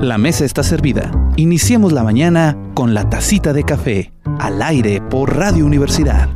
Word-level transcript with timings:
La 0.00 0.16
mesa 0.16 0.46
está 0.46 0.62
servida. 0.62 1.10
Iniciemos 1.36 1.92
la 1.92 2.02
mañana 2.02 2.56
con 2.72 2.94
la 2.94 3.10
tacita 3.10 3.52
de 3.52 3.64
café, 3.64 4.12
al 4.38 4.62
aire 4.62 5.02
por 5.02 5.36
Radio 5.36 5.66
Universidad. 5.66 6.30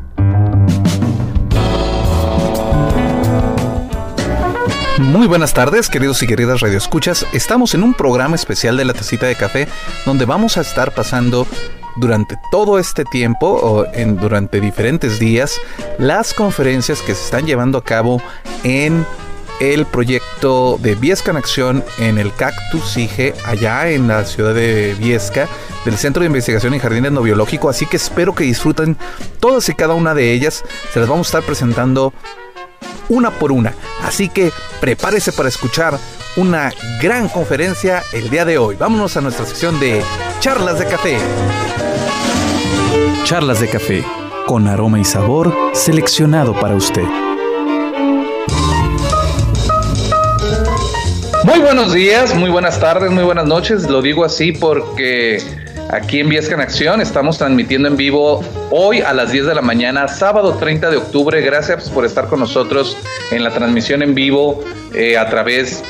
Muy 4.98 5.26
buenas 5.26 5.54
tardes, 5.54 5.88
queridos 5.88 6.22
y 6.22 6.26
queridas 6.26 6.60
radioescuchas. 6.60 7.26
Estamos 7.32 7.74
en 7.74 7.84
un 7.84 7.94
programa 7.94 8.34
especial 8.34 8.76
de 8.76 8.84
la 8.84 8.92
tacita 8.92 9.24
de 9.24 9.34
café 9.34 9.66
donde 10.04 10.26
vamos 10.26 10.58
a 10.58 10.60
estar 10.60 10.92
pasando 10.92 11.46
durante 11.96 12.36
todo 12.50 12.78
este 12.78 13.06
tiempo 13.06 13.46
o 13.46 13.86
en, 13.94 14.18
durante 14.18 14.60
diferentes 14.60 15.18
días 15.18 15.58
las 15.98 16.34
conferencias 16.34 17.00
que 17.00 17.14
se 17.14 17.24
están 17.24 17.46
llevando 17.46 17.78
a 17.78 17.84
cabo 17.84 18.20
en 18.62 19.06
el 19.60 19.86
proyecto 19.86 20.78
de 20.80 20.94
Viesca 20.94 21.30
en 21.30 21.36
Acción 21.36 21.84
en 21.98 22.18
el 22.18 22.34
Cactus 22.34 22.90
SIGE, 22.90 23.34
allá 23.44 23.88
en 23.90 24.08
la 24.08 24.24
ciudad 24.24 24.54
de 24.54 24.94
Viesca, 24.98 25.48
del 25.84 25.96
Centro 25.96 26.20
de 26.20 26.26
Investigación 26.26 26.74
en 26.74 26.80
Jardines 26.80 27.12
No 27.12 27.22
Biológico. 27.22 27.68
Así 27.68 27.86
que 27.86 27.96
espero 27.96 28.34
que 28.34 28.44
disfruten 28.44 28.96
todas 29.40 29.68
y 29.68 29.74
cada 29.74 29.94
una 29.94 30.14
de 30.14 30.32
ellas. 30.32 30.64
Se 30.92 31.00
las 31.00 31.08
vamos 31.08 31.28
a 31.28 31.28
estar 31.28 31.42
presentando 31.42 32.12
una 33.08 33.30
por 33.30 33.52
una. 33.52 33.74
Así 34.02 34.28
que 34.28 34.52
prepárese 34.80 35.32
para 35.32 35.48
escuchar 35.48 35.98
una 36.36 36.72
gran 37.00 37.28
conferencia 37.28 38.02
el 38.12 38.30
día 38.30 38.44
de 38.44 38.58
hoy. 38.58 38.76
Vámonos 38.76 39.16
a 39.16 39.20
nuestra 39.20 39.46
sección 39.46 39.78
de 39.78 40.02
charlas 40.40 40.78
de 40.78 40.86
café. 40.86 41.18
Charlas 43.24 43.60
de 43.60 43.68
café, 43.68 44.04
con 44.46 44.68
aroma 44.68 44.98
y 44.98 45.04
sabor 45.04 45.54
seleccionado 45.72 46.58
para 46.58 46.74
usted. 46.74 47.23
Muy 51.44 51.58
buenos 51.58 51.92
días, 51.92 52.34
muy 52.34 52.48
buenas 52.48 52.80
tardes, 52.80 53.10
muy 53.10 53.22
buenas 53.22 53.44
noches. 53.44 53.82
Lo 53.90 54.00
digo 54.00 54.24
así 54.24 54.52
porque 54.52 55.38
aquí 55.90 56.20
en 56.20 56.30
Viesca 56.30 56.54
en 56.54 56.62
Acción 56.62 57.02
estamos 57.02 57.36
transmitiendo 57.36 57.86
en 57.86 57.98
vivo 57.98 58.42
hoy 58.70 59.02
a 59.02 59.12
las 59.12 59.30
10 59.30 59.48
de 59.48 59.54
la 59.54 59.60
mañana, 59.60 60.08
sábado 60.08 60.54
30 60.54 60.90
de 60.90 60.96
octubre. 60.96 61.42
Gracias 61.42 61.90
por 61.90 62.06
estar 62.06 62.28
con 62.28 62.40
nosotros 62.40 62.96
en 63.30 63.44
la 63.44 63.50
transmisión 63.50 64.02
en 64.02 64.14
vivo 64.14 64.64
eh, 64.94 65.18
a 65.18 65.28
través 65.28 65.84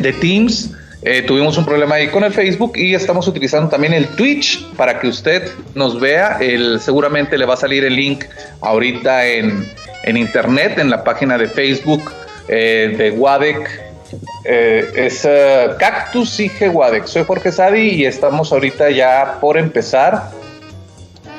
de 0.00 0.12
Teams. 0.12 0.72
Eh, 1.00 1.22
tuvimos 1.22 1.56
un 1.56 1.64
problema 1.64 1.94
ahí 1.94 2.08
con 2.08 2.22
el 2.22 2.32
Facebook 2.34 2.76
y 2.76 2.94
estamos 2.94 3.26
utilizando 3.26 3.70
también 3.70 3.94
el 3.94 4.06
Twitch 4.08 4.70
para 4.76 5.00
que 5.00 5.08
usted 5.08 5.50
nos 5.74 5.98
vea. 5.98 6.36
El, 6.42 6.78
seguramente 6.78 7.38
le 7.38 7.46
va 7.46 7.54
a 7.54 7.58
salir 7.58 7.86
el 7.86 7.96
link 7.96 8.26
ahorita 8.60 9.26
en, 9.26 9.66
en 10.02 10.18
internet, 10.18 10.78
en 10.78 10.90
la 10.90 11.02
página 11.02 11.38
de 11.38 11.48
Facebook 11.48 12.12
eh, 12.48 12.94
de 12.98 13.12
WADEC 13.12 13.93
eh, 14.44 14.90
es 14.94 15.24
eh, 15.24 15.70
Cactus 15.78 16.40
y 16.40 16.48
Gewadex. 16.48 17.10
Soy 17.10 17.24
Jorge 17.24 17.52
Sadi 17.52 17.90
y 17.90 18.06
estamos 18.06 18.52
ahorita 18.52 18.90
ya 18.90 19.38
por 19.40 19.58
empezar. 19.58 20.30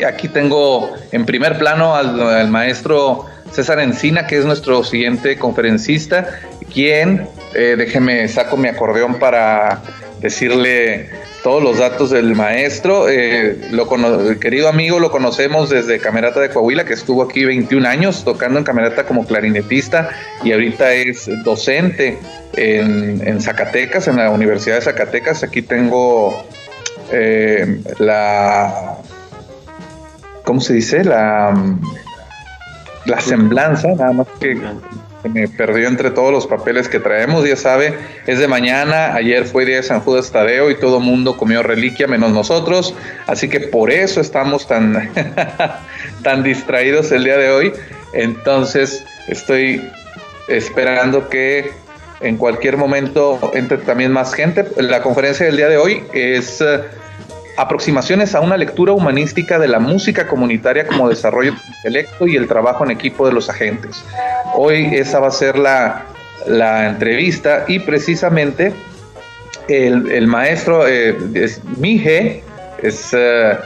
Aquí 0.05 0.27
tengo 0.27 0.93
en 1.11 1.25
primer 1.25 1.57
plano 1.57 1.95
al, 1.95 2.49
maestro 2.49 3.25
César 3.51 3.79
Encina, 3.79 4.27
que 4.27 4.37
es 4.37 4.45
nuestro 4.45 4.83
siguiente 4.83 5.37
conferencista, 5.37 6.27
quien, 6.73 7.27
eh, 7.53 7.75
déjeme, 7.77 8.27
saco 8.27 8.57
mi 8.57 8.67
acordeón 8.67 9.15
para 9.15 9.81
decirle 10.25 11.09
todos 11.43 11.61
los 11.61 11.77
datos 11.77 12.09
del 12.09 12.35
maestro. 12.35 13.07
Eh, 13.07 13.69
lo 13.71 13.87
querido 14.39 14.67
amigo, 14.67 14.99
lo 14.99 15.11
conocemos 15.11 15.69
desde 15.69 15.99
Camerata 15.99 16.39
de 16.39 16.49
Coahuila, 16.49 16.85
que 16.85 16.93
estuvo 16.93 17.21
aquí 17.23 17.45
21 17.45 17.87
años 17.87 18.23
tocando 18.23 18.57
en 18.59 18.65
Camerata 18.65 19.05
como 19.05 19.25
clarinetista 19.25 20.09
y 20.43 20.51
ahorita 20.51 20.91
es 20.93 21.29
docente 21.43 22.17
en, 22.53 23.41
Zacatecas, 23.41 24.07
en 24.07 24.17
la 24.17 24.31
Universidad 24.31 24.75
de 24.75 24.81
Zacatecas. 24.81 25.43
Aquí 25.43 25.61
tengo 25.61 26.45
eh, 27.11 27.79
la. 27.99 28.97
¿Cómo 30.43 30.61
se 30.61 30.73
dice? 30.73 31.03
La, 31.03 31.53
la 33.05 33.21
semblanza, 33.21 33.89
nada 33.89 34.13
más 34.13 34.27
que 34.39 34.57
me 35.29 35.47
perdió 35.47 35.87
entre 35.87 36.11
todos 36.11 36.31
los 36.31 36.47
papeles 36.47 36.89
que 36.89 36.99
traemos, 36.99 37.47
ya 37.47 37.55
sabe, 37.55 37.93
es 38.27 38.39
de 38.39 38.47
mañana, 38.47 39.15
ayer 39.15 39.45
fue 39.45 39.65
día 39.65 39.77
de 39.77 39.83
San 39.83 40.01
Judas 40.01 40.31
Tadeo 40.31 40.69
y 40.69 40.75
todo 40.75 40.99
mundo 40.99 41.37
comió 41.37 41.63
reliquia 41.63 42.07
menos 42.07 42.31
nosotros, 42.31 42.93
así 43.27 43.49
que 43.49 43.59
por 43.59 43.91
eso 43.91 44.21
estamos 44.21 44.67
tan, 44.67 45.11
tan 46.23 46.43
distraídos 46.43 47.11
el 47.11 47.23
día 47.23 47.37
de 47.37 47.49
hoy, 47.49 47.73
entonces 48.13 49.03
estoy 49.27 49.81
esperando 50.47 51.29
que 51.29 51.71
en 52.21 52.37
cualquier 52.37 52.77
momento 52.77 53.51
entre 53.53 53.77
también 53.77 54.11
más 54.11 54.33
gente. 54.33 54.65
La 54.77 55.01
conferencia 55.01 55.45
del 55.45 55.57
día 55.57 55.69
de 55.69 55.77
hoy 55.77 56.03
es 56.13 56.61
aproximaciones 57.57 58.35
a 58.35 58.41
una 58.41 58.57
lectura 58.57 58.93
humanística 58.93 59.59
de 59.59 59.67
la 59.67 59.79
música 59.79 60.27
comunitaria 60.27 60.85
como 60.87 61.09
desarrollo 61.09 61.53
intelecto 61.77 62.27
y 62.27 62.35
el 62.35 62.47
trabajo 62.47 62.83
en 62.83 62.91
equipo 62.91 63.25
de 63.27 63.33
los 63.33 63.49
agentes. 63.49 64.03
Hoy 64.53 64.89
esa 64.93 65.19
va 65.19 65.27
a 65.27 65.31
ser 65.31 65.57
la, 65.57 66.05
entrevista 66.87 67.65
y 67.67 67.79
precisamente 67.79 68.73
el, 69.67 70.27
maestro 70.27 70.87
eh, 70.87 71.17
es 71.33 71.63
Mije, 71.77 72.43
es, 72.83 73.09
eh, 73.13 73.57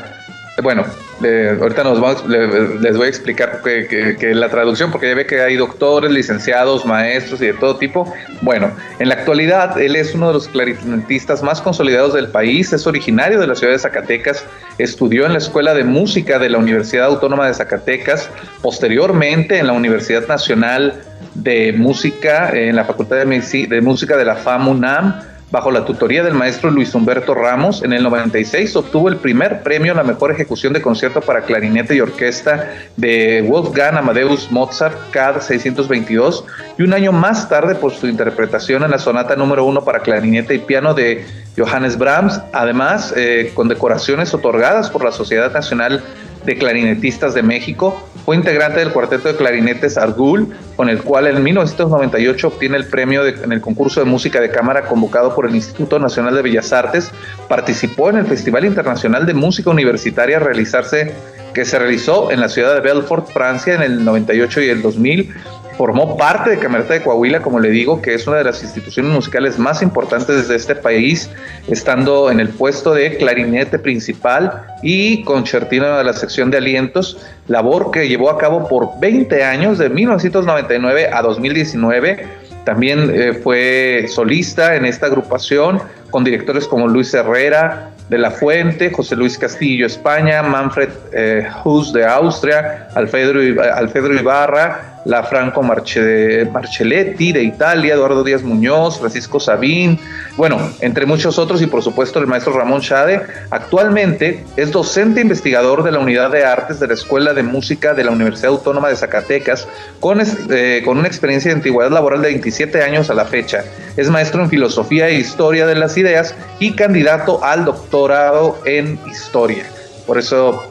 bueno, 0.64 0.86
ahorita 1.22 1.84
nos 1.84 2.00
vamos, 2.00 2.26
les 2.28 2.98
voy 2.98 3.08
a 3.08 3.10
explicar 3.10 3.62
que, 3.64 4.34
la 4.34 4.50
traducción, 4.50 4.92
porque 4.92 5.10
ya 5.10 5.16
ve 5.16 5.26
que 5.26 5.42
hay 5.42 5.56
doctores, 5.56 6.12
licenciados, 6.12 6.86
maestros 6.86 7.42
y 7.42 7.48
de 7.48 7.54
todo 7.54 7.78
tipo. 7.78 8.12
Bueno, 8.42 8.72
en 9.00 9.10
la 9.10 9.16
actualidad 9.16 9.80
él 9.80 9.96
es 9.96 10.16
uno 10.16 10.28
de 10.28 10.34
los 10.34 10.48
clarinetistas 10.48 11.44
más 11.44 11.62
consolidados 11.62 12.14
del 12.14 12.30
país, 12.30 12.72
es 12.74 12.88
originario 12.88 13.40
de 13.40 13.48
la 13.48 13.56
ciudad 13.56 13.74
de 13.74 13.80
Zacatecas, 13.80 14.46
estudió 14.78 15.26
en 15.26 15.34
la 15.34 15.40
Escuela 15.40 15.74
de 15.74 15.84
Música 15.84 16.40
de 16.40 16.50
la 16.50 16.58
Universidad 16.58 17.06
Autónoma 17.06 17.48
de 17.48 17.54
Zacatecas, 17.54 18.30
posteriormente 18.62 19.60
en 19.60 19.68
la 19.68 19.74
Universidad 19.74 20.28
Nacional 20.28 21.02
de 21.36 21.74
Música, 21.74 22.52
en 22.54 22.76
la 22.76 22.86
Facultad 22.86 23.18
de, 23.18 23.68
de 23.68 23.82
Música 23.82 24.18
de 24.18 24.26
la 24.26 24.36
FAMUNAM, 24.36 25.22
Bajo 25.52 25.72
la 25.72 25.84
tutoría 25.84 26.24
del 26.24 26.36
maestro 26.36 26.70
Luis 26.70 26.94
Humberto 26.94 27.34
Ramos, 27.34 27.82
en 27.82 27.92
el 27.92 28.04
96 28.04 28.76
obtuvo 28.76 29.10
el 29.10 29.18
primer 29.18 29.64
premio 29.64 29.94
a 29.94 29.96
la 29.96 30.04
mejor 30.04 30.32
ejecución 30.32 30.74
de 30.74 30.82
concierto 30.82 31.22
para 31.22 31.42
clarinete 31.42 31.96
y 31.96 32.02
orquesta 32.02 32.70
de 32.98 33.44
Wolfgang 33.48 33.98
Amadeus 33.98 34.52
Mozart 34.52 35.10
CAD 35.10 35.42
622 35.42 36.46
y 36.78 36.84
un 36.84 36.94
año 36.94 37.12
más 37.12 37.50
tarde 37.50 37.74
por 37.74 37.94
su 37.94 38.08
interpretación 38.08 38.84
en 38.84 38.92
la 38.92 39.00
sonata 39.00 39.36
número 39.36 39.66
uno 39.66 39.84
para 39.84 40.02
clarinete 40.02 40.54
y 40.54 40.60
piano 40.60 40.94
de 40.94 41.26
Johannes 41.58 41.98
Brahms, 41.98 42.40
además 42.54 43.12
eh, 43.18 43.52
con 43.56 43.68
decoraciones 43.68 44.32
otorgadas 44.36 44.92
por 44.92 45.04
la 45.04 45.12
Sociedad 45.12 45.52
Nacional 45.52 46.04
de 46.46 46.58
Clarinetistas 46.58 47.34
de 47.34 47.44
México, 47.44 48.10
fue 48.26 48.36
integrante 48.36 48.80
del 48.80 48.92
cuarteto 48.92 49.28
de 49.28 49.36
clarinetes 49.36 49.98
Argul, 49.98 50.54
con 50.76 50.90
el 50.90 51.02
cual 51.02 51.28
en 51.28 51.42
1998 51.44 52.48
obtiene 52.48 52.78
el 52.78 52.86
premio 52.86 53.26
en 53.26 53.52
el 53.52 53.62
concurso 53.62 54.00
de 54.00 54.06
música 54.06 54.40
de 54.40 54.50
cámara 54.50 54.84
convocado 54.84 55.34
por 55.34 55.46
el 55.48 55.56
Instituto 55.56 56.00
Nacional 56.00 56.36
de 56.36 56.42
Bellas 56.42 56.72
Artes. 56.72 57.12
Participó 57.48 58.10
en 58.10 58.18
el 58.18 58.26
Festival 58.26 58.66
Internacional 58.66 59.26
de 59.26 59.34
Música 59.34 59.70
Universitaria 59.70 60.40
realizarse, 60.40 61.14
que 61.54 61.66
se 61.66 61.80
realizó 61.80 62.32
en 62.32 62.40
la 62.40 62.50
ciudad 62.50 62.76
de 62.76 62.82
Belfort, 62.82 63.32
Francia, 63.32 63.74
en 63.74 63.82
el 63.82 64.06
98 64.06 64.62
y 64.62 64.70
el 64.70 64.82
2000 64.82 65.34
formó 65.80 66.18
parte 66.18 66.50
de 66.50 66.60
Camerata 66.60 66.96
de 66.96 67.02
Coahuila, 67.02 67.42
como 67.42 67.58
le 67.58 67.70
digo, 67.70 68.02
que 68.02 68.14
es 68.14 68.28
una 68.28 68.36
de 68.36 68.44
las 68.44 68.62
instituciones 68.64 69.14
musicales 69.14 69.58
más 69.58 69.82
importantes 69.82 70.50
de 70.50 70.56
este 70.58 70.76
país, 70.76 71.32
estando 71.70 72.30
en 72.30 72.42
el 72.42 72.50
puesto 72.50 72.94
de 72.94 73.16
clarinete 73.16 73.80
principal 73.80 74.62
y 74.84 75.24
concertino 75.24 75.98
de 75.98 76.04
la 76.04 76.12
sección 76.12 76.52
de 76.52 76.58
alientos, 76.58 77.26
labor 77.48 77.92
que 77.92 78.10
llevó 78.10 78.30
a 78.30 78.38
cabo 78.38 78.68
por 78.68 79.00
20 79.00 79.42
años, 79.42 79.78
de 79.78 79.88
1999 79.88 81.12
a 81.14 81.22
2019. 81.22 82.28
También 82.66 83.10
eh, 83.16 83.40
fue 83.42 84.08
solista 84.10 84.76
en 84.76 84.84
esta 84.84 85.06
agrupación 85.06 85.82
con 86.12 86.26
directores 86.26 86.68
como 86.68 86.90
Luis 86.90 87.14
Herrera, 87.14 87.92
de 88.10 88.18
la 88.18 88.32
Fuente, 88.32 88.92
José 88.92 89.16
Luis 89.16 89.38
Castillo, 89.38 89.86
España, 89.86 90.42
Manfred 90.42 90.90
eh, 91.14 91.48
Hus 91.64 91.94
de 91.94 92.06
Austria, 92.06 92.88
Alfredo, 92.96 93.34
Alfredo 93.76 94.12
Ibarra, 94.12 94.99
la 95.10 95.24
Franco 95.24 95.64
Marcelletti 95.64 97.32
de 97.32 97.42
Italia, 97.42 97.96
Eduardo 97.96 98.24
Díaz 98.24 98.44
Muñoz, 98.44 99.00
Francisco 99.00 99.40
Sabín, 99.40 100.00
bueno, 100.38 100.60
entre 100.82 101.08
muchos 101.08 101.40
otros 101.40 101.64
y 101.64 101.66
por 101.66 101.82
supuesto 101.82 102.20
el 102.20 102.28
maestro 102.28 102.54
Ramón 102.54 102.82
Chade. 102.82 103.24
Actualmente 103.50 104.46
es 104.56 104.72
docente 104.72 105.20
investigador 105.20 105.82
de 105.82 105.92
la 105.92 105.98
Unidad 105.98 106.30
de 106.30 106.46
Artes 106.46 106.80
de 106.80 106.86
la 106.86 106.94
Escuela 106.94 107.34
de 107.34 107.42
Música 107.42 107.96
de 107.96 108.04
la 108.04 108.12
Universidad 108.12 108.52
Autónoma 108.52 108.90
de 108.90 108.98
Zacatecas, 108.98 109.68
con, 110.00 110.22
eh, 110.22 110.84
con 110.86 111.00
una 111.00 111.08
experiencia 111.08 111.50
de 111.50 111.56
antigüedad 111.56 111.90
laboral 111.90 112.22
de 112.22 112.28
27 112.28 112.84
años 112.84 113.10
a 113.10 113.16
la 113.16 113.26
fecha. 113.26 113.64
Es 113.98 114.12
maestro 114.12 114.44
en 114.44 114.50
Filosofía 114.52 115.08
e 115.08 115.16
Historia 115.16 115.66
de 115.66 115.74
las 115.74 115.98
Ideas 115.98 116.36
y 116.60 116.74
candidato 116.74 117.44
al 117.44 117.66
doctorado 117.66 118.60
en 118.64 119.00
Historia. 119.10 119.64
Por 120.06 120.20
eso 120.20 120.64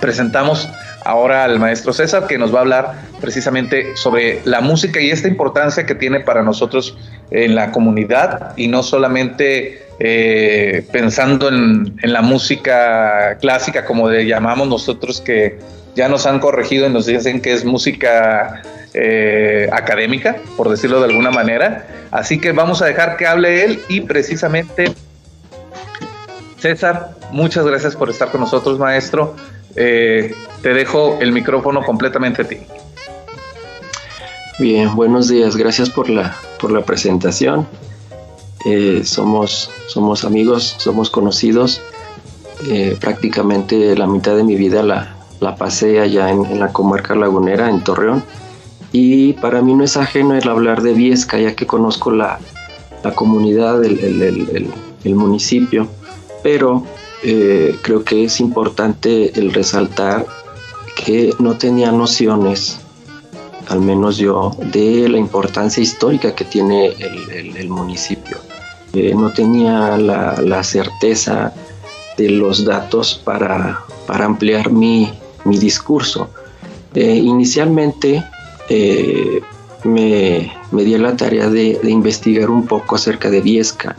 presentamos 0.00 0.68
ahora 1.08 1.44
al 1.44 1.58
maestro 1.58 1.94
César, 1.94 2.26
que 2.26 2.36
nos 2.36 2.54
va 2.54 2.58
a 2.58 2.60
hablar 2.60 2.94
precisamente 3.18 3.96
sobre 3.96 4.42
la 4.44 4.60
música 4.60 5.00
y 5.00 5.10
esta 5.10 5.26
importancia 5.26 5.86
que 5.86 5.94
tiene 5.94 6.20
para 6.20 6.42
nosotros 6.42 6.98
en 7.30 7.54
la 7.54 7.72
comunidad 7.72 8.52
y 8.58 8.68
no 8.68 8.82
solamente 8.82 9.86
eh, 10.00 10.86
pensando 10.92 11.48
en, 11.48 11.96
la 12.02 12.20
música 12.20 13.38
clásica, 13.40 13.86
como 13.86 14.10
le 14.10 14.26
llamamos 14.26 14.68
nosotros, 14.68 15.22
que 15.22 15.58
ya 15.96 16.10
nos 16.10 16.26
han 16.26 16.40
corregido 16.40 16.86
y 16.86 16.90
nos 16.90 17.06
dicen 17.06 17.40
que 17.40 17.54
es 17.54 17.64
música 17.64 18.62
eh, 18.92 19.66
académica, 19.72 20.36
por 20.58 20.68
decirlo 20.68 21.00
de 21.00 21.06
alguna 21.06 21.30
manera. 21.30 21.88
Así 22.10 22.38
que 22.38 22.52
vamos 22.52 22.82
a 22.82 22.86
dejar 22.86 23.16
que 23.16 23.26
hable 23.26 23.64
él 23.64 23.80
y 23.88 24.02
precisamente 24.02 24.92
César, 26.58 27.12
muchas 27.30 27.64
gracias 27.64 27.96
por 27.96 28.10
estar 28.10 28.30
con 28.30 28.42
nosotros, 28.42 28.78
maestro. 28.78 29.34
Eh, 29.76 30.34
te 30.62 30.74
dejo 30.74 31.18
el 31.20 31.32
micrófono 31.32 31.82
completamente 31.84 32.42
a 32.42 32.48
ti. 32.48 32.58
Bien, 34.58 34.94
buenos 34.96 35.28
días, 35.28 35.56
gracias 35.56 35.88
por 35.88 36.08
la, 36.10 36.36
por 36.60 36.72
la 36.72 36.84
presentación. 36.84 37.66
Eh, 38.64 39.02
somos, 39.04 39.70
somos 39.86 40.24
amigos, 40.24 40.74
somos 40.78 41.10
conocidos. 41.10 41.80
Eh, 42.68 42.96
prácticamente 43.00 43.96
la 43.96 44.08
mitad 44.08 44.34
de 44.34 44.42
mi 44.42 44.56
vida 44.56 44.82
la, 44.82 45.14
la 45.38 45.54
pasé 45.54 46.00
allá 46.00 46.30
en, 46.30 46.58
la 46.58 46.72
comarca 46.72 47.14
lagunera, 47.14 47.70
en 47.70 47.82
Torreón. 47.82 48.24
Y 48.90 49.34
para 49.34 49.62
mí 49.62 49.74
no 49.74 49.84
es 49.84 49.96
ajeno 49.96 50.34
el 50.34 50.48
hablar 50.48 50.82
de 50.82 50.94
Viesca, 50.94 51.38
ya 51.38 51.54
que 51.54 51.66
conozco 51.66 52.10
la, 52.10 52.40
la 53.04 53.14
comunidad, 53.14 53.84
el, 53.84 54.00
el, 54.00 54.70
el, 55.04 55.14
municipio. 55.14 55.86
Pero 56.42 56.84
eh, 57.22 57.76
creo 57.82 58.04
que 58.04 58.24
es 58.24 58.40
importante 58.40 59.38
el 59.38 59.52
resaltar 59.52 60.26
que 60.94 61.34
no 61.38 61.56
tenía 61.56 61.90
nociones 61.92 62.80
al 63.68 63.80
menos 63.80 64.16
yo, 64.16 64.56
de 64.72 65.08
la 65.10 65.18
importancia 65.18 65.82
histórica 65.82 66.34
que 66.34 66.46
tiene 66.46 66.94
el, 67.30 67.68
municipio. 67.68 68.38
Eh, 68.94 69.14
no 69.14 69.30
tenía 69.30 69.98
la, 69.98 70.64
certeza 70.64 71.52
de 72.16 72.30
los 72.30 72.64
datos 72.64 73.20
para, 73.22 73.84
ampliar 74.08 74.70
mi, 74.70 75.12
discurso. 75.44 76.30
Eh, 76.94 77.16
inicialmente 77.16 78.24
me, 79.84 80.52
me, 80.70 80.84
di 80.84 80.96
la 80.96 81.14
tarea 81.14 81.50
de, 81.50 81.78
investigar 81.84 82.48
un 82.48 82.66
poco 82.66 82.96
acerca 82.96 83.28
de 83.30 83.42
Viesca, 83.42 83.96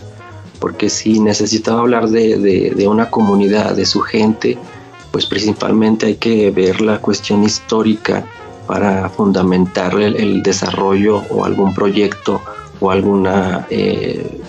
porque 0.59 0.89
si 0.89 1.19
necesitaba 1.19 1.81
hablar 1.81 2.09
de, 2.09 2.71
de 2.75 2.88
una 2.88 3.09
comunidad, 3.09 3.75
de 3.75 3.85
su 3.85 4.01
gente, 4.01 4.57
pues 5.11 5.25
principalmente 5.25 6.06
hay 6.07 6.15
que 6.15 6.51
ver 6.51 6.81
la 6.81 7.00
cuestión 7.00 7.44
histórica 7.44 8.25
para 8.67 9.09
fundamentar 9.09 10.00
el, 10.00 10.44
desarrollo 10.44 11.23
o 11.31 11.44
algún 11.44 11.73
proyecto 11.73 12.39
o 12.79 12.91
alguna 12.91 13.65
eh, 13.71 14.39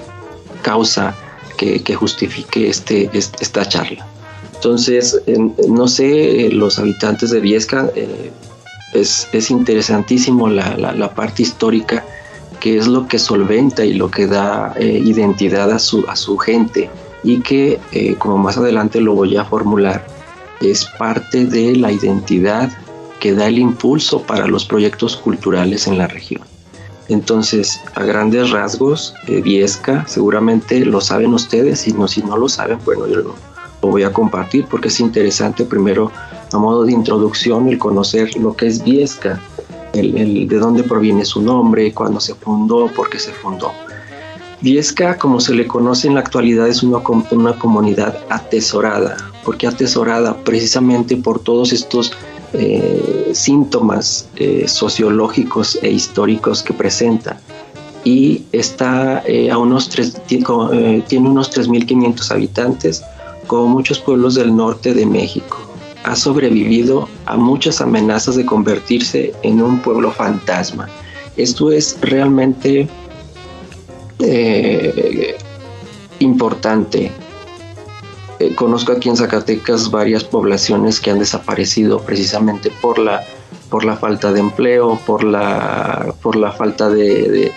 causa 0.61 1.15
que, 1.57 1.95
justifique 1.95 2.69
este, 2.69 3.11
esta 3.15 3.67
charla. 3.67 4.07
Entonces, 4.55 5.23
no 5.69 5.89
sé, 5.89 6.51
los 6.53 6.79
habitantes 6.79 7.31
de 7.31 7.41
Viesca, 7.41 7.91
eh, 7.95 8.31
es, 8.93 9.51
interesantísimo 9.51 10.49
la, 10.49 11.15
parte 11.15 11.43
histórica, 11.43 12.05
que 12.61 12.77
es 12.77 12.87
lo 12.87 13.09
que 13.09 13.19
solventa 13.19 13.85
y 13.85 13.95
lo 13.95 14.11
que 14.11 14.27
da 14.27 14.75
eh, 14.77 15.01
identidad 15.05 15.71
a 15.73 15.79
su, 15.79 16.05
a 16.09 16.17
su 16.17 16.37
gente 16.39 16.91
y 17.23 17.41
que, 17.41 17.79
como 18.19 18.39
más 18.39 18.57
adelante 18.57 19.01
lo 19.01 19.15
voy 19.15 19.37
a 19.37 19.45
formular, 19.45 20.07
es 20.61 20.87
parte 20.99 21.45
de 21.45 21.77
la 21.77 21.93
identidad 21.93 22.71
que 23.19 23.35
da 23.35 23.47
el 23.47 23.59
impulso 23.59 24.23
para 24.23 24.47
los 24.47 24.65
proyectos 24.65 25.17
culturales 25.17 25.87
en 25.87 25.99
la 25.99 26.07
región. 26.07 26.43
Entonces, 27.09 27.81
a 27.95 28.05
grandes 28.05 28.51
rasgos, 28.51 29.15
eh, 29.27 29.43
Viesca, 29.43 30.07
seguramente 30.07 30.85
lo 30.85 31.01
saben 31.01 31.35
ustedes, 31.35 31.87
y 31.89 31.93
no, 31.93 32.07
si 32.07 32.23
no 32.23 32.37
lo 32.37 32.49
saben, 32.49 32.79
bueno, 32.85 33.07
yo 33.09 33.17
lo, 33.17 33.35
voy 33.83 34.05
a 34.05 34.12
compartir 34.12 34.67
porque 34.71 34.89
es 34.89 35.01
interesante 35.01 35.65
primero, 35.65 36.12
a 36.53 36.59
modo 36.59 36.85
de 36.85 36.93
introducción, 36.93 37.69
el 37.69 37.79
conocer 37.79 38.37
lo 38.37 38.55
que 38.55 38.67
es 38.67 38.85
Viesca, 38.85 39.41
el, 39.93 40.49
de 40.49 40.59
dónde 40.59 40.83
proviene 40.83 41.25
su 41.25 41.43
nombre, 41.43 41.93
cuándo 41.93 42.21
se 42.21 42.35
fundó, 42.35 42.89
por 42.89 43.11
qué 43.11 43.19
se 43.19 43.33
fundó. 43.33 43.73
Viesca, 44.61 45.17
como 45.17 45.41
se 45.41 45.55
le 45.55 45.67
conoce 45.67 46.09
en 46.09 46.15
la 46.15 46.21
actualidad, 46.21 46.69
es 46.69 46.83
una, 46.83 46.99
una 47.31 47.59
comunidad 47.59 48.19
atesorada. 48.29 49.17
¿Por 49.45 49.57
qué 49.57 49.67
atesorada? 49.67 50.37
Precisamente 50.45 51.17
por 51.17 51.41
todos 51.41 51.73
estos 51.73 52.13
eh, 52.53 53.31
síntomas 53.33 54.29
eh, 54.37 54.67
sociológicos 54.67 55.79
e 55.83 55.91
históricos 55.91 56.65
que 56.65 56.73
presenta 56.73 57.41
y 58.03 58.43
está 58.51 59.23
eh, 59.25 59.53
a 59.53 59.59
unos 59.59 59.89
tiene 60.27 60.45
unos 61.29 61.57
3.500 61.57 62.31
habitantes 62.33 63.05
como 63.47 63.69
muchos 63.69 64.01
pueblos 64.01 64.35
del 64.35 64.57
norte 64.57 64.95
de 64.95 65.07
México. 65.07 65.70
Ha 66.05 66.17
sobrevivido 66.17 67.08
a 67.26 67.37
muchas 67.37 67.81
amenazas 67.81 68.37
de 68.37 68.47
convertirse 68.47 69.35
en 69.43 69.62
un 69.62 69.81
pueblo 69.81 70.11
fantasma. 70.11 70.88
Esto 71.37 71.70
es 71.70 71.99
realmente 72.00 72.88
importante 76.19 77.11
eh, 78.41 78.55
conozco 78.55 78.93
aquí 78.93 79.11
en 79.11 79.19
Zacatecas 79.19 79.91
varias 79.91 80.25
poblaciones 80.25 80.99
que 80.99 81.11
han 81.11 81.19
desaparecido 81.19 82.00
precisamente 82.00 82.70
por 82.81 82.99
la, 82.99 83.23
por 83.69 83.85
la 83.85 83.99
falta 83.99 84.32
de 84.32 84.41
empleo, 84.41 84.99
por 85.05 85.23
la, 85.23 86.14
por 86.23 86.37
la 86.37 86.50
falta 86.50 86.88
de, 86.88 87.52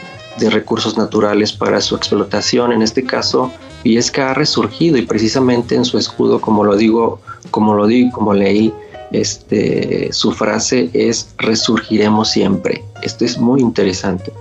recursos 0.49 0.97
naturales 0.97 1.53
para 1.53 1.79
su 1.79 1.95
explotación. 1.95 2.73
En 2.73 2.81
este 2.81 3.05
caso, 3.05 3.49
Viesca 3.85 4.31
ha 4.31 4.33
resurgido 4.33 4.97
y 4.97 5.03
precisamente 5.03 5.75
en 5.75 5.85
su 5.85 5.97
escudo, 5.97 6.41
como 6.41 6.65
lo 6.65 6.75
digo, 6.75 7.21
como 7.51 7.73
lo 7.73 7.87
digo, 7.87 8.11
como 8.11 8.33
leí, 8.33 8.73
este, 9.11 10.11
su 10.11 10.31
frase 10.31 10.89
es 10.93 11.29
resurgiremos 11.37 12.29
siempre. 12.31 12.83
Esto 13.01 13.25
es 13.25 13.37
muy 13.37 13.61
interesante. 13.61 14.33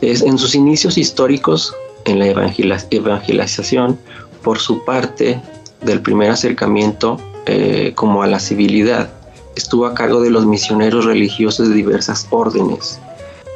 Es, 0.00 0.22
en 0.22 0.38
sus 0.38 0.54
inicios 0.54 0.96
históricos, 0.96 1.74
en 2.04 2.18
la 2.18 2.26
evangelización, 2.90 3.98
por 4.42 4.58
su 4.58 4.84
parte 4.84 5.40
del 5.82 6.00
primer 6.00 6.30
acercamiento 6.30 7.18
eh, 7.46 7.92
como 7.94 8.22
a 8.22 8.26
la 8.26 8.38
civilidad. 8.38 9.10
Estuvo 9.56 9.86
a 9.86 9.94
cargo 9.94 10.20
de 10.22 10.30
los 10.30 10.46
misioneros 10.46 11.04
religiosos 11.04 11.68
de 11.68 11.74
diversas 11.74 12.26
órdenes, 12.30 13.00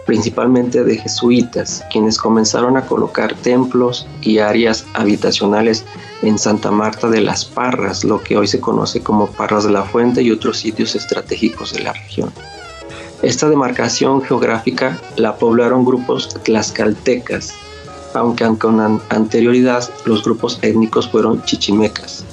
principalmente 0.07 0.85
de 0.85 0.99
jesuitas, 0.99 1.85
quienes 1.91 2.19
comenzaron 2.19 2.77
a 2.77 2.87
colocar 2.87 3.35
templos 3.35 4.07
y 4.21 4.39
áreas 4.39 4.85
habitacionales 4.95 5.85
en 6.23 6.39
Santa 6.39 6.71
Marta 6.71 7.09
de 7.09 7.21
las 7.21 7.45
Parras, 7.45 8.05
lo 8.05 8.23
que 8.23 8.37
hoy 8.37 8.47
se 8.47 8.61
conoce 8.61 9.03
como 9.03 9.27
Parras 9.27 9.65
de 9.65 9.73
la 9.73 9.85
Fuente 9.85 10.23
y 10.23 10.31
otros 10.31 10.59
sitios 10.59 10.95
estratégicos 10.95 11.73
de 11.73 11.83
la 11.83 11.93
región. 11.93 12.33
Esta 13.23 13.49
demarcación 13.49 14.23
geográfica 14.23 14.99
la 15.17 15.37
poblaron 15.37 15.85
grupos 15.85 16.29
tlaxcaltecas, 16.43 17.55
aunque 18.13 18.47
con 18.59 19.01
anterioridad 19.09 19.89
los 20.05 20.23
grupos 20.23 20.59
étnicos 20.63 21.09
fueron 21.09 21.43
chichimecas. 21.45 22.25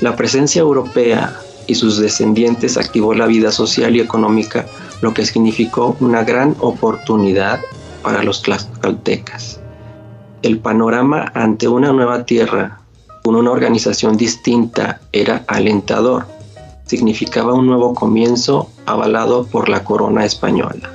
La 0.00 0.16
presencia 0.16 0.60
europea 0.60 1.38
y 1.66 1.76
sus 1.76 1.98
descendientes 1.98 2.76
activó 2.76 3.14
la 3.14 3.26
vida 3.26 3.52
social 3.52 3.94
y 3.96 4.00
económica, 4.00 4.66
lo 5.04 5.12
que 5.12 5.26
significó 5.26 5.98
una 6.00 6.24
gran 6.24 6.56
oportunidad 6.60 7.60
para 8.02 8.22
los 8.22 8.40
tlaxcaltecas. 8.40 9.60
El 10.40 10.60
panorama 10.60 11.30
ante 11.34 11.68
una 11.68 11.92
nueva 11.92 12.24
tierra, 12.24 12.80
con 13.22 13.36
una 13.36 13.50
organización 13.50 14.16
distinta, 14.16 15.02
era 15.12 15.44
alentador. 15.46 16.24
Significaba 16.86 17.52
un 17.52 17.66
nuevo 17.66 17.92
comienzo 17.92 18.70
avalado 18.86 19.44
por 19.44 19.68
la 19.68 19.84
corona 19.84 20.24
española. 20.24 20.90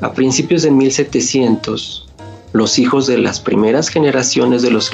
A 0.00 0.14
principios 0.14 0.62
de 0.62 0.70
1700, 0.70 2.08
los 2.54 2.78
hijos 2.78 3.06
de 3.06 3.18
las 3.18 3.40
primeras 3.40 3.90
generaciones 3.90 4.62
de 4.62 4.70
los 4.70 4.90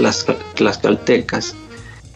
tlaxcaltecas, 0.56 1.54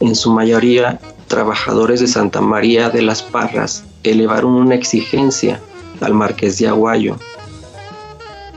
en 0.00 0.16
su 0.16 0.32
mayoría 0.32 0.98
trabajadores 1.28 2.00
de 2.00 2.08
Santa 2.08 2.40
María 2.40 2.90
de 2.90 3.02
las 3.02 3.22
Parras, 3.22 3.84
elevaron 4.02 4.54
una 4.54 4.74
exigencia 4.74 5.60
al 6.00 6.14
marqués 6.14 6.58
de 6.58 6.68
Aguayo 6.68 7.16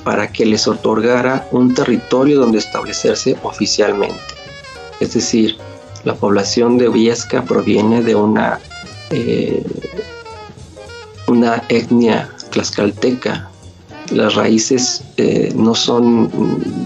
para 0.03 0.31
que 0.31 0.45
les 0.45 0.67
otorgara 0.67 1.47
un 1.51 1.73
territorio 1.73 2.39
donde 2.39 2.57
establecerse 2.57 3.37
oficialmente. 3.43 4.33
Es 4.99 5.13
decir, 5.13 5.57
la 6.03 6.15
población 6.15 6.77
de 6.77 6.89
Viesca 6.89 7.43
proviene 7.43 8.01
de 8.01 8.15
una, 8.15 8.59
eh, 9.11 9.63
una 11.27 11.63
etnia 11.69 12.29
tlaxcalteca 12.51 13.49
las 14.11 14.35
raíces 14.35 15.03
eh, 15.17 15.51
no 15.55 15.75
son, 15.75 16.31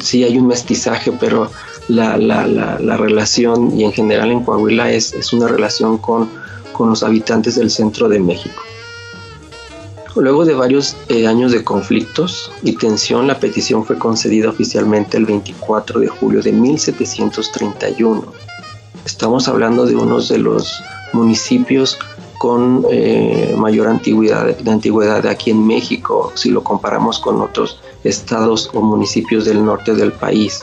sí 0.01 0.24
hay 0.24 0.38
un 0.38 0.48
mestizaje, 0.48 1.12
pero 1.19 1.50
la, 1.88 2.17
relación 2.98 3.77
y 3.77 3.83
en 3.83 3.91
general 3.91 4.31
en 4.31 4.43
Coahuila 4.43 4.91
es, 4.91 5.33
una 5.33 5.48
relación 5.48 5.98
con, 5.98 6.29
los 6.79 7.03
habitantes 7.03 7.55
del 7.55 7.69
centro 7.69 8.10
de 8.10 8.19
México. 8.19 8.62
Luego 10.15 10.46
de 10.46 10.53
varios 10.53 10.96
eh, 11.10 11.25
años 11.25 11.51
de 11.51 11.63
conflictos 11.63 12.51
y 12.62 12.74
tensión, 12.74 13.25
la 13.25 13.39
petición 13.39 13.84
fue 13.84 13.98
concedida 13.98 14.50
oficialmente 14.50 15.17
el 15.17 15.25
24 15.25 16.00
de 16.00 16.08
julio 16.08 16.41
de 16.43 16.51
1731. 16.51 18.24
Estamos 19.05 19.48
hablando 19.48 19.88
de 19.88 19.96
uno 19.96 20.22
de 20.22 20.38
los 20.38 20.84
municipios 21.13 21.98
con 22.38 22.86
eh, 22.91 23.55
mayor 23.58 23.88
antigüedad, 23.88 24.55
de 24.55 24.72
antigüedad 24.72 25.25
aquí 25.25 25.50
en 25.50 25.65
México, 25.65 26.32
si 26.36 26.51
lo 26.51 26.63
comparamos 26.63 27.17
con 27.17 27.41
otros 27.41 27.79
estados 28.03 28.70
o 28.74 28.82
municipios 28.82 29.46
del 29.46 29.65
norte 29.65 29.96
del 29.96 30.12
país, 30.12 30.62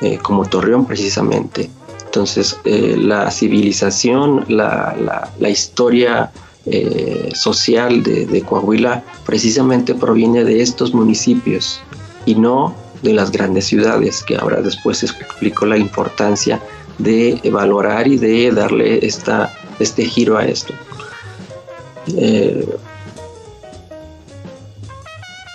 eh, 0.00 0.18
como 0.20 0.44
Torreón 0.44 0.86
precisamente. 0.86 1.70
Entonces, 2.04 2.58
la 2.64 3.30
civilización, 3.30 4.44
la, 4.48 5.30
la 5.38 5.48
historia 5.48 6.30
eh, 6.66 7.30
social 7.34 8.02
de, 8.02 8.42
Coahuila 8.42 9.02
precisamente 9.26 9.94
proviene 9.94 10.44
de 10.44 10.62
estos 10.62 10.94
municipios 10.94 11.80
y 12.24 12.34
no 12.34 12.74
de 13.02 13.12
las 13.12 13.32
grandes 13.32 13.66
ciudades, 13.66 14.22
que 14.22 14.36
ahora 14.36 14.62
después 14.62 15.02
explico 15.02 15.66
la 15.66 15.76
importancia 15.76 16.60
de 16.98 17.40
valorar 17.52 18.06
y 18.06 18.16
de 18.16 18.52
darle 18.52 19.04
esta, 19.04 19.52
este 19.80 20.04
giro 20.04 20.38
a 20.38 20.44
esto. 20.44 20.72
Eh, 22.16 22.66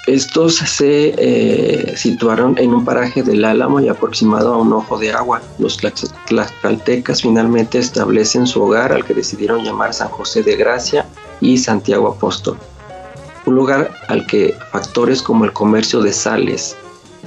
estos 0.07 0.55
se 0.55 1.13
eh, 1.17 1.97
situaron 1.97 2.57
en 2.57 2.73
un 2.73 2.85
paraje 2.85 3.23
del 3.23 3.43
Álamo 3.43 3.81
y 3.81 3.89
aproximado 3.89 4.53
a 4.53 4.57
un 4.57 4.71
ojo 4.71 4.97
de 4.97 5.11
agua. 5.11 5.41
Los 5.59 5.77
tlaxcaltecas 5.77 7.21
finalmente 7.21 7.77
establecen 7.77 8.47
su 8.47 8.63
hogar 8.63 8.93
al 8.93 9.03
que 9.03 9.13
decidieron 9.13 9.65
llamar 9.65 9.93
San 9.93 10.07
José 10.07 10.43
de 10.43 10.55
Gracia 10.55 11.05
y 11.41 11.57
Santiago 11.57 12.07
Apóstol. 12.07 12.57
Un 13.45 13.55
lugar 13.55 13.91
al 14.07 14.25
que 14.25 14.55
factores 14.71 15.21
como 15.21 15.43
el 15.43 15.51
comercio 15.51 16.01
de 16.01 16.13
sales 16.13 16.77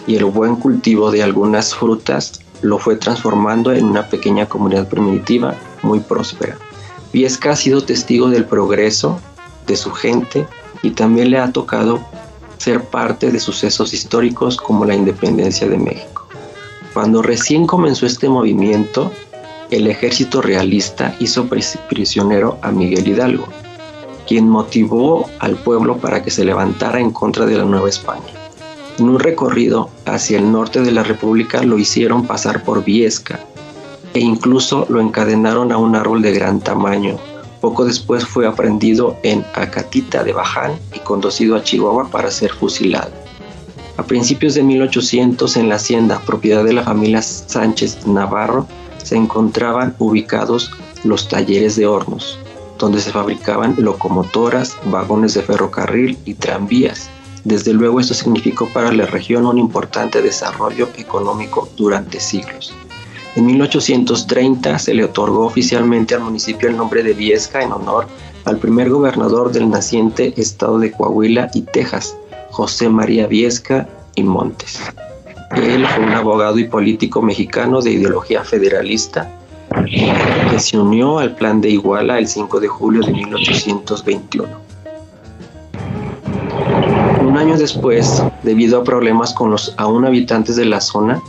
y 0.07 0.17
el 0.17 0.25
buen 0.25 0.57
cultivo 0.57 1.11
de 1.11 1.23
algunas 1.23 1.75
frutas 1.75 2.41
lo 2.63 2.79
fue 2.79 2.97
transformando 2.97 3.73
en 3.73 3.85
una 3.85 4.09
pequeña 4.09 4.47
comunidad 4.47 4.89
primitiva 4.89 5.55
muy 5.83 6.01
próspera. 6.01 6.57
Viesca 7.13 7.51
ha 7.51 7.57
sido 7.57 7.83
testigo 7.83 8.31
del 8.31 8.47
progreso 8.47 9.21
de 9.67 9.77
su 9.77 9.91
gente 9.91 10.47
y 10.83 10.93
también 10.93 11.31
le 11.31 11.39
ha 11.39 11.53
tocado 11.53 12.01
ser 12.61 12.85
parte 12.85 13.31
de 13.31 13.41
sucesos 13.41 13.95
históricos 13.95 14.59
como 14.59 14.85
la 14.85 14.95
independencia 14.95 15.67
de 15.67 15.79
México. 15.79 16.27
Cuando 16.93 17.23
recién 17.23 17.67
comenzó 17.67 18.05
este 18.05 18.29
movimiento, 18.29 19.11
el 19.71 19.87
ejército 19.87 20.43
realista 20.43 21.17
hizo 21.21 21.49
prisionero 21.89 22.59
a 22.61 22.71
Miguel 22.71 23.09
Hidalgo, 23.09 23.49
quien 24.29 24.47
motivó 24.47 25.31
al 25.39 25.57
pueblo 25.57 25.97
para 25.97 26.23
que 26.23 26.31
se 26.31 26.45
levantara 26.45 27.01
en 27.01 27.13
contra 27.13 27.47
de 27.47 27.57
la 27.57 27.65
Nueva 27.65 27.89
España. 27.89 28.35
En 28.99 29.09
un 29.09 29.19
recorrido 29.19 29.89
hacia 30.05 30.37
el 30.37 30.53
norte 30.53 30.83
de 30.83 30.93
la 30.93 31.03
República 31.03 31.63
lo 31.63 31.79
hicieron 31.79 32.27
pasar 32.27 32.63
por 32.63 32.85
Viesca 32.85 33.41
e 34.13 34.21
incluso 34.21 34.87
lo 34.91 35.01
encadenaron 35.01 35.73
a 35.73 35.79
un 35.79 35.97
árbol 35.97 36.21
de 36.21 36.33
gran 36.33 36.61
tamaño 36.61 37.19
poco 37.61 37.85
después 37.85 38.25
fue 38.25 38.47
aprendido 38.47 39.17
en 39.23 39.45
Acatita 39.55 40.25
de 40.25 40.33
Baján 40.33 40.73
y 40.95 41.01
conducido 41.01 41.57
a 41.57 41.63
Chihuahua 41.63 42.11
para 42.11 42.31
ser 42.31 42.53
fusilado. 42.53 43.11
A 43.97 44.03
principios 44.03 44.55
de 44.55 44.63
1800 44.63 45.57
en 45.57 45.69
la 45.69 45.75
hacienda, 45.75 46.23
propiedad 46.25 46.65
de 46.65 46.73
la 46.73 46.85
familia 46.85 47.21
Sánchez 47.21 48.07
Navarro, 48.07 48.67
se 49.03 49.17
encontraban 49.17 49.95
ubicados 49.99 50.71
los 51.05 51.29
talleres 51.29 51.77
de 51.77 51.87
hornos, 51.87 52.39
donde 52.79 53.01
se 53.01 53.11
fabricaban 53.11 53.75
locomotoras, 53.79 54.77
vagones 54.87 55.35
de 55.35 55.43
ferrocarril 55.43 56.19
y 56.25 56.35
tranvías. 56.35 57.11
Desde 57.45 57.73
luego 57.73 58.01
esto 58.01 58.15
significó 58.15 58.69
para 58.69 58.93
la 58.93 59.07
región 59.07 59.47
un 59.47 59.59
importante 59.59 60.23
desarrollo 60.23 60.89
económico 60.97 61.69
durante 61.77 62.21
siglos. 62.21 62.75
En 63.37 63.47
1830 63.47 64.79
se 64.79 64.93
le 64.93 65.05
otorgó 65.05 65.47
oficialmente 65.47 66.15
al 66.15 66.23
municipio 66.23 66.69
el 66.69 66.77
nombre 66.77 67.03
de 67.03 67.13
Viesca 67.13 67.63
en 67.63 67.73
honor 67.73 68.07
al 68.45 68.59
primer 68.59 68.91
gobernador 68.91 69.53
del 69.53 69.71
naciente 69.71 70.35
estado 70.37 70.79
de 70.79 70.91
Coahuila 70.91 71.51
y 71.55 71.63
Texas, 71.63 72.17
José 72.51 72.89
María 72.89 73.27
Viesca 73.27 73.89
y 74.17 74.25
Montes. 74.25 74.81
Él 75.57 75.87
fue 75.87 76.05
un 76.05 76.13
abogado 76.13 76.59
y 76.59 76.65
político 76.65 77.23
mexicano 77.23 77.81
de 77.81 77.93
ideología 77.93 78.43
federalista 78.43 79.31
que 80.51 80.59
se 80.59 80.79
unió 80.79 81.19
al 81.19 81.37
plan 81.37 81.61
de 81.61 81.71
Iguala 81.71 82.19
el 82.19 82.27
5 82.27 82.59
de 82.59 82.69
julio 82.69 83.03
de 83.03 83.13
1821. 83.13 84.49
Un 87.23 87.39
año 87.39 87.57
después, 87.57 88.23
debido 88.43 88.81
a 88.81 88.85
problemas 88.85 89.33
con 89.33 89.53
los 89.53 89.75
aún 89.77 90.05
habitantes 90.05 90.57
de 90.57 90.65
la 90.65 90.81
zona, 90.81 91.23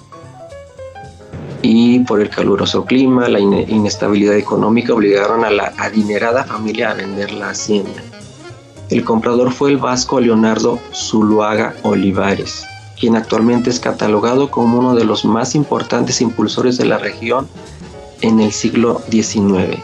y 1.61 1.99
por 1.99 2.21
el 2.21 2.29
caluroso 2.29 2.85
clima, 2.85 3.27
la 3.27 3.39
inestabilidad 3.39 4.35
económica 4.35 4.93
obligaron 4.93 5.45
a 5.45 5.51
la 5.51 5.73
adinerada 5.77 6.43
familia 6.43 6.91
a 6.91 6.93
vender 6.95 7.31
la 7.33 7.49
hacienda. 7.49 8.01
El 8.89 9.03
comprador 9.03 9.51
fue 9.51 9.69
el 9.69 9.77
vasco 9.77 10.19
Leonardo 10.19 10.79
Zuluaga 10.93 11.75
Olivares, 11.83 12.65
quien 12.99 13.15
actualmente 13.15 13.69
es 13.69 13.79
catalogado 13.79 14.49
como 14.49 14.79
uno 14.79 14.95
de 14.95 15.05
los 15.05 15.23
más 15.23 15.55
importantes 15.55 16.19
impulsores 16.21 16.77
de 16.77 16.85
la 16.85 16.97
región 16.97 17.47
en 18.21 18.39
el 18.39 18.51
siglo 18.51 19.01
XIX. 19.09 19.77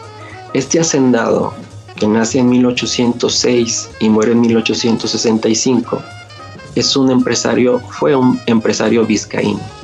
Este 0.54 0.80
hacendado, 0.80 1.54
que 1.96 2.08
nace 2.08 2.40
en 2.40 2.50
1806 2.50 3.90
y 4.00 4.10
muere 4.10 4.32
en 4.32 4.42
1865, 4.42 6.02
es 6.76 6.96
un 6.96 7.12
empresario, 7.12 7.80
fue 7.80 8.16
un 8.16 8.40
empresario 8.46 9.06
vizcaíno 9.06 9.77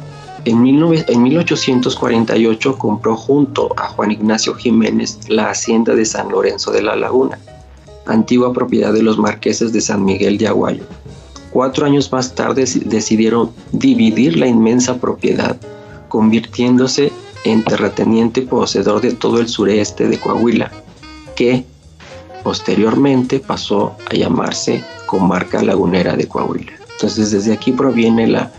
en, 0.45 0.61
1848 0.61 2.77
compró 2.77 3.15
junto 3.15 3.69
a 3.77 3.87
Juan 3.87 4.11
Ignacio 4.11 4.53
Jiménez 4.55 5.19
la 5.27 5.49
hacienda 5.49 5.95
de 5.95 6.05
San 6.05 6.29
Lorenzo 6.29 6.71
de 6.71 6.81
la 6.81 6.95
Laguna, 6.95 7.39
antigua 8.05 8.51
propiedad 8.51 8.93
de 8.93 9.03
los 9.03 9.17
marqueses 9.17 9.71
de 9.71 9.81
San 9.81 10.03
Miguel 10.03 10.37
de 10.37 10.47
Aguayo. 10.47 10.83
Cuatro 11.51 11.85
años 11.85 12.11
más 12.11 12.33
tarde 12.35 12.65
decidieron 12.85 13.51
dividir 13.71 14.37
la 14.37 14.47
inmensa 14.47 14.99
propiedad, 14.99 15.55
convirtiéndose 16.09 17.11
en 17.45 17.63
terrateniente 17.63 18.41
poseedor 18.41 19.01
de 19.01 19.11
todo 19.11 19.39
el 19.39 19.47
sureste 19.47 20.07
de 20.07 20.19
Coahuila, 20.19 20.71
que 21.35 21.65
posteriormente 22.43 23.39
pasó 23.39 23.95
a 24.09 24.15
llamarse 24.15 24.83
Comarca 25.05 25.61
Lagunera 25.61 26.15
de 26.15 26.27
Coahuila. 26.27 26.71
Entonces 26.93 27.31
desde 27.31 27.53
aquí 27.53 27.71
proviene 27.71 28.27
la, 28.27 28.51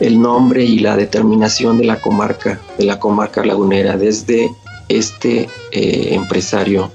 el 0.00 0.20
nombre 0.20 0.64
y 0.64 0.78
la 0.78 0.96
determinación 0.96 1.78
de 1.78 1.84
la 1.84 2.00
comarca, 2.00 2.60
de 2.78 2.84
la 2.84 2.98
comarca 2.98 3.44
lagunera, 3.44 3.96
desde 3.96 4.50
este 4.88 5.48
eh, 5.72 6.08
empresario 6.14 6.90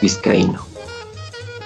vizcaíno. 0.00 0.64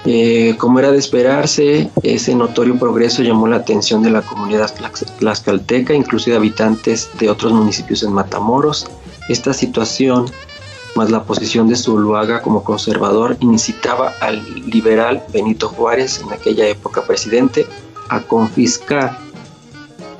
Eh, 0.03 0.55
como 0.57 0.79
era 0.79 0.91
de 0.91 0.97
esperarse, 0.97 1.91
ese 2.01 2.33
notorio 2.33 2.77
progreso 2.79 3.21
llamó 3.21 3.47
la 3.47 3.57
atención 3.57 4.01
de 4.01 4.09
la 4.09 4.23
comunidad 4.23 4.73
tlaxcalteca, 5.19 5.93
incluso 5.93 6.31
de 6.31 6.37
habitantes 6.37 7.09
de 7.19 7.29
otros 7.29 7.53
municipios 7.53 8.01
en 8.01 8.13
Matamoros. 8.13 8.87
Esta 9.29 9.53
situación, 9.53 10.25
más 10.95 11.11
la 11.11 11.23
posición 11.23 11.67
de 11.67 11.75
Zuluaga 11.75 12.41
como 12.41 12.63
conservador, 12.63 13.37
incitaba 13.41 14.13
al 14.21 14.43
liberal 14.65 15.23
Benito 15.31 15.69
Juárez, 15.69 16.19
en 16.25 16.33
aquella 16.33 16.67
época 16.67 17.03
presidente, 17.05 17.67
a 18.09 18.21
confiscar 18.21 19.19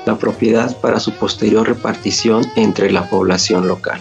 la 0.05 0.17
propiedad 0.17 0.75
para 0.79 0.99
su 0.99 1.11
posterior 1.13 1.67
repartición 1.67 2.45
entre 2.55 2.91
la 2.91 3.09
población 3.09 3.67
local. 3.67 3.99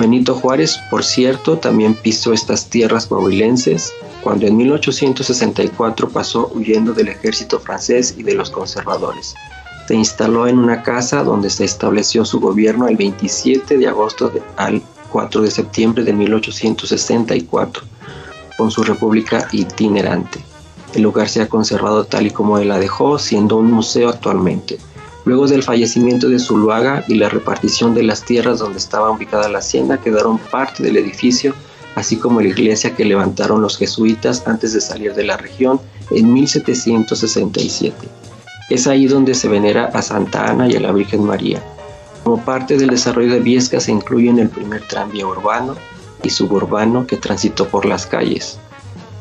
Benito 0.00 0.34
Juárez, 0.34 0.78
por 0.90 1.04
cierto, 1.04 1.58
también 1.58 1.94
pisó 1.94 2.32
estas 2.32 2.70
tierras 2.70 3.06
coahuilenses 3.06 3.92
cuando 4.22 4.46
en 4.46 4.56
1864 4.56 6.08
pasó 6.08 6.50
huyendo 6.54 6.92
del 6.92 7.08
ejército 7.08 7.58
francés 7.58 8.14
y 8.16 8.22
de 8.22 8.34
los 8.34 8.50
conservadores. 8.50 9.34
Se 9.86 9.94
instaló 9.94 10.46
en 10.46 10.58
una 10.58 10.82
casa 10.82 11.24
donde 11.24 11.50
se 11.50 11.64
estableció 11.64 12.24
su 12.24 12.38
gobierno 12.40 12.88
el 12.88 12.96
27 12.96 13.78
de 13.78 13.88
agosto 13.88 14.30
al 14.56 14.82
4 15.10 15.42
de 15.42 15.50
septiembre 15.50 16.04
de 16.04 16.12
1864, 16.12 17.82
con 18.56 18.70
su 18.70 18.82
república 18.82 19.48
itinerante. 19.52 20.47
El 20.98 21.04
lugar 21.04 21.28
se 21.28 21.40
ha 21.40 21.48
conservado 21.48 22.06
tal 22.06 22.26
y 22.26 22.32
como 22.32 22.58
él 22.58 22.70
la 22.70 22.80
dejó, 22.80 23.20
siendo 23.20 23.56
un 23.56 23.70
museo 23.70 24.08
actualmente. 24.08 24.78
Luego 25.24 25.46
del 25.46 25.62
fallecimiento 25.62 26.28
de 26.28 26.40
Zuluaga 26.40 27.04
y 27.06 27.14
la 27.14 27.28
repartición 27.28 27.94
de 27.94 28.02
las 28.02 28.24
tierras 28.24 28.58
donde 28.58 28.78
estaba 28.78 29.08
ubicada 29.08 29.48
la 29.48 29.60
hacienda, 29.60 30.00
quedaron 30.00 30.38
parte 30.38 30.82
del 30.82 30.96
edificio, 30.96 31.54
así 31.94 32.16
como 32.16 32.40
la 32.40 32.48
iglesia 32.48 32.96
que 32.96 33.04
levantaron 33.04 33.62
los 33.62 33.78
jesuitas 33.78 34.42
antes 34.48 34.72
de 34.72 34.80
salir 34.80 35.14
de 35.14 35.22
la 35.22 35.36
región 35.36 35.80
en 36.10 36.32
1767. 36.32 37.94
Es 38.68 38.88
ahí 38.88 39.06
donde 39.06 39.36
se 39.36 39.46
venera 39.46 39.92
a 39.94 40.02
Santa 40.02 40.50
Ana 40.50 40.68
y 40.68 40.74
a 40.74 40.80
la 40.80 40.90
Virgen 40.90 41.22
María. 41.22 41.62
Como 42.24 42.44
parte 42.44 42.76
del 42.76 42.90
desarrollo 42.90 43.34
de 43.34 43.38
Viesca 43.38 43.78
se 43.78 43.92
incluyen 43.92 44.40
el 44.40 44.48
primer 44.48 44.82
tranvía 44.88 45.28
urbano 45.28 45.76
y 46.24 46.30
suburbano 46.30 47.06
que 47.06 47.18
transitó 47.18 47.68
por 47.68 47.86
las 47.86 48.04
calles. 48.04 48.58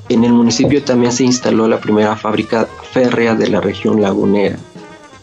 En 0.10 0.24
el 0.24 0.32
municipio 0.32 0.82
también 0.84 1.12
se 1.12 1.26
instaló 1.26 1.68
la 1.68 1.82
primera 1.82 2.16
fábrica 2.16 2.66
férrea 2.94 3.36
de 3.36 3.50
la 3.50 3.60
región 3.60 4.02
lagunera. 4.02 4.58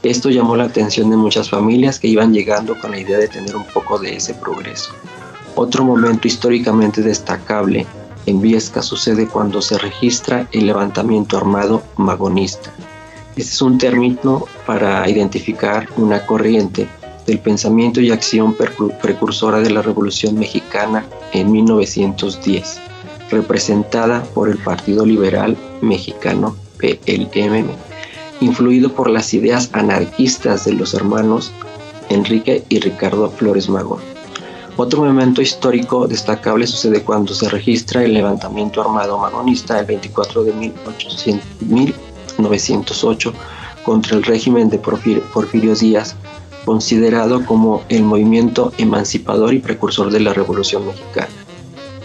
Esto 0.02 0.28
llamó 0.28 0.56
la 0.56 0.64
atención 0.64 1.08
de 1.08 1.16
muchas 1.16 1.48
familias 1.48 1.98
que 1.98 2.08
iban 2.08 2.34
llegando 2.34 2.78
con 2.78 2.90
la 2.90 3.00
idea 3.00 3.16
de 3.16 3.28
tener 3.28 3.56
un 3.56 3.64
poco 3.64 3.98
de 3.98 4.16
ese 4.16 4.34
progreso. 4.34 4.92
Otro 5.54 5.84
momento 5.84 6.28
históricamente 6.28 7.00
destacable 7.00 7.86
en 8.26 8.42
Viesca 8.42 8.82
sucede 8.82 9.26
cuando 9.26 9.62
se 9.62 9.78
registra 9.78 10.46
el 10.52 10.66
levantamiento 10.66 11.38
armado 11.38 11.82
magonista. 11.96 12.70
Este 13.36 13.52
es 13.52 13.62
un 13.62 13.78
término 13.78 14.44
para 14.66 15.08
identificar 15.08 15.88
una 15.96 16.26
corriente 16.26 16.86
del 17.26 17.38
pensamiento 17.38 18.02
y 18.02 18.10
acción 18.10 18.54
precursora 19.00 19.60
de 19.60 19.70
la 19.70 19.80
Revolución 19.80 20.38
Mexicana 20.38 21.06
en 21.32 21.50
1910, 21.50 22.80
representada 23.34 24.22
por 24.34 24.48
el 24.48 24.56
Partido 24.58 25.04
Liberal 25.04 25.56
Mexicano 25.82 26.56
PLM, 26.78 27.66
influido 28.40 28.92
por 28.92 29.10
las 29.10 29.34
ideas 29.34 29.68
anarquistas 29.72 30.64
de 30.64 30.72
los 30.72 30.94
hermanos 30.94 31.52
Enrique 32.08 32.64
y 32.68 32.80
Ricardo 32.80 33.30
Flores 33.30 33.68
Magón. 33.68 34.00
Otro 34.76 35.04
momento 35.04 35.42
histórico 35.42 36.08
destacable 36.08 36.66
sucede 36.66 37.02
cuando 37.02 37.32
se 37.34 37.48
registra 37.48 38.02
el 38.02 38.14
levantamiento 38.14 38.80
armado 38.80 39.18
magonista 39.18 39.78
el 39.78 39.86
24 39.86 40.44
de 40.44 40.52
1908 41.60 43.32
contra 43.84 44.16
el 44.16 44.24
régimen 44.24 44.70
de 44.70 44.78
Porfirio 44.78 45.74
Díaz 45.76 46.16
considerado 46.64 47.44
como 47.44 47.82
el 47.88 48.02
movimiento 48.02 48.72
emancipador 48.78 49.54
y 49.54 49.58
precursor 49.58 50.10
de 50.10 50.20
la 50.20 50.32
Revolución 50.32 50.86
Mexicana. 50.86 51.28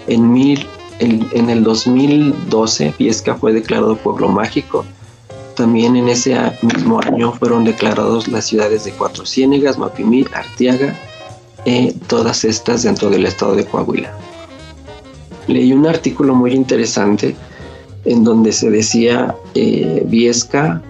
En, 0.07 0.31
mil, 0.31 0.67
en, 0.99 1.49
el 1.49 1.63
2012, 1.63 2.93
Viesca 2.97 3.35
fue 3.35 3.53
declarado 3.53 3.95
pueblo 3.95 4.29
mágico. 4.29 4.85
También 5.55 5.95
en 5.95 6.09
ese 6.09 6.37
mismo 6.61 7.01
año 7.01 7.33
fueron 7.33 7.65
declarados 7.65 8.27
las 8.27 8.45
ciudades 8.45 8.85
de 8.85 8.91
Cuatro 8.91 9.25
Ciénegas, 9.25 9.77
Mapimí, 9.77 10.25
Arteaga, 10.33 10.95
eh, 11.65 11.93
todas 12.07 12.45
estas 12.45 12.83
dentro 12.83 13.09
del 13.09 13.25
estado 13.25 13.55
de 13.55 13.65
Coahuila. 13.65 14.13
Leí 15.47 15.73
un 15.73 15.87
artículo 15.87 16.35
muy 16.35 16.53
interesante 16.53 17.35
en 18.05 18.23
donde 18.23 18.51
se 18.51 18.69
decía 18.69 19.35
eh, 19.55 20.03
Viesca 20.05 20.81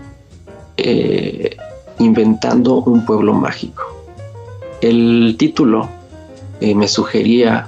eh, 0.78 1.58
inventando 2.00 2.76
un 2.82 3.06
pueblo 3.06 3.34
mágico. 3.34 3.84
El 4.82 5.36
título 5.38 5.90
eh, 6.62 6.74
me 6.76 6.88
sugería, 6.88 7.68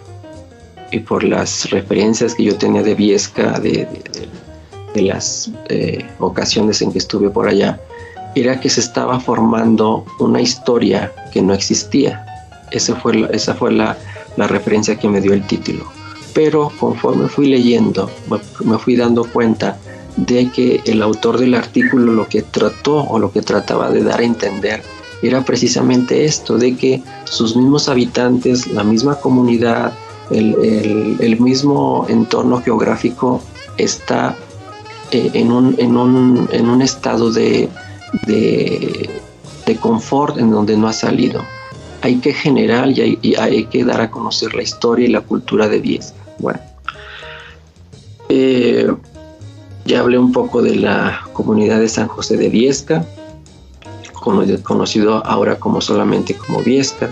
y 0.91 0.99
por 0.99 1.23
las 1.23 1.69
referencias 1.69 2.35
que 2.35 2.43
yo 2.43 2.57
tenía 2.57 2.83
de 2.83 2.95
Viesca, 2.95 3.59
de, 3.59 3.87
las 4.95 5.49
eh, 5.69 6.05
ocasiones 6.19 6.81
en 6.81 6.91
que 6.91 6.99
estuve 6.99 7.29
por 7.29 7.47
allá, 7.47 7.79
era 8.35 8.59
que 8.59 8.69
se 8.69 8.81
estaba 8.81 9.19
formando 9.19 10.05
una 10.19 10.41
historia 10.41 11.13
que 11.31 11.41
no 11.41 11.53
existía. 11.53 12.25
Ese 12.71 12.93
fue 12.95 13.27
esa 13.31 13.53
fue 13.53 13.71
la, 13.71 13.97
la 14.37 14.47
referencia 14.47 14.97
que 14.97 15.07
me 15.07 15.21
dio 15.21 15.33
el 15.33 15.45
título. 15.47 15.85
Pero 16.33 16.71
conforme 16.79 17.27
fui 17.27 17.47
leyendo, 17.47 18.09
me 18.63 18.77
fui 18.77 18.95
dando 18.95 19.23
cuenta 19.25 19.77
de 20.17 20.49
que 20.49 20.81
el 20.85 21.01
autor 21.01 21.37
del 21.37 21.55
artículo 21.55 22.13
lo 22.13 22.27
que 22.27 22.41
trató 22.41 23.03
o 23.03 23.19
lo 23.19 23.31
que 23.31 23.41
trataba 23.41 23.89
de 23.89 24.03
dar 24.03 24.19
a 24.19 24.23
entender 24.23 24.81
era 25.21 25.43
precisamente 25.45 26.25
esto, 26.25 26.57
de 26.57 26.75
que 26.75 27.03
sus 27.25 27.55
mismos 27.55 27.89
habitantes, 27.89 28.67
la 28.67 28.83
misma 28.83 29.15
comunidad, 29.19 29.93
el, 30.31 31.37
mismo 31.39 32.05
entorno 32.09 32.61
geográfico 32.61 33.41
está 33.77 34.35
eh, 35.11 35.31
en, 35.33 35.51
un, 35.51 35.75
en, 35.77 35.97
un, 35.97 36.47
en, 36.51 36.69
un, 36.69 36.81
estado 36.81 37.31
de, 37.31 37.69
de, 38.27 39.09
confort 39.79 40.37
en 40.37 40.51
donde 40.51 40.75
no 40.75 40.87
ha 40.87 40.93
salido. 40.93 41.41
Hay 42.01 42.17
que 42.17 42.33
generar 42.33 42.89
y 42.89 43.35
hay, 43.35 43.65
que 43.65 43.85
dar 43.85 44.01
a 44.01 44.11
conocer 44.11 44.53
la 44.53 44.63
historia 44.63 45.07
y 45.07 45.11
la 45.11 45.21
cultura 45.21 45.69
de 45.69 45.79
Viesca. 45.79 46.17
Bueno, 46.39 46.59
eh, 48.27 48.91
ya 49.85 50.01
hablé 50.01 50.17
un 50.17 50.31
poco 50.31 50.61
de 50.61 50.75
la 50.75 51.21
comunidad 51.31 51.79
de 51.79 51.87
San 51.87 52.07
José 52.07 52.35
de 52.37 52.49
Viesca, 52.49 53.05
conocido 54.11 55.25
ahora 55.25 55.57
como 55.57 55.79
solamente 55.79 56.35
como 56.35 56.61
Viesca. 56.61 57.09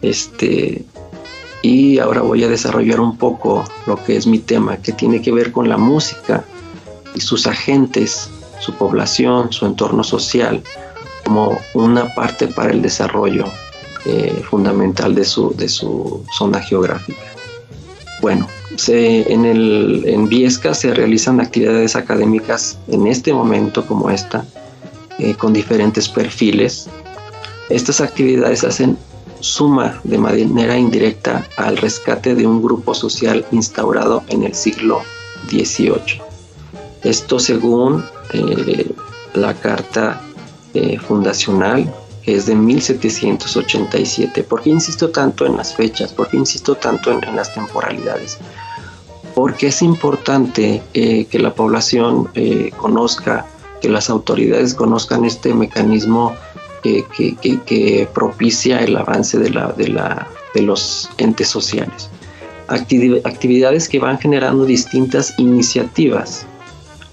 Este, 0.00 0.84
y 1.64 1.98
ahora 1.98 2.20
voy 2.20 2.44
a 2.44 2.48
desarrollar 2.48 3.00
un 3.00 3.16
poco 3.16 3.64
lo 3.86 3.96
que 4.04 4.18
es 4.18 4.26
mi 4.26 4.38
tema, 4.38 4.76
que 4.76 4.92
tiene 4.92 5.22
que 5.22 5.32
ver 5.32 5.50
con 5.50 5.66
la 5.66 5.78
música 5.78 6.44
y 7.14 7.22
sus 7.22 7.46
agentes, 7.46 8.28
su 8.60 8.74
población, 8.74 9.50
su 9.50 9.64
entorno 9.64 10.04
social, 10.04 10.62
como 11.24 11.58
una 11.72 12.14
parte 12.14 12.48
para 12.48 12.70
el 12.70 12.82
desarrollo 12.82 13.46
eh, 14.04 14.42
fundamental 14.50 15.14
de 15.14 15.24
su, 15.24 15.54
de 15.56 15.70
su 15.70 16.22
zona 16.36 16.60
geográfica. 16.60 17.18
Bueno, 18.20 18.46
en, 18.88 19.46
el, 19.46 20.04
en 20.06 20.28
Viesca 20.28 20.74
se 20.74 20.92
realizan 20.92 21.40
actividades 21.40 21.96
académicas 21.96 22.78
en 22.88 23.06
este 23.06 23.32
momento 23.32 23.86
como 23.86 24.10
esta, 24.10 24.44
eh, 25.18 25.34
con 25.34 25.54
diferentes 25.54 26.10
perfiles. 26.10 26.90
Estas 27.70 28.02
actividades 28.02 28.64
hacen 28.64 28.98
suma 29.44 30.00
de 30.04 30.16
manera 30.18 30.76
indirecta 30.76 31.46
al 31.56 31.76
rescate 31.76 32.34
de 32.34 32.46
un 32.46 32.62
grupo 32.62 32.94
social 32.94 33.44
instaurado 33.52 34.22
en 34.28 34.42
el 34.42 34.54
siglo 34.54 35.02
XVIII. 35.48 36.22
Esto 37.02 37.38
según 37.38 38.04
eh, 38.32 38.90
la 39.34 39.52
carta 39.52 40.22
eh, 40.72 40.98
fundacional 40.98 41.92
que 42.22 42.36
es 42.36 42.46
de 42.46 42.54
1787. 42.54 44.44
¿Por 44.44 44.62
qué 44.62 44.70
insisto 44.70 45.10
tanto 45.10 45.44
en 45.44 45.58
las 45.58 45.74
fechas? 45.74 46.10
¿Por 46.14 46.30
qué 46.30 46.38
insisto 46.38 46.74
tanto 46.74 47.12
en 47.12 47.36
las 47.36 47.52
temporalidades? 47.54 48.38
porque 49.34 49.66
es 49.66 49.82
importante 49.82 50.80
eh, 50.94 51.24
que 51.24 51.40
la 51.40 51.52
población 51.52 52.30
conozca, 52.76 53.44
que 53.82 53.88
las 53.88 54.08
autoridades 54.08 54.74
conozcan 54.74 55.24
este 55.24 55.52
mecanismo 55.52 56.36
que, 56.84 58.08
propicia 58.14 58.78
el 58.78 58.96
avance 58.96 59.38
de, 59.38 59.50
la, 59.50 59.74
de, 60.54 60.62
los 60.62 61.10
entes 61.18 61.48
sociales. 61.48 62.10
actividades 62.68 63.88
que 63.88 63.98
van 63.98 64.18
generando 64.18 64.64
distintas 64.64 65.34
iniciativas 65.38 66.46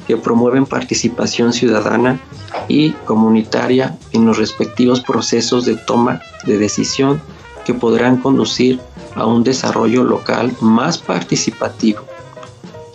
que 0.08 0.18
promueven 0.18 0.66
participación 0.66 1.54
ciudadana 1.54 2.20
y 2.68 2.92
comunitaria 3.06 3.98
en 4.12 4.26
los 4.26 4.38
respectivos 4.38 5.02
procesos 5.02 5.66
de 5.66 5.76
toma 5.76 6.22
de 6.46 6.58
decisión 6.58 7.22
que 7.66 7.74
podrán 7.74 8.18
conducir 8.18 8.80
a 9.16 9.26
un 9.26 9.44
desarrollo 9.44 10.04
local 10.04 10.52
más 10.60 10.98
participativo 10.98 12.02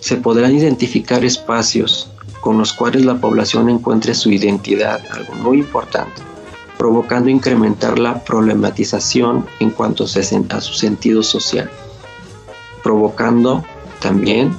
se 0.06 0.16
podrán 0.16 0.54
identificar 0.54 1.24
espacios 1.24 2.08
con 2.40 2.58
los 2.58 2.72
cuales 2.72 3.04
la 3.04 3.16
población 3.16 3.68
encuentre 3.68 4.14
su 4.14 4.30
identidad, 4.30 5.00
algo 5.10 5.34
muy 5.34 5.58
importante, 5.58 6.22
provocando 6.78 7.30
incrementar 7.30 7.98
la 7.98 8.22
problematización 8.24 9.46
en 9.60 9.70
cuanto 9.70 10.04
a 10.04 10.60
su 10.60 10.74
sentido 10.74 11.22
social, 11.22 11.70
provocando 12.82 13.64
también 14.00 14.54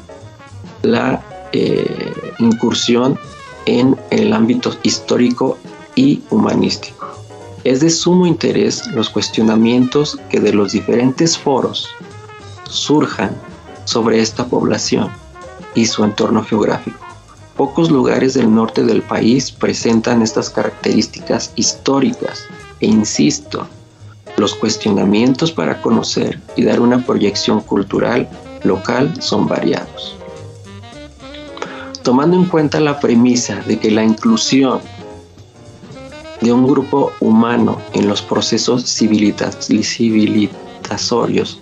la 0.82 1.24
eh, 1.54 2.34
incursión 2.40 3.18
en 3.66 3.98
el 4.10 4.34
ámbito 4.34 4.74
histórico 4.84 5.58
y 5.96 6.22
humanístico. 6.30 7.08
Es 7.64 7.82
de 7.82 7.90
sumo 7.90 8.26
interés 8.26 8.88
los 8.88 9.10
cuestionamientos 9.10 10.20
que 10.30 10.40
de 10.40 10.54
los 10.54 10.72
diferentes 10.72 11.38
foros 11.38 11.90
surjan 12.64 13.32
sobre 13.84 14.22
esta 14.22 14.46
población 14.46 15.10
y 15.76 15.86
su 15.86 16.04
entorno 16.04 16.44
geográfico. 16.44 17.07
Pocos 17.58 17.90
lugares 17.90 18.36
del 18.36 18.54
norte 18.54 18.84
del 18.84 19.02
país 19.02 19.52
presentan 19.52 20.22
estas 20.22 20.52
características 20.52 21.52
históricas 21.56 22.46
e 22.80 22.86
insisto, 22.86 23.68
los 24.38 24.54
cuestionamientos 24.54 25.52
para 25.52 25.82
conocer 25.82 26.40
y 26.56 26.64
dar 26.64 26.80
una 26.80 27.04
proyección 27.04 27.62
cultural 27.62 28.30
local 28.64 29.12
son 29.20 29.48
variados. 29.48 30.16
Tomando 32.04 32.38
en 32.38 32.46
cuenta 32.46 32.80
la 32.80 33.00
premisa 33.00 33.56
de 33.68 33.80
que 33.80 33.90
la 33.90 34.04
inclusión 34.04 34.80
de 36.40 36.54
un 36.54 36.68
grupo 36.68 37.12
humano 37.20 37.82
en 37.94 38.08
los 38.08 38.22
procesos 38.22 38.86
civilizatorios, 38.86 41.60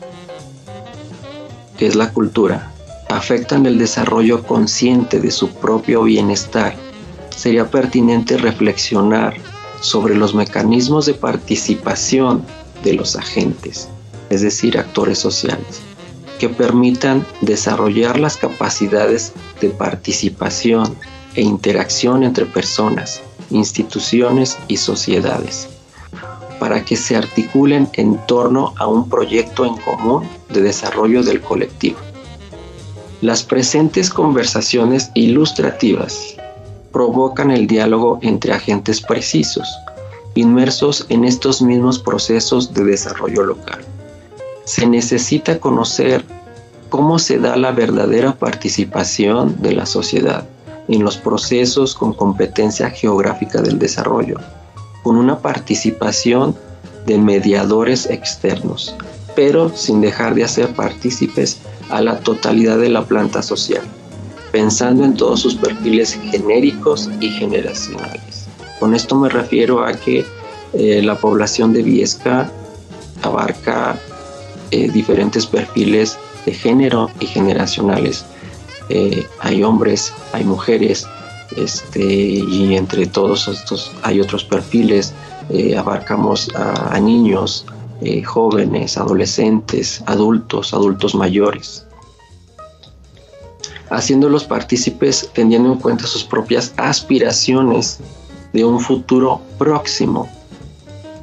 que 1.77 1.87
es 1.87 1.95
la 1.95 2.11
cultura, 2.11 2.74
afectan 3.09 3.65
el 3.65 3.77
desarrollo 3.77 4.43
consciente 4.43 5.19
de 5.19 5.31
su 5.31 5.49
propio 5.49 6.03
bienestar, 6.03 6.75
sería 7.29 7.69
pertinente 7.69 8.37
reflexionar 8.37 9.35
sobre 9.81 10.15
los 10.15 10.33
mecanismos 10.33 11.05
de 11.05 11.13
participación 11.13 12.43
de 12.83 12.93
los 12.93 13.15
agentes, 13.15 13.87
es 14.29 14.41
decir, 14.41 14.77
actores 14.77 15.19
sociales, 15.19 15.81
que 16.39 16.49
permitan 16.49 17.25
desarrollar 17.41 18.19
las 18.19 18.37
capacidades 18.37 19.33
de 19.61 19.69
participación 19.69 20.95
e 21.35 21.41
interacción 21.41 22.23
entre 22.23 22.45
personas, 22.45 23.21
instituciones 23.49 24.57
y 24.67 24.77
sociedades, 24.77 25.67
para 26.59 26.83
que 26.83 26.95
se 26.95 27.15
articulen 27.15 27.89
en 27.93 28.17
torno 28.25 28.73
a 28.77 28.87
un 28.87 29.07
proyecto 29.09 29.65
en 29.65 29.75
común 29.77 30.27
de 30.49 30.61
desarrollo 30.61 31.21
del 31.21 31.41
colectivo. 31.41 31.97
Las 33.25 33.41
presentes 33.41 34.11
conversaciones 34.11 35.09
ilustrativas 35.15 36.35
provocan 36.91 37.49
el 37.49 37.65
diálogo 37.65 38.19
entre 38.21 38.53
agentes 38.53 39.01
precisos, 39.01 39.67
inmersos 40.35 41.07
en 41.09 41.25
estos 41.25 41.59
mismos 41.59 41.97
procesos 41.97 42.71
de 42.71 42.83
desarrollo 42.83 43.41
local. 43.41 43.79
Se 44.65 44.85
necesita 44.85 45.59
conocer 45.59 46.23
cómo 46.89 47.17
se 47.17 47.39
da 47.39 47.55
la 47.55 47.71
verdadera 47.71 48.35
participación 48.35 49.59
de 49.59 49.73
la 49.73 49.87
sociedad 49.87 50.47
en 50.87 51.03
los 51.03 51.17
procesos 51.17 51.95
con 51.95 52.13
competencia 52.13 52.91
geográfica 52.91 53.59
del 53.59 53.79
desarrollo, 53.79 54.39
con 55.01 55.17
una 55.17 55.39
participación 55.39 56.55
de 57.07 57.17
mediadores 57.17 58.05
externos, 58.05 58.95
pero 59.35 59.75
sin 59.75 59.99
dejar 59.99 60.35
de 60.35 60.43
hacer 60.43 60.75
partícipes 60.75 61.57
a 61.89 62.01
la 62.01 62.19
totalidad 62.19 62.77
de 62.77 62.89
la 62.89 63.05
planta 63.05 63.41
social, 63.41 63.83
pensando 64.51 65.03
en 65.03 65.15
todos 65.15 65.41
sus 65.41 65.55
perfiles 65.55 66.19
genéricos 66.31 67.09
y 67.19 67.29
generacionales. 67.29 68.45
Con 68.79 68.93
esto 68.93 69.15
me 69.15 69.29
refiero 69.29 69.85
a 69.85 69.93
que 69.93 70.25
eh, 70.73 71.01
la 71.01 71.17
población 71.17 71.71
de 71.71 71.83
Viesca 71.83 72.51
abarca 73.21 73.97
eh, 74.71 74.89
diferentes 74.91 75.45
perfiles 75.45 76.17
de 76.45 76.53
género 76.53 77.09
y 77.19 77.27
generacionales. 77.27 78.25
Eh, 78.89 79.25
hay 79.39 79.63
hombres, 79.63 80.13
hay 80.33 80.43
mujeres, 80.43 81.07
este, 81.55 82.03
y 82.03 82.75
entre 82.75 83.05
todos 83.05 83.47
estos 83.47 83.91
hay 84.03 84.19
otros 84.19 84.43
perfiles. 84.43 85.13
abarcamos 85.77 86.49
a, 86.55 86.99
niños, 86.99 87.65
jóvenes, 88.23 88.97
adolescentes, 88.97 90.03
adultos, 90.05 90.73
adultos 90.73 91.15
mayores. 91.15 91.85
Haciéndolos 93.89 94.43
partícipes 94.43 95.29
teniendo 95.33 95.71
en 95.73 95.79
cuenta 95.79 96.07
sus 96.07 96.23
propias 96.23 96.73
aspiraciones 96.77 97.99
de 98.53 98.65
un 98.65 98.79
futuro 98.79 99.41
próximo, 99.57 100.27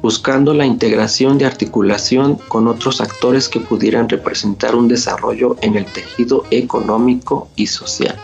buscando 0.01 0.53
la 0.53 0.65
integración 0.65 1.37
de 1.37 1.45
articulación 1.45 2.35
con 2.47 2.67
otros 2.67 3.01
actores 3.01 3.49
que 3.49 3.59
pudieran 3.59 4.09
representar 4.09 4.75
un 4.75 4.87
desarrollo 4.87 5.57
en 5.61 5.75
el 5.75 5.85
tejido 5.85 6.43
económico 6.51 7.49
y 7.55 7.67
social, 7.67 8.17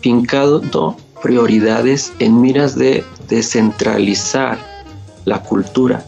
fincando 0.00 0.96
prioridades 1.22 2.12
en 2.18 2.40
miras 2.40 2.76
de 2.76 3.04
descentralizar 3.28 4.58
la 5.24 5.42
cultura, 5.42 6.04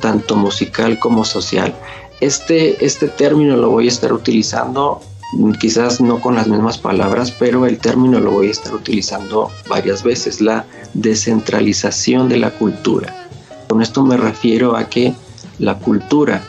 tanto 0.00 0.36
musical 0.36 0.98
como 0.98 1.24
social. 1.24 1.74
Este, 2.20 2.84
este 2.84 3.08
término 3.08 3.56
lo 3.56 3.70
voy 3.70 3.86
a 3.86 3.88
estar 3.88 4.12
utilizando 4.12 5.00
quizás 5.58 6.00
no 6.00 6.20
con 6.20 6.36
las 6.36 6.46
mismas 6.46 6.78
palabras, 6.78 7.30
pero 7.32 7.66
el 7.66 7.78
término 7.78 8.20
lo 8.20 8.30
voy 8.30 8.48
a 8.48 8.52
estar 8.52 8.74
utilizando 8.74 9.50
varias 9.68 10.02
veces, 10.02 10.40
la 10.40 10.64
descentralización 10.94 12.28
de 12.28 12.38
la 12.38 12.50
cultura. 12.50 13.28
Con 13.68 13.82
esto 13.82 14.04
me 14.04 14.16
refiero 14.16 14.76
a 14.76 14.88
que 14.88 15.14
la 15.58 15.78
cultura, 15.78 16.42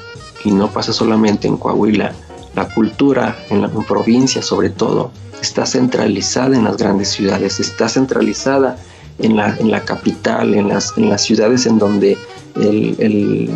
y 0.43 0.51
no 0.51 0.69
pasa 0.69 0.93
solamente 0.93 1.47
en 1.47 1.57
Coahuila, 1.57 2.13
la 2.55 2.69
cultura 2.73 3.37
en 3.49 3.61
la 3.61 3.69
provincia 3.69 4.41
sobre 4.41 4.69
todo, 4.69 5.11
está 5.41 5.65
centralizada 5.65 6.55
en 6.55 6.63
las 6.63 6.77
grandes 6.77 7.09
ciudades, 7.09 7.59
está 7.59 7.89
centralizada 7.89 8.77
en 9.19 9.35
la, 9.35 9.55
en 9.57 9.71
la 9.71 9.81
capital, 9.81 10.53
en 10.53 10.67
las, 10.67 10.97
en 10.97 11.09
las 11.09 11.23
ciudades 11.23 11.65
en 11.65 11.79
donde 11.79 12.17
el, 12.61 13.49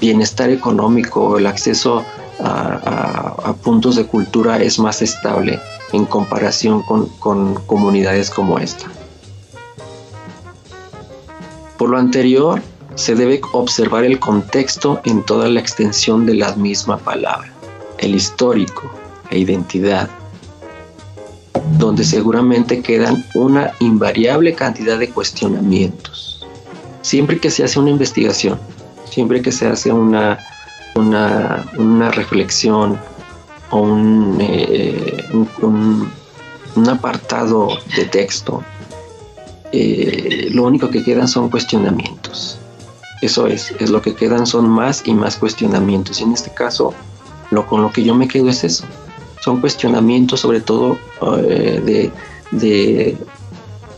bienestar 0.00 0.50
económico, 0.50 1.38
el 1.38 1.46
acceso 1.46 2.04
a, 2.40 3.54
puntos 3.62 3.94
de 3.94 4.04
cultura 4.04 4.60
es 4.60 4.78
más 4.78 5.00
estable 5.00 5.60
en 5.92 6.04
comparación 6.06 6.82
con, 6.82 7.06
con 7.20 7.54
comunidades 7.66 8.30
como 8.30 8.58
esta. 8.58 8.86
Por 11.78 11.90
lo 11.90 11.98
anterior, 11.98 12.60
se 12.94 13.14
debe 13.14 13.40
observar 13.52 14.04
el 14.04 14.18
contexto 14.18 15.00
en 15.04 15.22
toda 15.22 15.48
la 15.48 15.60
extensión 15.60 16.26
de 16.26 16.34
la 16.34 16.54
misma 16.56 16.98
palabra, 16.98 17.52
el 17.98 18.14
histórico, 18.14 18.90
la 19.30 19.36
identidad, 19.36 20.10
donde 21.78 22.04
seguramente 22.04 22.82
quedan 22.82 23.24
una 23.34 23.72
invariable 23.80 24.54
cantidad 24.54 24.98
de 24.98 25.10
cuestionamientos. 25.10 26.31
Siempre 27.02 27.38
que 27.38 27.50
se 27.50 27.64
hace 27.64 27.78
una 27.78 27.90
investigación, 27.90 28.58
siempre 29.10 29.42
que 29.42 29.52
se 29.52 29.66
hace 29.66 29.92
una 29.92 30.38
una, 30.94 32.10
reflexión 32.10 32.98
o 33.70 33.80
un, 33.80 34.38
eh, 34.40 35.24
un, 35.62 36.10
apartado 36.88 37.68
de 37.96 38.04
texto, 38.06 38.62
eh, 39.72 40.48
lo 40.52 40.64
único 40.64 40.90
que 40.90 41.02
quedan 41.02 41.28
son 41.28 41.48
cuestionamientos. 41.48 42.58
Eso 43.20 43.46
es, 43.46 43.72
es 43.78 43.90
lo 43.90 44.02
que 44.02 44.14
quedan 44.14 44.46
son 44.46 44.68
más 44.68 45.02
y 45.06 45.14
más 45.14 45.36
cuestionamientos. 45.36 46.20
Y 46.20 46.24
en 46.24 46.32
este 46.32 46.52
caso, 46.52 46.92
lo 47.50 47.66
con 47.66 47.82
lo 47.82 47.92
que 47.92 48.02
yo 48.02 48.14
me 48.14 48.26
quedo 48.26 48.48
es 48.48 48.64
eso. 48.64 48.84
Son 49.40 49.60
cuestionamientos 49.60 50.40
sobre 50.40 50.60
todo 50.60 50.98
eh, 51.38 51.80
de, 51.84 52.10
de, 52.50 53.16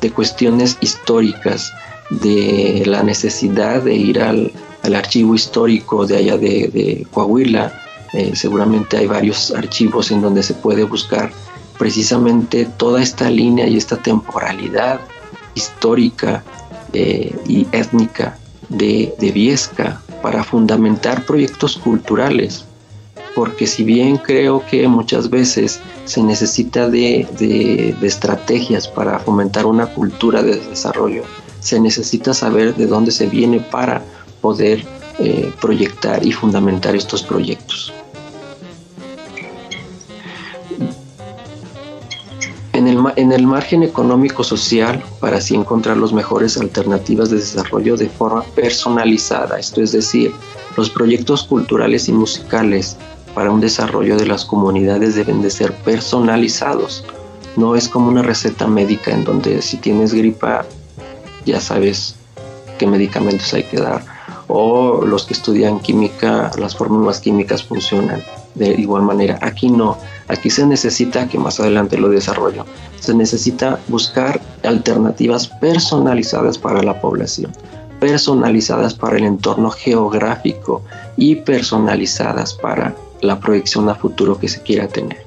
de 0.01 0.11
cuestiones 0.11 0.77
históricas, 0.81 1.73
de 2.11 2.83
la 2.87 3.03
necesidad 3.03 3.83
de 3.83 3.95
ir 3.95 4.21
al, 4.21 4.53
al 4.85 4.95
archivo 4.95 5.35
histórico 5.35 6.07
de 6.07 6.17
allá 6.17 6.37
de, 6.37 7.07
Coahuila. 7.11 7.73
Eh, 8.13 8.33
seguramente 8.37 8.97
hay 8.97 9.07
varios 9.07 9.51
archivos 9.51 10.11
en 10.13 10.21
donde 10.21 10.43
se 10.43 10.55
puede 10.55 10.85
buscar 10.85 11.33
precisamente 11.79 12.69
toda 12.77 13.03
esta 13.03 13.29
línea 13.29 13.67
y 13.67 13.77
esta 13.77 13.97
temporalidad 13.97 15.01
histórica 15.55 16.45
eh, 16.93 17.35
y 17.49 17.67
étnica 17.73 18.39
de, 18.69 19.13
Viesca 19.35 20.01
para 20.23 20.45
fundamentar 20.45 21.25
proyectos 21.25 21.77
culturales. 21.77 22.65
Porque 23.35 23.67
si 23.67 23.83
bien 23.83 24.17
creo 24.19 24.65
que 24.65 24.87
muchas 24.87 25.29
veces 25.29 25.81
se 26.05 26.23
necesita 26.23 26.89
de, 26.89 27.27
de 27.39 28.07
estrategias 28.07 28.87
para 28.87 29.19
fomentar 29.19 29.67
una 29.67 29.87
cultura 29.87 30.41
de 30.43 30.57
desarrollo, 30.61 31.25
se 31.65 31.81
necesita 31.81 32.35
saber 32.35 32.77
de 32.77 32.87
dónde 32.87 33.11
se 33.11 33.27
viene 33.27 33.59
para 33.59 34.03
poder 34.43 34.85
eh, 35.19 35.51
proyectar 35.63 36.25
y 36.25 36.31
fundamentar 36.31 36.95
estos 36.95 37.23
proyectos. 37.23 37.91
En 42.75 42.87
el, 42.87 42.99
en 43.17 43.33
el 43.33 43.47
margen 43.47 43.83
económico-social, 43.83 45.03
para 45.21 45.39
así 45.39 45.55
encontrar 45.55 45.97
las 45.97 46.13
mejores 46.13 46.59
alternativas 46.59 47.31
de 47.31 47.39
desarrollo 47.39 47.97
de 47.97 48.11
forma 48.11 48.43
personalizada, 48.55 49.59
esto 49.59 49.81
es 49.81 49.93
decir, 49.93 50.33
los 50.77 50.91
proyectos 50.91 51.45
culturales 51.45 52.09
y 52.09 52.13
musicales 52.13 52.99
para 53.35 53.51
un 53.51 53.61
desarrollo 53.61 54.19
de 54.19 54.27
las 54.27 54.45
comunidades 54.45 55.15
deben 55.15 55.41
de 55.41 55.49
ser 55.49 55.73
personalizados. 55.73 57.07
No 57.57 57.75
es 57.75 57.89
como 57.89 58.09
una 58.09 58.23
receta 58.23 58.67
médica 58.67 59.13
en 59.13 59.25
donde 59.25 59.63
si 59.63 59.79
tienes 59.79 60.13
gripa 60.13 60.67
ya 61.45 61.61
sabes 61.61 62.17
qué 62.79 62.87
medicamentos 62.87 63.53
hay 63.55 63.65
que 63.65 63.79
dar 63.79 64.03
o 64.49 65.03
los 65.05 65.25
que 65.25 65.35
estudian 65.35 65.81
química, 65.81 66.51
las 66.59 66.77
fórmulas 66.77 67.21
químicas 67.21 67.65
funcionan 67.65 68.23
de 68.55 68.69
igual 68.75 69.03
manera. 69.03 69.39
Aquí 69.43 69.69
no, 69.69 69.99
aquí 70.29 70.51
se 70.51 70.67
necesita, 70.67 71.29
que 71.29 71.39
más 71.39 71.61
adelante 71.61 71.99
lo 71.99 72.09
desarrollo, 72.09 72.65
se 73.01 73.15
necesita 73.15 73.81
buscar 73.89 74.41
alternativas 74.63 75.49
personalizadas 75.49 76.59
para 76.59 76.83
la 76.83 77.01
población, 77.01 77.53
personalizadas 78.01 78.95
para 78.95 79.17
el 79.17 79.25
entorno 79.25 79.71
geográfico 79.71 80.83
y 81.17 81.37
personalizadas 81.37 82.55
para 82.55 82.95
la 83.23 83.41
proyección 83.41 83.89
a 83.89 83.95
futuro 83.95 84.39
que 84.39 84.49
se 84.49 84.63
quiera 84.63 84.87
tener. 84.87 85.25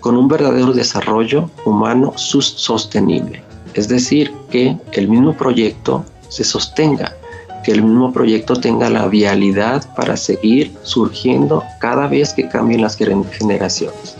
Con 0.00 0.16
un 0.16 0.28
verdadero 0.28 0.72
desarrollo 0.72 1.48
humano 1.64 2.12
sostenible, 2.16 3.42
es 3.74 3.88
decir, 3.88 4.32
que 4.52 4.76
el 4.92 5.08
mismo 5.08 5.36
proyecto 5.36 6.04
se 6.28 6.44
sostenga 6.44 7.16
que 7.62 7.72
el 7.72 7.82
mismo 7.82 8.12
proyecto 8.12 8.54
tenga 8.54 8.90
la 8.90 9.06
vialidad 9.06 9.94
para 9.94 10.16
seguir 10.16 10.72
surgiendo 10.82 11.62
cada 11.78 12.08
vez 12.08 12.32
que 12.34 12.48
cambien 12.48 12.82
las 12.82 12.96
generaciones, 12.96 14.16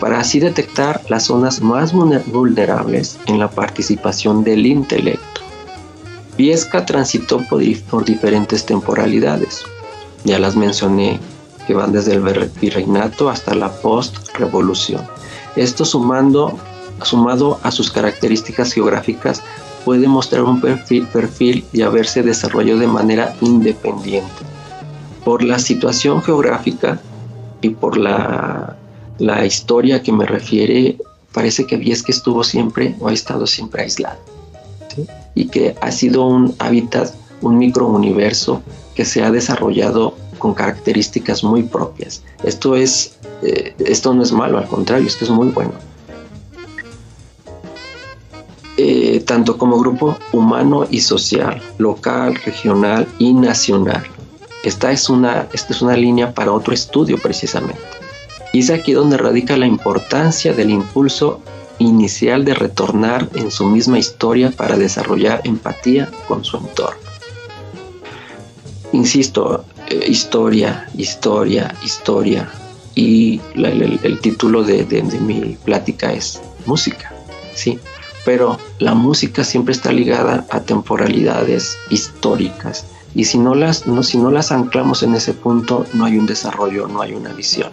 para 0.00 0.20
así 0.20 0.40
detectar 0.40 1.00
las 1.08 1.24
zonas 1.24 1.60
más 1.60 1.92
vulnerables 1.92 3.18
en 3.26 3.38
la 3.38 3.48
participación 3.48 4.42
del 4.44 4.66
intelecto. 4.66 5.40
Viesca 6.36 6.84
transitó 6.84 7.40
por, 7.48 8.04
diferentes 8.04 8.66
temporalidades, 8.66 9.62
ya 10.24 10.38
las 10.38 10.56
mencioné 10.56 11.20
que 11.66 11.74
van 11.74 11.92
desde 11.92 12.14
el 12.14 12.50
virreinato 12.60 13.30
hasta 13.30 13.54
la 13.54 13.70
post-revolución. 13.70 15.02
Esto 15.54 15.84
sumando, 15.84 16.58
sumado 17.02 17.58
a 17.62 17.70
sus 17.70 17.90
características 17.90 18.72
geográficas 18.72 19.42
puede 19.84 20.06
mostrar 20.06 20.44
un 20.44 20.60
perfil, 20.60 21.06
perfil 21.06 21.64
y 21.72 21.82
haberse 21.82 22.22
desarrollado 22.22 22.78
de 22.78 22.86
manera 22.86 23.34
independiente. 23.40 24.30
Por 25.24 25.42
la 25.42 25.58
situación 25.58 26.22
geográfica 26.22 27.00
y 27.60 27.70
por 27.70 27.96
la, 27.96 28.76
la 29.18 29.44
historia 29.44 30.02
que 30.02 30.12
me 30.12 30.26
refiere, 30.26 30.98
parece 31.32 31.66
que 31.66 31.76
Viesca 31.76 32.12
estuvo 32.12 32.44
siempre 32.44 32.94
o 33.00 33.08
ha 33.08 33.12
estado 33.12 33.46
siempre 33.46 33.82
aislado. 33.82 34.18
Y 35.34 35.46
que 35.46 35.74
ha 35.80 35.90
sido 35.90 36.26
un 36.26 36.54
hábitat, 36.58 37.14
un 37.40 37.58
microuniverso 37.58 38.62
que 38.94 39.04
se 39.04 39.22
ha 39.22 39.30
desarrollado 39.30 40.14
con 40.38 40.54
características 40.54 41.44
muy 41.44 41.62
propias. 41.62 42.22
Esto, 42.42 42.76
es, 42.76 43.16
eh, 43.42 43.74
esto 43.78 44.12
no 44.12 44.22
es 44.22 44.32
malo, 44.32 44.58
al 44.58 44.66
contrario, 44.66 45.06
esto 45.06 45.24
es 45.24 45.30
muy 45.30 45.48
bueno. 45.48 45.72
Eh, 48.84 49.20
tanto 49.24 49.58
como 49.58 49.78
grupo 49.78 50.18
humano 50.32 50.88
y 50.90 51.02
social, 51.02 51.62
local, 51.78 52.34
regional 52.34 53.06
y 53.20 53.32
nacional. 53.32 54.02
Esta 54.64 54.90
es, 54.90 55.08
una, 55.08 55.46
esta 55.52 55.72
es 55.72 55.82
una 55.82 55.96
línea 55.96 56.34
para 56.34 56.50
otro 56.50 56.74
estudio 56.74 57.16
precisamente. 57.16 57.78
Y 58.52 58.58
es 58.58 58.70
aquí 58.70 58.90
donde 58.92 59.18
radica 59.18 59.56
la 59.56 59.66
importancia 59.66 60.52
del 60.52 60.70
impulso 60.70 61.40
inicial 61.78 62.44
de 62.44 62.54
retornar 62.54 63.28
en 63.36 63.52
su 63.52 63.66
misma 63.66 64.00
historia 64.00 64.50
para 64.50 64.76
desarrollar 64.76 65.42
empatía 65.44 66.10
con 66.26 66.44
su 66.44 66.56
entorno. 66.56 67.00
Insisto, 68.90 69.64
eh, 69.90 70.06
historia, 70.08 70.88
historia, 70.96 71.72
historia. 71.84 72.50
Y 72.96 73.40
el, 73.54 74.18
título 74.20 74.64
de, 74.64 74.84
de, 74.84 75.02
mi 75.02 75.56
plática 75.64 76.12
es 76.12 76.40
música, 76.66 77.14
¿sí? 77.54 77.78
Pero 78.24 78.58
la 78.78 78.94
música 78.94 79.44
siempre 79.44 79.72
está 79.72 79.92
ligada 79.92 80.46
a 80.50 80.60
temporalidades 80.60 81.76
históricas 81.90 82.86
y 83.14 83.24
si 83.24 83.38
no 83.38 83.54
las, 83.54 83.84
si 84.02 84.18
no 84.18 84.30
las 84.30 84.52
anclamos 84.52 85.02
en 85.02 85.14
ese 85.14 85.34
punto 85.34 85.84
no 85.92 86.04
hay 86.04 86.16
un 86.16 86.26
desarrollo, 86.26 86.88
no 86.88 87.02
hay 87.02 87.12
una 87.12 87.32
visión. 87.32 87.70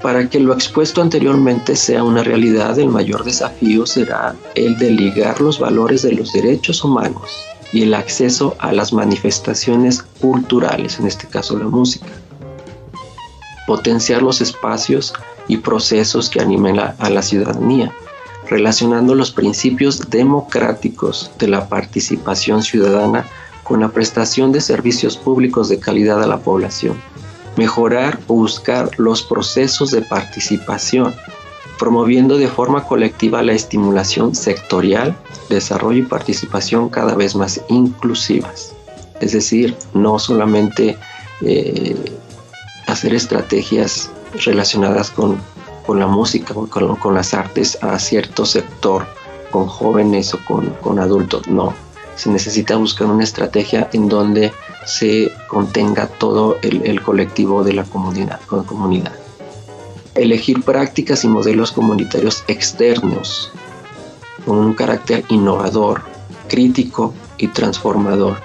Para 0.00 0.28
que 0.28 0.40
lo 0.40 0.52
expuesto 0.52 1.00
anteriormente 1.00 1.76
sea 1.76 2.02
una 2.02 2.24
realidad, 2.24 2.78
el 2.78 2.88
mayor 2.88 3.22
desafío 3.24 3.86
será 3.86 4.34
el 4.54 4.76
de 4.76 4.90
ligar 4.90 5.40
los 5.40 5.60
valores 5.60 6.02
de 6.02 6.12
los 6.12 6.32
derechos 6.32 6.82
humanos 6.82 7.30
y 7.72 7.82
el 7.82 7.94
acceso 7.94 8.56
a 8.58 8.72
las 8.72 8.92
manifestaciones 8.92 10.02
culturales, 10.02 10.98
en 10.98 11.06
este 11.06 11.28
caso 11.28 11.56
la 11.56 11.66
música. 11.66 12.08
Potenciar 13.66 14.22
los 14.22 14.40
espacios 14.40 15.12
y 15.46 15.58
procesos 15.58 16.28
que 16.28 16.40
animen 16.40 16.80
a 16.80 17.10
la 17.10 17.22
ciudadanía 17.22 17.92
relacionando 18.52 19.14
los 19.14 19.32
principios 19.32 20.10
democráticos 20.10 21.30
de 21.38 21.48
la 21.48 21.70
participación 21.70 22.62
ciudadana 22.62 23.24
con 23.62 23.80
la 23.80 23.88
prestación 23.88 24.52
de 24.52 24.60
servicios 24.60 25.16
públicos 25.16 25.70
de 25.70 25.80
calidad 25.80 26.22
a 26.22 26.26
la 26.26 26.38
población, 26.40 27.00
mejorar 27.56 28.20
o 28.26 28.34
buscar 28.34 28.90
los 28.98 29.22
procesos 29.22 29.90
de 29.90 30.02
participación, 30.02 31.14
promoviendo 31.78 32.36
de 32.36 32.46
forma 32.46 32.84
colectiva 32.84 33.42
la 33.42 33.54
estimulación 33.54 34.34
sectorial, 34.34 35.16
desarrollo 35.48 36.00
y 36.00 36.06
participación 36.06 36.90
cada 36.90 37.14
vez 37.14 37.34
más 37.34 37.58
inclusivas. 37.70 38.74
Es 39.22 39.32
decir, 39.32 39.74
no 39.94 40.18
solamente 40.18 40.98
eh, 41.40 41.96
hacer 42.86 43.14
estrategias 43.14 44.10
relacionadas 44.44 45.10
con 45.10 45.38
con 45.86 45.98
la 45.98 46.06
música, 46.06 46.54
con, 46.54 46.96
con 46.96 47.14
las 47.14 47.34
artes 47.34 47.78
a 47.82 47.98
cierto 47.98 48.44
sector, 48.44 49.06
con 49.50 49.66
jóvenes 49.66 50.34
o 50.34 50.38
con, 50.44 50.98
adultos. 50.98 51.46
No, 51.46 51.74
se 52.16 52.30
necesita 52.30 52.76
buscar 52.76 53.06
una 53.08 53.24
estrategia 53.24 53.88
en 53.92 54.08
donde 54.08 54.52
se 54.86 55.32
contenga 55.48 56.06
todo 56.06 56.56
el, 56.62 57.00
colectivo 57.02 57.62
de 57.62 57.74
la 57.74 57.84
comunidad, 57.84 58.40
comunidad. 58.46 59.12
Elegir 60.14 60.62
prácticas 60.62 61.24
y 61.24 61.28
modelos 61.28 61.72
comunitarios 61.72 62.44
externos 62.48 63.52
con 64.44 64.58
un 64.58 64.74
carácter 64.74 65.24
innovador, 65.28 66.02
crítico 66.48 67.14
y 67.38 67.48
transformador, 67.48 68.38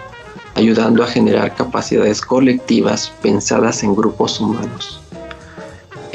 ayudando 0.56 1.04
a 1.04 1.08
generar 1.08 1.56
capacidades 1.56 2.22
colectivas 2.22 3.12
pensadas 3.22 3.84
en 3.84 3.96
grupos 3.96 4.40
humanos 4.40 5.02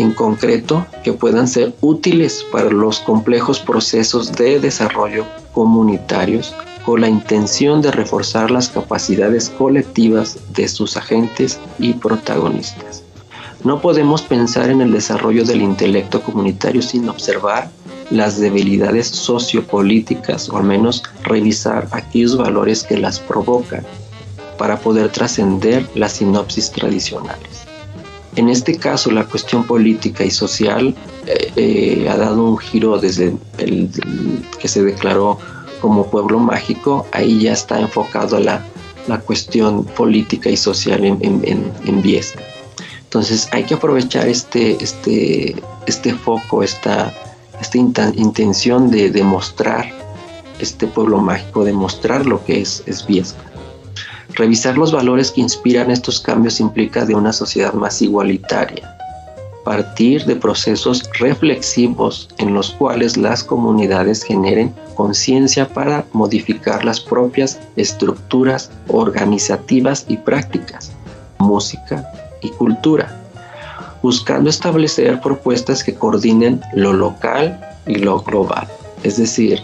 en 0.02 0.12
concreto 0.12 0.86
que 1.02 1.12
puedan 1.12 1.48
ser 1.48 1.74
útiles 1.80 2.44
para 2.50 2.70
los 2.70 3.00
complejos 3.00 3.60
procesos 3.60 4.32
de 4.32 4.60
desarrollo 4.60 5.24
comunitarios 5.52 6.54
con 6.84 7.00
la 7.00 7.08
intención 7.08 7.80
de 7.80 7.92
reforzar 7.92 8.50
las 8.50 8.68
capacidades 8.68 9.48
colectivas 9.48 10.38
de 10.52 10.66
sus 10.68 10.96
agentes 10.96 11.60
y 11.78 11.92
protagonistas. 11.92 13.04
No 13.64 13.80
podemos 13.80 14.22
pensar 14.22 14.70
en 14.70 14.80
el 14.80 14.90
desarrollo 14.90 15.44
del 15.44 15.62
intelecto 15.62 16.20
comunitario 16.20 16.82
sin 16.82 17.08
observar 17.08 17.70
las 18.10 18.40
debilidades 18.40 19.06
sociopolíticas 19.06 20.48
o 20.48 20.58
al 20.58 20.64
menos 20.64 21.04
revisar 21.22 21.86
aquellos 21.92 22.36
valores 22.36 22.82
que 22.82 22.98
las 22.98 23.20
provocan 23.20 23.86
para 24.58 24.78
poder 24.78 25.10
trascender 25.10 25.88
las 25.94 26.14
sinopsis 26.14 26.72
tradicionales. 26.72 27.61
En 28.36 28.48
este 28.48 28.78
caso, 28.78 29.10
la 29.10 29.24
cuestión 29.24 29.64
política 29.64 30.24
y 30.24 30.30
social 30.30 30.94
eh, 31.26 31.52
eh, 31.56 32.08
ha 32.08 32.16
dado 32.16 32.42
un 32.42 32.58
giro 32.58 32.98
desde 32.98 33.36
el, 33.58 33.90
que 34.58 34.68
se 34.68 34.82
declaró 34.82 35.38
como 35.82 36.10
pueblo 36.10 36.38
mágico, 36.38 37.06
ahí 37.12 37.40
ya 37.40 37.52
está 37.52 37.78
enfocado 37.78 38.40
la, 38.40 38.64
la 39.06 39.18
cuestión 39.18 39.84
política 39.84 40.48
y 40.48 40.56
social 40.56 41.04
en, 41.04 41.18
en, 41.22 41.72
en, 41.84 42.02
Viesca. 42.02 42.40
Entonces 43.02 43.48
hay 43.52 43.64
que 43.64 43.74
aprovechar 43.74 44.26
este, 44.26 44.82
este, 44.82 45.56
este 45.86 46.14
foco, 46.14 46.62
esta, 46.62 47.12
esta 47.60 47.76
intención 47.76 48.90
de 48.90 49.10
demostrar 49.10 49.92
este 50.58 50.86
pueblo 50.86 51.18
mágico, 51.18 51.64
demostrar 51.64 52.24
lo 52.24 52.42
que 52.44 52.62
es, 52.62 52.82
es 52.86 53.06
Viesca. 53.06 53.51
Revisar 54.34 54.78
los 54.78 54.92
valores 54.92 55.30
que 55.30 55.42
inspiran 55.42 55.90
estos 55.90 56.18
cambios 56.20 56.58
implica 56.58 57.04
de 57.04 57.14
una 57.14 57.32
sociedad 57.32 57.74
más 57.74 58.00
igualitaria. 58.00 58.96
Partir 59.62 60.24
de 60.24 60.36
procesos 60.36 61.08
reflexivos 61.18 62.28
en 62.38 62.54
los 62.54 62.70
cuales 62.70 63.16
las 63.16 63.44
comunidades 63.44 64.24
generen 64.24 64.74
conciencia 64.94 65.68
para 65.68 66.04
modificar 66.12 66.84
las 66.84 66.98
propias 66.98 67.60
estructuras 67.76 68.70
organizativas 68.88 70.06
y 70.08 70.16
prácticas, 70.16 70.92
música 71.38 72.10
y 72.40 72.48
cultura, 72.48 73.20
buscando 74.02 74.50
establecer 74.50 75.20
propuestas 75.20 75.84
que 75.84 75.94
coordinen 75.94 76.60
lo 76.74 76.92
local 76.92 77.60
y 77.86 77.96
lo 77.96 78.20
global. 78.20 78.66
Es 79.02 79.18
decir, 79.18 79.60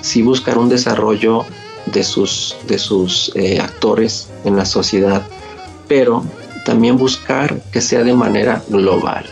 si 0.00 0.22
buscar 0.22 0.56
un 0.58 0.68
desarrollo 0.68 1.44
de 1.86 2.02
sus, 2.04 2.56
de 2.66 2.78
sus 2.78 3.32
eh, 3.34 3.60
actores 3.60 4.28
en 4.44 4.56
la 4.56 4.64
sociedad, 4.64 5.22
pero 5.88 6.24
también 6.64 6.96
buscar 6.96 7.60
que 7.72 7.80
sea 7.80 8.04
de 8.04 8.14
manera 8.14 8.62
global 8.68 9.26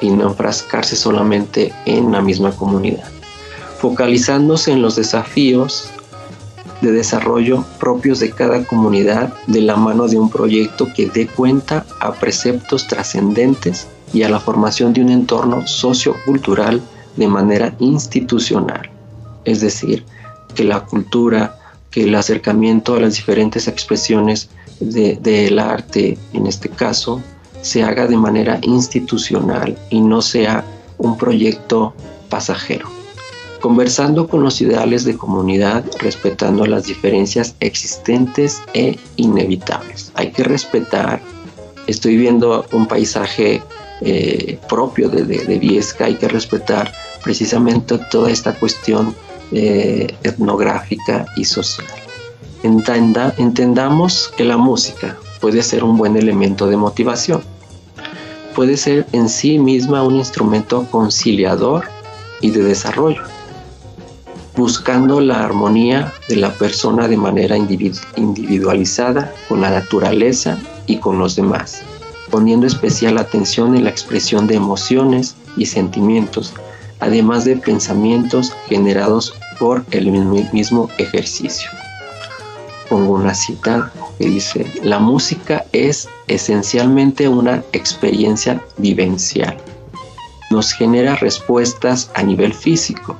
y 0.00 0.10
no 0.10 0.28
enfrascarse 0.28 0.96
solamente 0.96 1.72
en 1.86 2.12
la 2.12 2.20
misma 2.20 2.50
comunidad, 2.52 3.08
focalizándose 3.78 4.72
en 4.72 4.82
los 4.82 4.96
desafíos 4.96 5.88
de 6.80 6.90
desarrollo 6.90 7.64
propios 7.78 8.18
de 8.18 8.30
cada 8.30 8.64
comunidad 8.64 9.32
de 9.46 9.60
la 9.60 9.76
mano 9.76 10.08
de 10.08 10.18
un 10.18 10.28
proyecto 10.28 10.88
que 10.94 11.06
dé 11.06 11.28
cuenta 11.28 11.86
a 12.00 12.12
preceptos 12.12 12.88
trascendentes 12.88 13.86
y 14.12 14.24
a 14.24 14.28
la 14.28 14.40
formación 14.40 14.92
de 14.92 15.00
un 15.00 15.10
entorno 15.10 15.66
sociocultural 15.66 16.82
de 17.16 17.28
manera 17.28 17.74
institucional. 17.78 18.90
Es 19.44 19.60
decir, 19.60 20.04
que 20.54 20.64
la 20.64 20.80
cultura, 20.80 21.56
que 21.92 22.04
el 22.04 22.14
acercamiento 22.16 22.96
a 22.96 23.00
las 23.00 23.14
diferentes 23.14 23.68
expresiones 23.68 24.48
del 24.80 25.58
arte, 25.60 26.18
en 26.32 26.46
este 26.48 26.68
caso, 26.68 27.22
se 27.60 27.84
haga 27.84 28.08
de 28.08 28.16
manera 28.16 28.58
institucional 28.62 29.78
y 29.90 30.00
no 30.00 30.20
sea 30.20 30.64
un 30.98 31.16
proyecto 31.16 31.94
pasajero. 32.28 32.88
Conversando 33.60 34.26
con 34.26 34.42
los 34.42 34.60
ideales 34.60 35.04
de 35.04 35.16
comunidad, 35.16 35.84
respetando 36.00 36.66
las 36.66 36.86
diferencias 36.86 37.54
existentes 37.60 38.60
e 38.74 38.98
inevitables. 39.16 40.10
Hay 40.14 40.32
que 40.32 40.42
respetar, 40.42 41.20
estoy 41.86 42.16
viendo 42.16 42.66
un 42.72 42.88
paisaje 42.88 43.62
eh, 44.00 44.58
propio 44.68 45.08
de, 45.08 45.24
de 45.24 45.58
Viesca, 45.58 46.06
hay 46.06 46.16
que 46.16 46.26
respetar 46.26 46.92
precisamente 47.22 47.98
toda 48.10 48.32
esta 48.32 48.52
cuestión 48.54 49.14
eh, 49.52 50.14
etnográfica 50.22 51.26
y 51.36 51.44
social. 51.44 51.86
entendamos 52.62 54.32
que 54.36 54.44
la 54.44 54.56
música 54.56 55.18
puede 55.40 55.62
ser 55.62 55.84
un 55.84 55.98
buen 55.98 56.16
elemento 56.16 56.66
de 56.68 56.76
motivación. 56.76 57.42
puede 58.54 58.76
ser 58.76 59.06
en 59.12 59.28
sí 59.28 59.58
misma 59.58 60.02
un 60.02 60.16
instrumento 60.16 60.86
conciliador 60.90 61.84
y 62.40 62.50
de 62.50 62.62
desarrollo, 62.62 63.22
buscando 64.56 65.20
la 65.20 65.42
armonía 65.42 66.12
de 66.28 66.36
la 66.36 66.52
persona 66.54 67.08
de 67.08 67.16
manera 67.16 67.56
individualizada 67.56 69.32
con 69.48 69.60
la 69.62 69.70
naturaleza 69.70 70.58
y 70.86 70.96
con 70.96 71.18
los 71.18 71.36
demás, 71.36 71.82
poniendo 72.30 72.66
especial 72.66 73.18
atención 73.18 73.74
en 73.74 73.84
la 73.84 73.90
expresión 73.90 74.46
de 74.46 74.54
emociones 74.54 75.34
y 75.56 75.66
sentimientos, 75.66 76.52
además 77.00 77.44
de 77.44 77.56
pensamientos 77.56 78.52
generados 78.68 79.34
por 79.62 79.84
el 79.92 80.10
mismo 80.10 80.88
ejercicio. 80.98 81.70
Pongo 82.90 83.12
una 83.12 83.32
cita 83.32 83.92
que 84.18 84.26
dice, 84.26 84.66
la 84.82 84.98
música 84.98 85.66
es 85.70 86.08
esencialmente 86.26 87.28
una 87.28 87.62
experiencia 87.72 88.60
vivencial. 88.78 89.56
Nos 90.50 90.72
genera 90.72 91.14
respuestas 91.14 92.10
a 92.14 92.24
nivel 92.24 92.52
físico. 92.52 93.16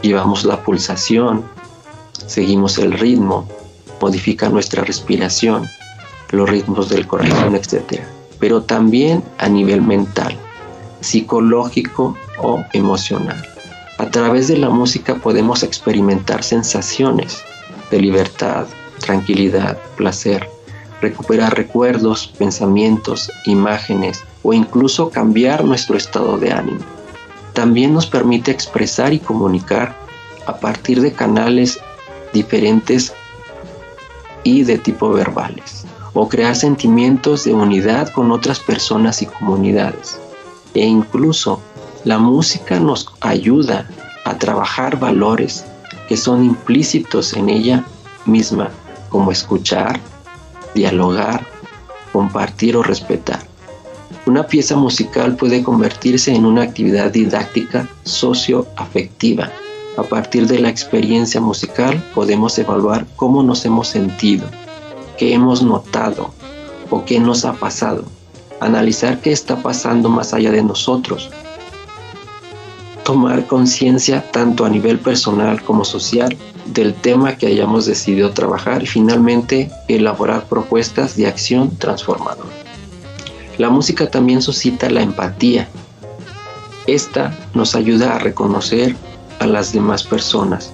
Llevamos 0.00 0.46
la 0.46 0.62
pulsación, 0.62 1.44
seguimos 2.26 2.78
el 2.78 2.92
ritmo, 2.92 3.46
modifica 4.00 4.48
nuestra 4.48 4.82
respiración, 4.82 5.68
los 6.30 6.48
ritmos 6.48 6.88
del 6.88 7.06
corazón, 7.06 7.54
etc. 7.54 8.00
Pero 8.40 8.62
también 8.62 9.22
a 9.36 9.50
nivel 9.50 9.82
mental, 9.82 10.38
psicológico 11.02 12.16
o 12.38 12.64
emocional. 12.72 13.53
A 13.98 14.10
través 14.10 14.48
de 14.48 14.56
la 14.56 14.70
música 14.70 15.14
podemos 15.16 15.62
experimentar 15.62 16.42
sensaciones 16.42 17.42
de 17.90 18.00
libertad, 18.00 18.66
tranquilidad, 18.98 19.78
placer, 19.96 20.48
recuperar 21.00 21.54
recuerdos, 21.54 22.26
pensamientos, 22.38 23.30
imágenes 23.46 24.24
o 24.42 24.52
incluso 24.52 25.10
cambiar 25.10 25.64
nuestro 25.64 25.96
estado 25.96 26.38
de 26.38 26.52
ánimo. 26.52 26.80
También 27.52 27.94
nos 27.94 28.06
permite 28.06 28.50
expresar 28.50 29.12
y 29.12 29.20
comunicar 29.20 29.94
a 30.46 30.56
partir 30.56 31.00
de 31.00 31.12
canales 31.12 31.78
diferentes 32.32 33.12
y 34.42 34.64
de 34.64 34.76
tipo 34.78 35.10
verbales, 35.10 35.86
o 36.14 36.28
crear 36.28 36.56
sentimientos 36.56 37.44
de 37.44 37.54
unidad 37.54 38.08
con 38.08 38.32
otras 38.32 38.58
personas 38.58 39.22
y 39.22 39.26
comunidades. 39.26 40.18
E 40.74 40.84
incluso 40.84 41.60
la 42.04 42.18
música 42.18 42.78
nos 42.78 43.08
ayuda 43.20 43.88
a 44.24 44.38
trabajar 44.38 44.98
valores 44.98 45.64
que 46.08 46.16
son 46.16 46.44
implícitos 46.44 47.32
en 47.32 47.48
ella 47.48 47.84
misma, 48.26 48.70
como 49.08 49.32
escuchar, 49.32 49.98
dialogar, 50.74 51.46
compartir 52.12 52.76
o 52.76 52.82
respetar. 52.82 53.40
Una 54.26 54.46
pieza 54.46 54.76
musical 54.76 55.36
puede 55.36 55.62
convertirse 55.62 56.34
en 56.34 56.46
una 56.46 56.62
actividad 56.62 57.10
didáctica 57.10 57.88
socioafectiva. 58.04 59.50
A 59.96 60.02
partir 60.02 60.46
de 60.46 60.58
la 60.58 60.68
experiencia 60.68 61.40
musical 61.40 62.02
podemos 62.14 62.58
evaluar 62.58 63.06
cómo 63.16 63.42
nos 63.42 63.64
hemos 63.64 63.88
sentido, 63.88 64.46
qué 65.18 65.34
hemos 65.34 65.62
notado 65.62 66.34
o 66.90 67.04
qué 67.04 67.20
nos 67.20 67.44
ha 67.44 67.54
pasado. 67.54 68.04
Analizar 68.60 69.20
qué 69.20 69.32
está 69.32 69.62
pasando 69.62 70.08
más 70.08 70.32
allá 70.32 70.50
de 70.50 70.62
nosotros. 70.62 71.30
Tomar 73.04 73.46
conciencia 73.46 74.30
tanto 74.32 74.64
a 74.64 74.70
nivel 74.70 74.98
personal 74.98 75.62
como 75.62 75.84
social 75.84 76.36
del 76.66 76.94
tema 76.94 77.36
que 77.36 77.46
hayamos 77.46 77.84
decidido 77.84 78.30
trabajar 78.30 78.82
y 78.82 78.86
finalmente 78.86 79.70
elaborar 79.88 80.46
propuestas 80.46 81.14
de 81.16 81.26
acción 81.26 81.76
transformadora. 81.76 82.48
La 83.58 83.70
música 83.70 84.10
también 84.10 84.40
suscita 84.40 84.88
la 84.88 85.02
empatía. 85.02 85.68
Esta 86.86 87.36
nos 87.54 87.74
ayuda 87.74 88.16
a 88.16 88.18
reconocer 88.18 88.96
a 89.38 89.46
las 89.46 89.72
demás 89.72 90.02
personas. 90.02 90.72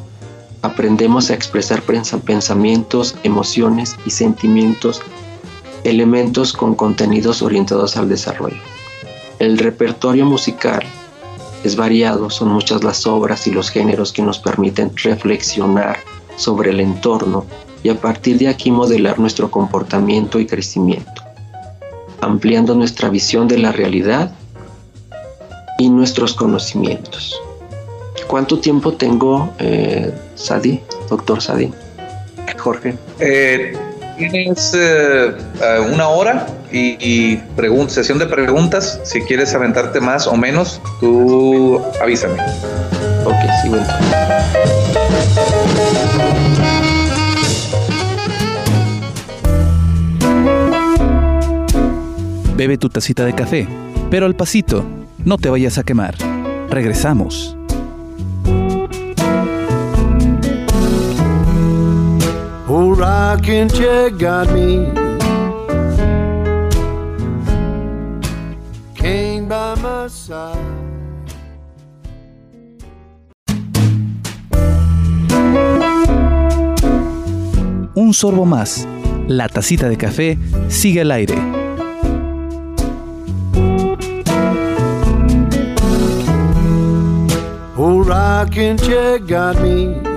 Aprendemos 0.63 1.31
a 1.31 1.35
expresar 1.35 1.83
pensamientos, 1.83 3.17
emociones 3.23 3.97
y 4.07 4.11
sentimientos, 4.11 5.03
elementos 5.85 6.53
con 6.53 6.75
contenidos 6.75 7.43
orientados 7.43 7.97
al 7.97 8.09
desarrollo. 8.09 8.61
El 9.39 9.59
repertorio 9.59 10.27
musical 10.27 10.85
es 11.65 11.77
variado, 11.77 12.31
son 12.31 12.49
muchas 12.49 12.83
las 12.85 13.07
obras 13.07 13.47
y 13.47 13.51
los 13.51 13.71
géneros 13.71 14.13
que 14.13 14.23
nos 14.23 14.39
permiten 14.39 14.93
reflexionar 14.97 15.99
sobre 16.37 16.71
el 16.71 16.81
entorno 16.81 17.45
y 17.83 17.89
a 17.89 17.95
partir 17.95 18.39
de 18.39 18.49
aquí 18.49 18.71
modelar 18.71 19.19
nuestro 19.19 19.51
comportamiento 19.51 20.39
y 20.39 20.47
crecimiento, 20.47 21.23
ampliando 22.21 22.75
nuestra 22.75 23.09
visión 23.09 23.49
de 23.49 23.59
la 23.59 23.73
realidad 23.73 24.33
y 25.79 25.89
nuestros 25.89 26.35
conocimientos. 26.35 27.41
¿Cuánto 28.27 28.61
tiempo 28.61 28.93
tengo, 28.93 29.51
eh, 29.59 30.13
Sadi, 30.35 30.81
doctor 31.09 31.43
Sadi? 31.43 31.73
Jorge. 32.59 32.97
Eh, 33.19 33.73
tienes 34.29 34.75
eh, 34.75 35.33
eh, 35.63 35.87
una 35.93 36.09
hora 36.09 36.47
y, 36.73 37.39
sesión 37.89 38.19
de 38.19 38.27
preguntas. 38.27 39.01
Si 39.05 39.21
quieres 39.23 39.55
aventarte 39.55 40.01
más 40.01 40.27
o 40.27 40.37
menos, 40.37 40.81
tú 41.01 41.81
avísame. 42.01 42.41
Ok, 43.25 43.35
sí, 43.63 43.69
bueno. 43.69 43.87
Bebe 52.57 52.77
tu 52.77 52.91
tacita 52.91 53.25
de 53.25 53.35
café, 53.35 53.67
pero 54.11 54.27
al 54.27 54.35
pasito, 54.35 54.85
no 55.25 55.39
te 55.39 55.49
vayas 55.49 55.79
a 55.79 55.83
quemar. 55.83 56.15
Regresamos. 56.69 57.57
Rocking 63.01 63.69
chair 63.71 64.11
got 64.11 64.53
me. 64.53 64.93
Came 68.95 69.49
by 69.49 69.75
my 69.81 70.09
side. 70.09 70.59
Un 77.95 78.13
sorbo 78.13 78.45
más. 78.45 78.87
La 79.29 79.49
tacita 79.49 79.89
de 79.89 79.97
café 79.97 80.39
sigue 80.69 81.01
al 81.01 81.11
aire. 81.11 81.39
Old 87.79 88.07
rocking 88.07 88.77
chair 88.77 89.19
got 89.21 89.59
me. 89.63 90.10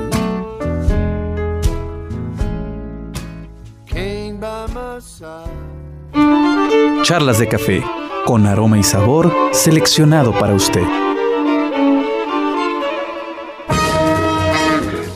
Charlas 7.04 7.40
de 7.40 7.48
café, 7.48 7.84
con 8.26 8.46
aroma 8.46 8.78
y 8.78 8.84
sabor 8.84 9.34
seleccionado 9.52 10.32
para 10.38 10.54
usted. 10.54 10.84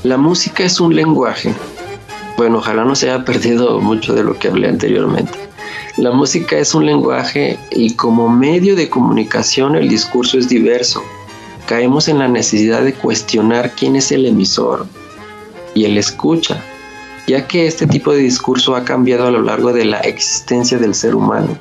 La 0.03 0.17
música 0.17 0.63
es 0.63 0.79
un 0.79 0.95
lenguaje. 0.95 1.53
Bueno, 2.37 2.59
ojalá 2.59 2.85
no 2.85 2.95
se 2.95 3.09
haya 3.09 3.25
perdido 3.25 3.81
mucho 3.81 4.13
de 4.13 4.23
lo 4.23 4.37
que 4.37 4.47
hablé 4.47 4.69
anteriormente. 4.69 5.37
La 5.97 6.11
música 6.11 6.57
es 6.57 6.73
un 6.73 6.85
lenguaje 6.85 7.59
y 7.71 7.95
como 7.95 8.29
medio 8.29 8.75
de 8.75 8.89
comunicación 8.89 9.75
el 9.75 9.89
discurso 9.89 10.37
es 10.37 10.47
diverso. 10.47 11.03
Caemos 11.65 12.07
en 12.07 12.19
la 12.19 12.29
necesidad 12.29 12.83
de 12.83 12.93
cuestionar 12.93 13.71
quién 13.71 13.97
es 13.97 14.11
el 14.13 14.25
emisor 14.25 14.85
y 15.73 15.83
el 15.85 15.97
escucha, 15.97 16.63
ya 17.27 17.47
que 17.47 17.67
este 17.67 17.85
tipo 17.85 18.13
de 18.13 18.19
discurso 18.19 18.75
ha 18.75 18.83
cambiado 18.83 19.27
a 19.27 19.31
lo 19.31 19.41
largo 19.41 19.73
de 19.73 19.85
la 19.85 19.99
existencia 19.99 20.77
del 20.77 20.95
ser 20.95 21.15
humano 21.15 21.57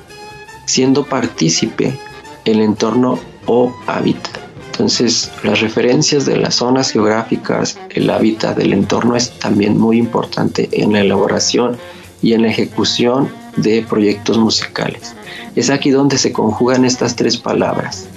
siendo 0.67 1.05
partícipe 1.05 1.97
el 2.45 2.61
entorno 2.61 3.19
o 3.47 3.73
hábitat. 3.87 4.37
Entonces, 4.71 5.31
las 5.43 5.61
referencias 5.61 6.25
de 6.25 6.37
las 6.37 6.55
zonas 6.55 6.91
geográficas, 6.91 7.79
el 7.89 8.09
hábitat 8.11 8.55
del 8.55 8.73
entorno 8.73 9.15
es 9.15 9.31
también 9.39 9.79
muy 9.79 9.97
importante 9.97 10.69
en 10.71 10.91
la 10.91 11.01
elaboración 11.01 11.77
y 12.21 12.33
en 12.33 12.43
la 12.43 12.49
ejecución 12.49 13.29
de 13.55 13.83
proyectos 13.89 14.37
musicales. 14.37 15.15
Es 15.55 15.71
aquí 15.71 15.89
donde 15.89 16.19
se 16.19 16.31
conjugan 16.31 16.85
estas 16.85 17.15
tres 17.15 17.37
palabras, 17.37 18.07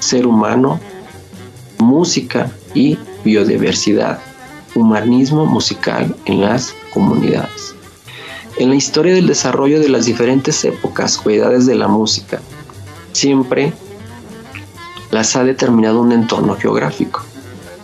ser 0.00 0.26
humano, 0.26 0.80
música 1.78 2.50
y 2.74 2.98
biodiversidad, 3.24 4.18
humanismo 4.74 5.46
musical 5.46 6.16
en 6.24 6.40
las 6.40 6.74
comunidades. 6.92 7.74
En 8.58 8.70
la 8.70 8.76
historia 8.76 9.14
del 9.14 9.26
desarrollo 9.26 9.80
de 9.80 9.88
las 9.88 10.06
diferentes 10.06 10.64
épocas 10.64 11.20
o 11.24 11.30
edades 11.30 11.66
de 11.66 11.76
la 11.76 11.88
música, 11.88 12.40
siempre 13.12 13.72
las 15.10 15.36
ha 15.36 15.44
determinado 15.44 16.00
un 16.00 16.12
entorno 16.12 16.56
geográfico, 16.56 17.22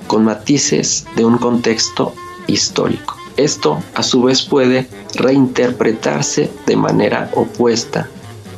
con 0.06 0.24
matices 0.24 1.06
de 1.16 1.24
un 1.24 1.38
contexto 1.38 2.14
histórico. 2.46 3.16
Esto 3.36 3.82
a 3.94 4.02
su 4.02 4.22
vez 4.22 4.42
puede 4.42 4.88
reinterpretarse 5.14 6.50
de 6.66 6.76
manera 6.76 7.30
opuesta 7.34 8.08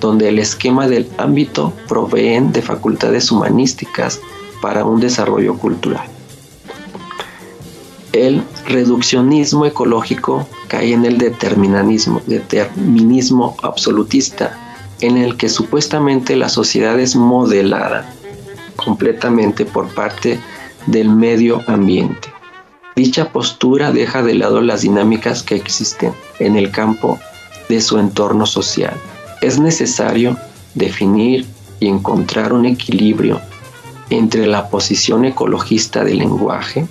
donde 0.01 0.28
el 0.28 0.38
esquema 0.38 0.88
del 0.88 1.11
ámbito 1.18 1.72
proveen 1.88 2.53
de 2.53 2.62
facultades 2.62 3.30
humanísticas 3.30 4.20
para 4.61 4.84
un 4.84 5.01
desarrollo 5.01 5.57
cultural. 5.59 6.15
El 8.16 8.42
reduccionismo 8.66 9.66
ecológico 9.66 10.48
cae 10.68 10.94
en 10.94 11.04
el 11.04 11.18
determinismo, 11.18 12.22
absolutista, 13.62 14.58
en 15.02 15.18
el 15.18 15.36
que 15.36 15.50
supuestamente 15.50 16.34
la 16.34 16.48
sociedad 16.48 16.98
es 16.98 17.14
modelada 17.14 18.10
completamente 18.76 19.66
por 19.66 19.88
parte 19.88 20.40
del 20.86 21.10
medio 21.10 21.60
ambiente. 21.66 22.32
Dicha 22.96 23.32
postura 23.32 23.92
deja 23.92 24.22
de 24.22 24.32
lado 24.32 24.62
las 24.62 24.80
dinámicas 24.80 25.42
que 25.42 25.56
existen 25.56 26.14
en 26.38 26.56
el 26.56 26.70
campo 26.70 27.18
de 27.68 27.82
su 27.82 27.98
entorno 27.98 28.46
social. 28.46 28.94
Es 29.42 29.60
necesario 29.60 30.38
definir 30.74 31.44
y 31.80 31.88
encontrar 31.88 32.54
un 32.54 32.64
equilibrio 32.64 33.42
entre 34.08 34.46
la 34.46 34.70
posición 34.70 35.26
ecologista 35.26 36.02
del 36.02 36.20
lenguaje 36.20 36.86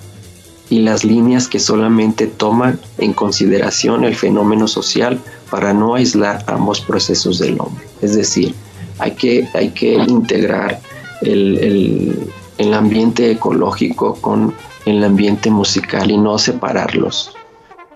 y 0.68 0.80
las 0.80 1.04
líneas 1.04 1.48
que 1.48 1.60
solamente 1.60 2.26
toman 2.26 2.80
en 2.98 3.12
consideración 3.12 4.04
el 4.04 4.16
fenómeno 4.16 4.66
social 4.66 5.20
para 5.50 5.72
no 5.72 5.94
aislar 5.94 6.44
ambos 6.48 6.80
procesos 6.80 7.38
del 7.38 7.60
hombre. 7.60 7.86
Es 8.02 8.16
decir, 8.16 8.54
hay 8.98 9.12
que, 9.12 9.48
hay 9.54 9.70
que 9.70 9.94
integrar 9.94 10.80
el, 11.22 12.30
el 12.58 12.74
ambiente 12.74 13.30
ecológico 13.30 14.14
con 14.20 14.54
el 14.86 15.02
ambiente 15.04 15.50
musical 15.50 16.10
y 16.10 16.16
no 16.16 16.38
separarlos. 16.38 17.32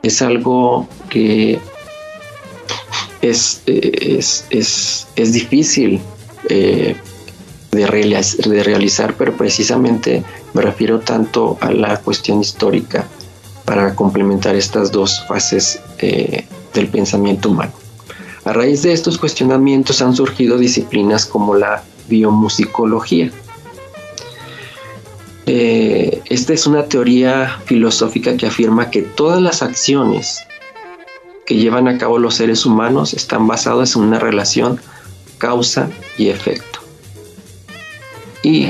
Es 0.03 0.23
algo 0.23 0.89
que 1.09 1.59
es, 3.23 3.62
es, 3.66 5.07
es, 5.14 5.33
difícil 5.33 6.01
eh, 6.49 6.97
de, 7.71 8.25
de 8.49 8.62
realizar, 8.64 9.14
pero 9.16 9.37
precisamente 9.37 10.25
me 10.55 10.63
refiero 10.63 11.01
tanto 11.01 11.59
a 11.61 11.71
la 11.71 11.97
cuestión 11.99 12.41
histórica 12.41 13.07
para 13.65 13.95
complementar 13.95 14.57
estas 14.57 14.91
dos 14.91 15.25
fases 15.29 15.81
eh, 15.99 16.47
del 16.75 16.89
pensamiento 16.89 17.51
humano. 17.51 17.73
A 18.45 18.53
raíz 18.53 18.83
de 18.83 18.93
estos 18.93 19.19
cuestionamientos 19.19 20.01
han 20.03 20.15
surgido 20.15 20.59
disciplinas 20.59 21.27
como 21.27 21.55
la 21.55 21.83
biomusicología, 22.09 23.31
eh, 25.53 26.23
esta 26.27 26.53
es 26.53 26.69
una 26.69 26.85
teoría 26.85 27.59
filosófica 27.65 28.37
que 28.37 28.47
afirma 28.47 28.89
que 28.89 29.03
todas 29.03 29.43
las 29.43 29.63
acciones 29.63 30.39
que 31.45 31.57
llevan 31.57 31.89
a 31.89 31.99
cabo 31.99 32.21
los 32.21 32.37
seres 32.37 32.65
humanos 32.65 33.15
están 33.15 33.49
basadas 33.49 33.97
en 33.97 34.03
una 34.03 34.21
relación 34.21 34.81
causa 35.39 35.91
y 36.17 36.29
efecto. 36.29 36.79
Y 38.45 38.69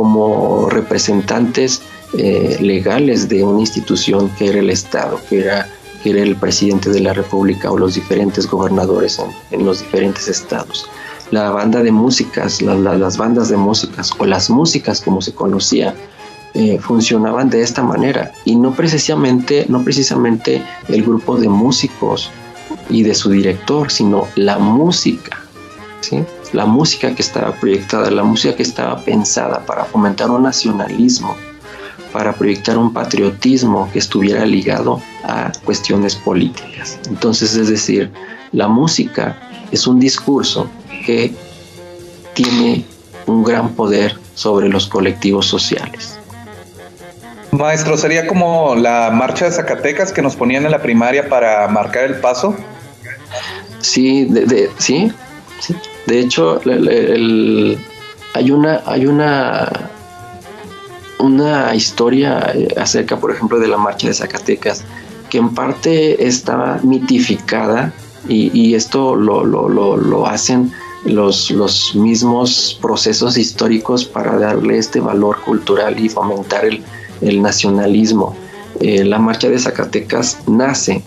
como 0.00 0.70
representantes 0.70 1.82
eh, 2.16 2.56
legales 2.60 3.28
de 3.28 3.44
una 3.44 3.60
institución 3.60 4.30
que 4.30 4.48
era 4.48 4.60
el 4.60 4.70
Estado, 4.70 5.20
que 5.28 5.40
era, 5.40 5.68
que 6.02 6.10
era 6.10 6.22
el 6.22 6.36
presidente 6.36 6.88
de 6.88 7.00
la 7.00 7.12
República 7.12 7.70
o 7.70 7.76
los 7.76 7.96
diferentes 7.96 8.46
gobernadores 8.46 9.20
en, 9.50 9.66
los 9.66 9.80
diferentes 9.80 10.26
estados. 10.26 10.88
La 11.30 11.50
banda 11.50 11.82
de 11.82 11.92
músicas, 11.92 12.60
las 12.62 13.16
bandas 13.16 13.48
de 13.48 13.56
músicas 13.56 14.10
o 14.18 14.26
las 14.26 14.50
músicas 14.50 15.00
como 15.00 15.20
se 15.20 15.32
conocía, 15.32 15.94
eh, 16.54 16.78
funcionaban 16.80 17.48
de 17.48 17.62
esta 17.62 17.82
manera 17.82 18.32
y 18.44 18.56
no 18.56 18.72
precisamente, 18.72 19.66
no 19.68 19.84
precisamente 19.84 20.64
el 20.88 21.02
grupo 21.02 21.36
de 21.36 21.48
músicos 21.48 22.30
y 22.88 23.04
de 23.04 23.14
su 23.14 23.30
director, 23.30 23.90
sino 23.90 24.26
la 24.34 24.58
música. 24.58 25.38
¿sí? 26.00 26.24
la 26.52 26.66
música 26.66 27.14
que 27.14 27.22
estaba 27.22 27.52
proyectada, 27.52 28.10
la 28.10 28.24
música 28.24 28.56
que 28.56 28.62
estaba 28.62 29.02
pensada 29.04 29.64
para 29.66 29.84
fomentar 29.84 30.30
un 30.30 30.42
nacionalismo, 30.42 31.36
para 32.12 32.32
proyectar 32.32 32.76
un 32.76 32.92
patriotismo 32.92 33.88
que 33.92 34.00
estuviera 34.00 34.44
ligado 34.44 35.00
a 35.24 35.52
cuestiones 35.64 36.16
políticas. 36.16 36.98
Entonces, 37.08 37.54
es 37.54 37.68
decir, 37.68 38.10
la 38.52 38.66
música 38.66 39.38
es 39.70 39.86
un 39.86 40.00
discurso 40.00 40.68
que 41.04 41.32
tiene 42.34 42.84
un 43.26 43.44
gran 43.44 43.70
poder 43.70 44.16
sobre 44.34 44.68
los 44.68 44.86
colectivos 44.86 45.46
sociales. 45.46 46.18
Maestro, 47.52 47.96
¿sería 47.96 48.26
como 48.26 48.74
la 48.76 49.10
marcha 49.10 49.46
de 49.46 49.52
Zacatecas 49.52 50.12
que 50.12 50.22
nos 50.22 50.36
ponían 50.36 50.64
en 50.64 50.70
la 50.70 50.82
primaria 50.82 51.28
para 51.28 51.66
marcar 51.68 52.04
el 52.04 52.20
paso? 52.20 52.56
Sí, 53.80 54.24
de, 54.24 54.70
sí, 54.78 55.12
sí. 55.58 55.74
De 56.06 56.20
hecho, 56.20 56.60
hay 58.34 58.50
una, 58.50 58.82
hay 58.86 59.06
una, 59.06 59.90
una 61.18 61.74
historia 61.74 62.52
acerca, 62.76 63.16
por 63.18 63.32
ejemplo, 63.32 63.58
de 63.58 63.68
la 63.68 63.76
marcha 63.76 64.08
de 64.08 64.14
Zacatecas, 64.14 64.84
que 65.28 65.38
en 65.38 65.54
parte 65.54 66.26
está 66.26 66.80
mitificada 66.82 67.92
y, 68.28 68.74
esto 68.74 69.16
lo, 69.16 70.26
hacen 70.26 70.72
los, 71.04 71.50
los, 71.50 71.94
mismos 71.94 72.78
procesos 72.80 73.36
históricos 73.36 74.04
para 74.04 74.38
darle 74.38 74.78
este 74.78 75.00
valor 75.00 75.40
cultural 75.42 75.98
y 75.98 76.08
fomentar 76.08 76.64
el, 76.64 77.42
nacionalismo. 77.42 78.36
Eh, 78.80 79.04
la 79.04 79.18
marcha 79.18 79.48
de 79.48 79.58
Zacatecas 79.58 80.38
nace 80.46 81.02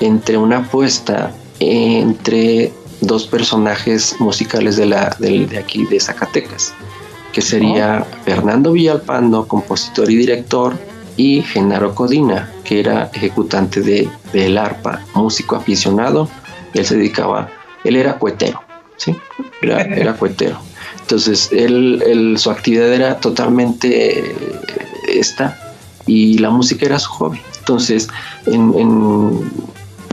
entre 0.00 0.36
una 0.36 0.58
apuesta 0.58 1.34
entre 1.60 2.72
dos 3.00 3.26
personajes 3.26 4.16
musicales 4.18 4.76
de, 4.76 4.86
la, 4.86 5.16
de, 5.18 5.58
aquí 5.58 5.84
de 5.86 6.00
Zacatecas, 6.00 6.74
que 7.32 7.42
sería 7.42 8.06
Fernando 8.24 8.72
Villalpando, 8.72 9.46
compositor 9.46 10.10
y 10.10 10.16
director, 10.16 10.76
y 11.16 11.42
Genaro 11.42 11.94
Codina, 11.94 12.52
que 12.64 12.80
era 12.80 13.10
ejecutante 13.14 13.80
de, 13.80 14.08
del 14.32 14.58
arpa, 14.58 15.00
músico 15.14 15.56
aficionado. 15.56 16.28
Él 16.74 16.84
se 16.84 16.96
dedicaba, 16.96 17.48
él 17.84 17.96
era 17.96 18.18
cuetero, 18.18 18.60
¿sí? 18.96 19.14
Era, 19.62 19.82
era. 19.82 20.16
Entonces, 21.00 21.50
él, 21.52 22.34
su 22.38 22.50
actividad 22.50 22.92
era 22.92 23.20
totalmente 23.20 24.34
esta 25.08 25.56
y 26.06 26.38
la 26.38 26.50
música 26.50 26.86
era 26.86 26.98
su 26.98 27.10
hobby. 27.10 27.40
Entonces, 27.58 28.08
en, 28.46 28.74
en 28.74 29.52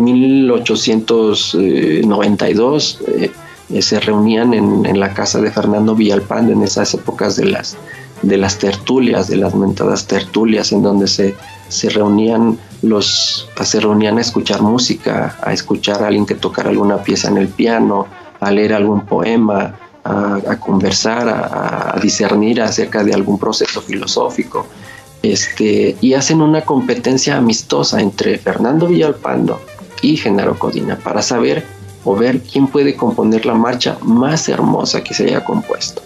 1892 0.01 2.99
eh, 3.07 3.31
se 3.81 3.99
reunían 3.99 4.53
en, 4.53 4.99
la 4.99 5.13
casa 5.13 5.39
de 5.39 5.49
Fernando 5.51 5.95
Villalpando 5.95 6.51
en 6.53 6.61
esas 6.63 6.93
épocas 6.93 7.37
de 7.37 7.45
las, 7.45 7.77
de 8.21 8.37
las 8.37 8.57
tertulias, 8.57 9.27
de 9.27 9.37
las 9.37 9.55
mentadas 9.55 10.05
tertulias, 10.07 10.73
en 10.73 10.83
donde 10.83 11.07
se, 11.07 11.35
se 11.69 11.89
reunían 11.89 12.59
los 12.81 13.47
se 13.63 13.79
reunían 13.79 14.17
a 14.17 14.21
escuchar 14.21 14.61
música, 14.61 15.37
a 15.41 15.53
escuchar 15.53 16.03
a 16.03 16.07
alguien 16.07 16.25
que 16.25 16.35
tocara 16.35 16.71
alguna 16.71 17.01
pieza 17.03 17.29
en 17.29 17.37
el 17.37 17.47
piano, 17.47 18.07
a 18.41 18.51
leer 18.51 18.73
algún 18.73 19.05
poema, 19.05 19.75
a, 20.03 20.57
conversar, 20.59 21.29
a, 21.29 21.97
discernir 22.01 22.61
acerca 22.61 23.03
de 23.03 23.13
algún 23.13 23.39
proceso 23.39 23.81
filosófico. 23.81 24.67
Este, 25.21 25.95
y 26.01 26.15
hacen 26.15 26.41
una 26.41 26.61
competencia 26.61 27.37
amistosa 27.37 28.01
entre 28.01 28.39
Fernando 28.39 28.87
Villalpando 28.87 29.61
y 30.01 30.17
Genaro 30.17 30.57
Codina 30.57 30.97
para 30.97 31.21
saber 31.21 31.63
o 32.03 32.15
ver 32.15 32.41
quién 32.41 32.65
puede 32.65 32.95
componer 32.95 33.45
la 33.45 33.53
marcha 33.53 33.99
más 34.01 34.49
hermosa 34.49 35.03
que 35.03 35.13
se 35.13 35.25
haya 35.25 35.45
compuesto. 35.45 36.01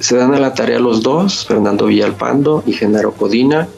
Se 0.00 0.16
dan 0.16 0.34
a 0.34 0.40
la 0.40 0.54
tarea 0.54 0.78
los 0.78 1.02
dos, 1.02 1.46
Fernando 1.46 1.86
Villalpando 1.86 2.64
y 2.66 2.72
Genaro 2.72 3.12
Codina. 3.12 3.68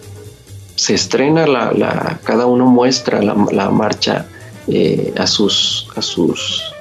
Se 0.76 0.94
estrena 0.94 1.48
la, 1.48 2.20
cada 2.22 2.46
uno 2.46 2.66
muestra 2.66 3.20
la, 3.20 3.70
marcha 3.70 4.26
eh, 4.68 5.12
a 5.18 5.26
sus, 5.26 5.88
a 5.96 6.02
sus 6.02 6.73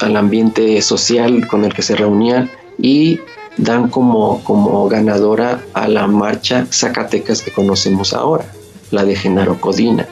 al 0.00 0.16
ambiente 0.16 0.80
social 0.82 1.46
con 1.46 1.64
el 1.64 1.72
que 1.72 1.82
se 1.82 1.96
reunían 1.96 2.50
y 2.78 3.20
dan 3.56 3.88
como, 3.88 4.42
como 4.44 4.88
ganadora 4.88 5.62
a 5.74 5.88
la 5.88 6.06
marcha 6.06 6.66
Zacatecas 6.70 7.42
que 7.42 7.52
conocemos 7.52 8.12
ahora, 8.12 8.44
la 8.90 9.04
de 9.04 9.16
Genaro 9.16 9.60
Codina. 9.60 10.06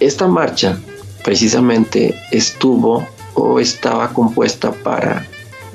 Esta 0.00 0.26
marcha 0.26 0.78
precisamente 1.22 2.14
estuvo 2.30 3.06
o 3.34 3.60
estaba 3.60 4.12
compuesta 4.12 4.72
para 4.72 5.26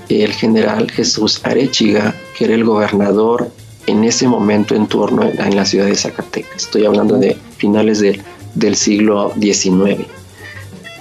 el 0.09 0.33
general 0.33 0.89
Jesús 0.89 1.41
Arechiga, 1.43 2.15
que 2.37 2.45
era 2.45 2.55
el 2.55 2.63
gobernador 2.63 3.51
en 3.87 4.03
ese 4.03 4.27
momento 4.27 4.75
en 4.75 4.87
turno 4.87 5.23
en 5.23 5.55
la 5.55 5.65
ciudad 5.65 5.85
de 5.85 5.95
Zacatecas. 5.95 6.63
Estoy 6.63 6.85
hablando 6.85 7.17
de 7.17 7.37
finales 7.57 7.99
del 7.99 8.75
siglo 8.75 9.33
XIX. 9.39 10.18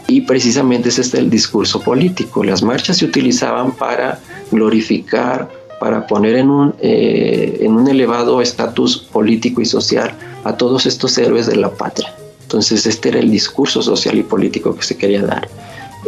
Y 0.09 0.23
precisamente 0.23 0.89
ese 0.89 1.03
es 1.03 1.13
el 1.13 1.29
discurso 1.29 1.81
político. 1.83 2.43
Las 2.43 2.63
marchas 2.63 2.97
se 2.97 3.05
utilizaban 3.05 3.73
para 3.73 4.19
glorificar, 4.51 5.51
para 5.79 6.07
poner 6.07 6.37
en 6.37 6.51
un, 6.51 6.75
eh, 6.81 7.59
en 7.61 7.73
un 7.73 7.87
elevado 7.89 8.41
estatus 8.41 8.97
político 8.97 9.61
y 9.61 9.67
social 9.67 10.13
a 10.45 10.57
todos 10.57 10.87
estos 10.87 11.17
héroes 11.19 11.47
de 11.47 11.57
la 11.57 11.71
patria. 11.71 12.15
Entonces 12.41 12.87
este 12.87 13.11
era 13.11 13.19
el 13.19 13.31
discurso 13.31 13.83
social 13.83 14.17
y 14.17 14.23
político 14.23 14.75
que 14.75 14.83
se 14.83 14.97
quería 14.97 15.23
dar. 15.23 15.47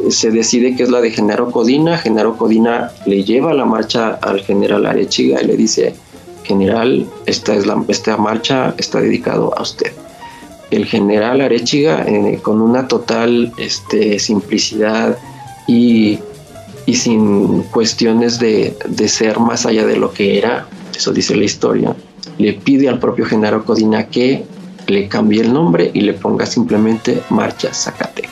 Se 0.08 0.30
decide 0.30 0.74
que 0.74 0.82
es 0.82 0.88
la 0.88 1.02
de 1.02 1.10
Genaro 1.10 1.50
Codina. 1.50 1.98
Genaro 1.98 2.38
Codina 2.38 2.90
le 3.04 3.22
lleva 3.22 3.52
la 3.52 3.66
marcha 3.66 4.18
al 4.22 4.40
general 4.40 4.86
Arechiga 4.86 5.42
y 5.42 5.46
le 5.46 5.56
dice, 5.58 5.94
general, 6.44 7.06
esta, 7.26 7.54
es 7.54 7.66
la, 7.66 7.84
esta 7.88 8.16
marcha 8.16 8.74
está 8.78 8.98
dedicado 9.02 9.52
a 9.58 9.60
usted 9.60 9.92
el 10.70 10.86
general 10.86 11.40
Arechiga 11.40 12.04
eh, 12.06 12.38
con 12.42 12.60
una 12.60 12.88
total 12.88 13.52
este, 13.56 14.18
simplicidad 14.18 15.18
y, 15.66 16.18
sin 16.92 17.62
cuestiones 17.64 18.40
de, 18.40 18.76
ser 19.06 19.38
más 19.38 19.64
allá 19.64 19.86
de 19.86 19.96
lo 19.96 20.12
que 20.12 20.38
era, 20.38 20.66
eso 20.96 21.12
dice 21.12 21.36
la 21.36 21.44
historia, 21.44 21.94
le 22.38 22.54
pide 22.54 22.88
al 22.88 22.98
propio 22.98 23.26
Genaro 23.26 23.64
Codina 23.64 24.08
que 24.08 24.44
le 24.88 25.06
cambie 25.06 25.42
el 25.42 25.52
nombre 25.52 25.90
y 25.94 26.00
le 26.00 26.14
ponga 26.14 26.46
simplemente 26.46 27.22
Marcha 27.30 27.72
Zacatecas. 27.72 28.30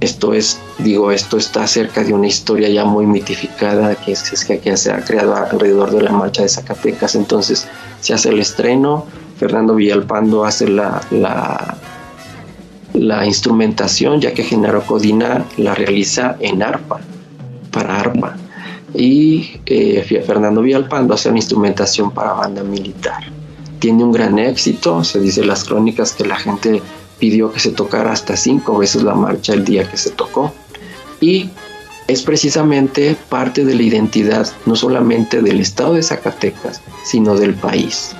Esto 0.00 0.34
es, 0.34 0.60
digo, 0.78 1.10
esto 1.10 1.38
está 1.38 1.66
cerca 1.66 2.04
de 2.04 2.12
una 2.12 2.26
historia 2.26 2.68
ya 2.68 2.84
muy 2.84 3.06
mitificada 3.06 3.94
que 3.94 4.12
es, 4.12 4.44
que, 4.44 4.58
que 4.58 4.76
se 4.76 4.92
ha 4.92 5.02
creado 5.02 5.34
alrededor 5.34 5.90
de 5.90 6.02
la 6.02 6.12
Marcha 6.12 6.42
de 6.42 6.48
Zacatecas. 6.50 7.14
Entonces 7.14 7.66
se 8.00 8.14
hace 8.14 8.28
el 8.28 8.38
estreno, 8.38 9.06
Fernando 9.38 9.76
Villalpando 9.76 10.44
hace 10.44 10.68
la, 10.68 11.00
la, 12.92 13.26
instrumentación, 13.26 14.20
ya 14.20 14.34
que 14.34 14.42
Genaro 14.42 14.82
Codina 14.84 15.44
la 15.56 15.74
realiza 15.74 16.36
en 16.40 16.62
arpa, 16.62 17.00
para 17.70 18.00
arpa. 18.00 18.36
Y 18.94 19.60
eh, 19.66 20.04
Fernando 20.26 20.62
Villalpando 20.62 21.14
hace 21.14 21.28
una 21.28 21.38
instrumentación 21.38 22.10
para 22.10 22.32
banda 22.32 22.64
militar. 22.64 23.22
Tiene 23.78 24.02
un 24.02 24.10
gran 24.10 24.40
éxito, 24.40 25.04
se 25.04 25.20
dice 25.20 25.42
en 25.42 25.48
las 25.48 25.62
crónicas 25.64 26.12
que 26.12 26.24
la 26.24 26.36
gente 26.36 26.82
pidió 27.20 27.52
que 27.52 27.60
se 27.60 27.70
tocara 27.70 28.10
hasta 28.12 28.36
cinco 28.36 28.78
veces 28.78 29.04
la 29.04 29.14
marcha 29.14 29.52
el 29.52 29.64
día 29.64 29.88
que 29.88 29.96
se 29.96 30.10
tocó. 30.10 30.52
Y 31.20 31.50
es 32.08 32.22
precisamente 32.22 33.16
parte 33.28 33.64
de 33.64 33.74
la 33.76 33.82
identidad 33.82 34.48
no 34.66 34.74
solamente 34.74 35.42
del 35.42 35.60
estado 35.60 35.94
de 35.94 36.02
Zacatecas, 36.02 36.80
sino 37.04 37.36
del 37.36 37.54
país 37.54 38.16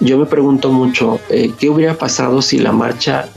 yo 0.00 0.18
me 0.18 0.26
pregunto 0.26 0.70
mucho, 0.72 1.20
eh, 1.28 1.52
¿qué 1.58 1.68
hubiera 1.68 1.94
pasado 1.94 2.40
si 2.42 2.58
la 2.58 2.72
marcha 2.72 3.28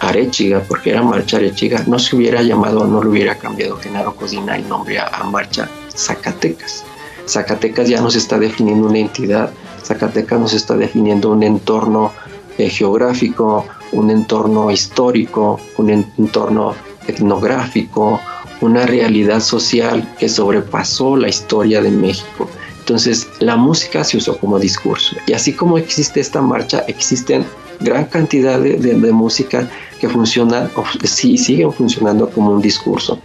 Arechiga, 0.00 0.62
porque 0.66 0.90
era 0.90 1.02
marcha 1.02 1.38
Arechiga, 1.38 1.82
no 1.86 1.98
se 1.98 2.14
hubiera 2.14 2.42
llamado, 2.42 2.86
no 2.86 3.02
le 3.02 3.08
hubiera 3.08 3.36
cambiado 3.36 3.76
Genaro 3.76 4.14
Codina 4.14 4.56
el 4.56 4.68
nombre 4.68 4.98
a, 4.98 5.24
marcha 5.24 5.68
Zacatecas? 5.94 6.84
Zacatecas 7.26 7.88
ya 7.88 8.00
nos 8.00 8.14
está 8.14 8.38
definiendo 8.38 8.88
una 8.88 8.98
entidad, 8.98 9.50
Zacatecas 9.82 10.38
nos 10.38 10.52
está 10.52 10.76
definiendo 10.76 11.30
un 11.30 11.42
entorno 11.42 12.12
eh, 12.58 12.68
geográfico, 12.68 13.66
un 13.92 14.10
entorno 14.10 14.70
histórico, 14.70 15.58
un 15.78 15.90
entorno 15.90 16.74
etnográfico, 17.06 18.20
una 18.60 18.86
realidad 18.86 19.40
social 19.40 20.14
que 20.18 20.28
sobrepasó 20.28 21.16
la 21.16 21.28
historia 21.28 21.82
de 21.82 21.90
México. 21.90 22.48
Entonces, 22.84 23.26
la 23.40 23.56
música 23.56 24.04
se 24.04 24.18
usó 24.18 24.36
como 24.36 24.58
discurso. 24.58 25.16
Y 25.26 25.32
así 25.32 25.54
como 25.54 25.78
existe 25.78 26.20
esta 26.20 26.42
marcha, 26.42 26.84
existen 26.86 27.46
gran 27.80 28.04
cantidad 28.04 28.60
de, 28.60 28.94
música 29.10 29.66
que 29.98 30.06
funcionan 30.06 30.70
o 30.76 30.84
sí, 31.02 31.38
siguen 31.38 31.72
funcionando 31.72 32.28
como 32.28 32.50
un 32.50 32.60
discurso. 32.60 33.18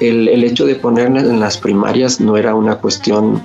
El, 0.00 0.42
hecho 0.42 0.64
de 0.64 0.76
ponerla 0.76 1.20
en 1.20 1.38
las 1.38 1.58
primarias 1.58 2.18
no 2.18 2.38
era 2.38 2.54
una 2.54 2.76
cuestión, 2.76 3.42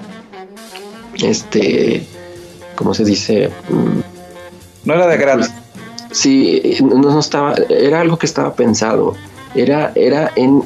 este, 1.21 2.07
¿cómo 2.75 2.93
se 2.93 3.03
dice? 3.03 3.49
Mm, 3.67 3.99
no 4.85 4.93
era 4.93 5.07
de 5.07 5.17
gratis. 5.17 5.51
Sí, 6.11 6.77
no, 6.81 7.19
estaba, 7.19 7.53
era 7.67 7.99
algo 7.99 8.17
que 8.17 8.27
estaba 8.27 8.53
pensado. 8.53 9.13
Era, 9.55 9.91
era 9.95 10.31
en 10.37 10.63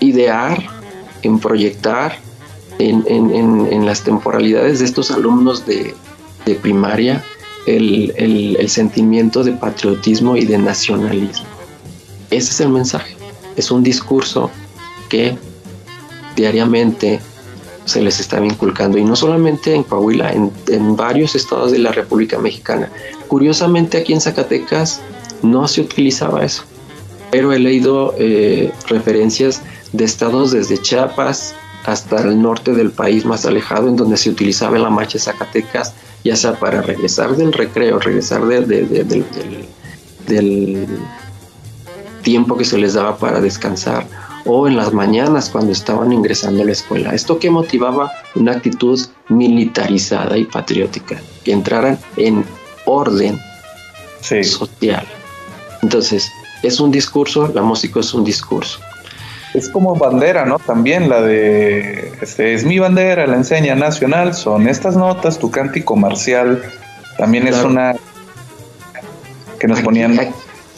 idear, 0.00 0.62
en 1.22 1.38
proyectar 1.38 2.18
en, 2.78 3.86
las 3.86 4.02
temporalidades 4.02 4.80
de 4.80 4.84
estos 4.84 5.10
alumnos 5.10 5.64
de, 5.66 5.94
primaria 6.62 7.24
el, 7.66 8.68
sentimiento 8.68 9.42
de 9.44 9.52
patriotismo 9.52 10.36
y 10.36 10.44
de 10.44 10.58
nacionalismo. 10.58 11.46
Ese 12.30 12.50
es 12.50 12.60
el 12.60 12.70
mensaje. 12.70 13.16
Es 13.56 13.70
un 13.70 13.82
discurso 13.82 14.50
que 15.08 15.36
diariamente 16.36 17.20
se 17.84 18.00
les 18.00 18.18
estaba 18.18 18.44
inculcando 18.44 18.98
y 18.98 19.04
no 19.04 19.14
solamente 19.14 19.74
en 19.74 19.82
Coahuila, 19.82 20.32
en, 20.32 20.96
varios 20.96 21.34
estados 21.34 21.70
de 21.72 21.78
la 21.78 21.92
República 21.92 22.38
Mexicana. 22.38 22.90
Curiosamente 23.28 23.98
aquí 23.98 24.12
en 24.12 24.20
Zacatecas 24.20 25.00
no 25.42 25.68
se 25.68 25.82
utilizaba 25.82 26.44
eso, 26.44 26.64
pero 27.30 27.52
he 27.52 27.58
leído 27.58 28.14
eh, 28.18 28.72
referencias 28.88 29.62
de 29.92 30.04
estados 30.04 30.52
desde 30.52 30.78
Chiapas, 30.78 31.54
hasta 31.84 32.20
el 32.22 32.40
norte 32.40 32.72
del 32.72 32.90
país 32.90 33.24
más 33.24 33.44
alejado, 33.44 33.88
en 33.88 33.96
donde 33.96 34.16
se 34.16 34.30
utilizaba 34.30 34.78
la 34.78 34.90
marcha 34.90 35.18
Zacatecas, 35.18 35.94
ya 36.24 36.34
sea 36.34 36.58
para 36.58 36.80
regresar 36.80 37.36
del 37.36 37.52
recreo, 37.52 37.98
regresar 37.98 38.44
del, 38.46 39.68
tiempo 42.22 42.56
que 42.56 42.64
se 42.64 42.78
les 42.78 42.94
daba 42.94 43.18
para 43.18 43.40
descansar, 43.40 44.06
o 44.46 44.66
en 44.66 44.76
las 44.76 44.92
mañanas 44.94 45.50
cuando 45.50 45.72
estaban 45.72 46.10
ingresando 46.12 46.62
a 46.62 46.66
la 46.66 46.72
escuela. 46.72 47.14
Esto 47.14 47.38
que 47.38 47.50
motivaba 47.50 48.10
una 48.34 48.52
actitud 48.52 48.98
militarizada 49.28 50.38
y 50.38 50.44
patriótica, 50.44 51.20
que 51.44 51.52
entraran 51.52 51.98
en 52.16 52.44
orden 52.86 53.38
social. 54.22 55.06
Entonces, 55.82 56.30
es 56.62 56.80
un 56.80 56.90
discurso, 56.90 57.48
la 57.54 57.60
música 57.60 58.00
es 58.00 58.14
un 58.14 58.24
discurso 58.24 58.80
es 59.54 59.68
como 59.68 59.94
bandera, 59.94 60.44
¿no? 60.44 60.58
También 60.58 61.08
la 61.08 61.22
de, 61.22 62.12
este, 62.20 62.54
es 62.54 62.64
mi 62.64 62.78
bandera, 62.78 63.26
la 63.26 63.36
enseña 63.36 63.74
nacional, 63.74 64.34
son 64.34 64.68
estas 64.68 64.96
notas, 64.96 65.38
tu 65.38 65.50
cántico 65.50 65.96
marcial, 65.96 66.62
también 67.16 67.46
es 67.46 67.62
una 67.62 67.94
que 69.58 69.68
nos 69.68 69.80
ponían... 69.80 70.18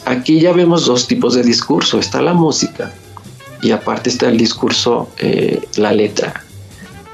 Aquí, 0.05 0.39
ya 0.39 0.53
vemos 0.53 0.85
dos 0.85 1.05
tipos 1.05 1.33
de 1.33 1.43
discurso, 1.43 1.99
está 1.99 2.21
la 2.21 2.33
música 2.33 2.93
y 3.61 3.71
aparte 3.71 4.09
está 4.09 4.29
el 4.29 4.37
discurso, 4.37 5.09
eh, 5.17 5.59
la 5.75 5.91
letra. 5.91 6.45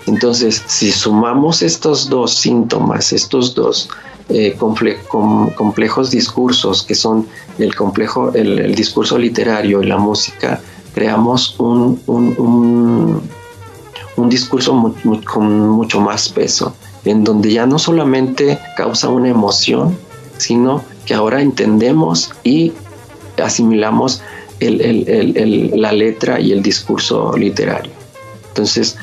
Entonces, 0.05 0.61
si 0.67 0.91
sumamos 0.91 1.61
estos 1.61 2.09
dos 2.09 2.35
síntomas, 2.35 3.13
estos 3.13 3.55
dos 3.55 3.89
eh, 4.29 4.55
complejos 4.57 6.11
discursos 6.11 6.83
que 6.83 6.93
son 6.93 7.27
el 7.57 7.73
complejo, 7.75 8.31
el, 8.33 8.75
discurso 8.75 9.17
literario 9.17 9.81
y 9.81 9.87
la 9.87 9.97
música, 9.97 10.61
creamos 10.93 11.55
un, 11.59 11.99
un, 12.07 14.29
discurso 14.29 14.95
con 15.25 15.69
mucho 15.69 15.99
más 15.99 16.29
peso, 16.29 16.75
en 17.05 17.23
donde 17.23 17.51
ya 17.51 17.65
no 17.65 17.77
solamente 17.77 18.57
causa 18.77 19.09
una 19.09 19.29
emoción, 19.29 19.97
sino 20.37 20.83
que 21.05 21.13
ahora 21.13 21.41
entendemos 21.41 22.31
y 22.43 22.71
asimilamos 23.43 24.21
la 24.59 25.91
letra 25.91 26.39
y 26.39 26.51
el 26.51 26.63
discurso 26.63 27.35
literario. 27.37 27.91
Entonces, 28.49 28.95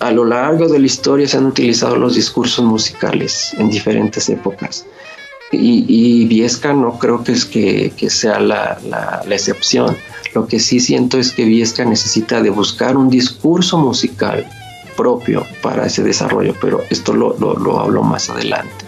a 0.00 0.10
lo 0.10 0.24
largo 0.24 0.68
de 0.68 0.78
la 0.78 0.86
historia 0.86 1.26
se 1.26 1.38
han 1.38 1.46
utilizado 1.46 1.96
los 1.96 2.14
discursos 2.14 2.64
musicales 2.64 3.54
en 3.58 3.70
diferentes 3.70 4.28
épocas. 4.28 4.84
Y, 5.52 6.24
Viesca 6.26 6.72
no 6.72 6.98
creo 6.98 7.22
que, 7.22 7.32
es 7.32 7.44
que, 7.44 7.92
sea 8.10 8.40
la, 8.40 8.78
excepción. 9.30 9.96
Lo 10.34 10.46
que 10.46 10.58
sí 10.58 10.80
siento 10.80 11.18
es 11.18 11.32
que 11.32 11.44
Viesca 11.44 11.84
necesita 11.84 12.42
de 12.42 12.50
buscar 12.50 12.96
un 12.96 13.08
discurso 13.08 13.78
musical 13.78 14.46
propio 14.96 15.46
para 15.62 15.86
ese 15.86 16.02
desarrollo, 16.02 16.54
pero 16.60 16.82
esto 16.90 17.12
lo, 17.14 17.78
hablo 17.78 18.02
más 18.02 18.28
adelante. 18.28 18.84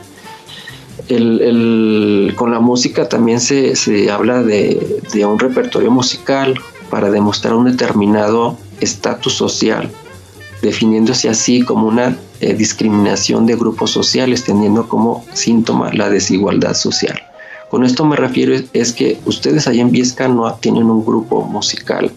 con 2.35 2.51
la 2.51 2.61
música 2.61 3.09
también 3.09 3.41
se, 3.41 4.11
habla 4.11 4.43
de 4.43 5.25
un 5.25 5.39
repertorio 5.39 5.91
musical 5.91 6.55
para 6.91 7.11
demostrar 7.11 7.55
un 7.55 7.67
determinado 7.67 8.57
estatus 8.81 9.35
social 9.35 9.91
definiéndose 10.63 11.29
así 11.29 11.63
como 11.63 11.87
una 11.87 12.17
eh, 12.41 12.55
discriminación 12.55 13.47
de 13.47 13.57
grupos 13.57 13.91
sociales, 13.91 14.45
teniendo 14.45 14.89
como 14.89 15.25
síntoma 15.33 15.93
la 15.93 16.09
desigualdad 16.09 16.75
social. 16.75 17.21
Con 17.69 17.85
esto 17.85 18.05
me 18.05 18.15
refiero 18.15 18.55
es, 18.73 18.93
que 18.93 19.19
ustedes 19.27 19.67
allá 19.67 19.83
en 19.83 19.91
Viesca 19.91 20.29
no 20.29 20.55
tienen 20.55 20.85
un 20.85 21.05
grupo 21.05 21.43
musical 21.43 22.13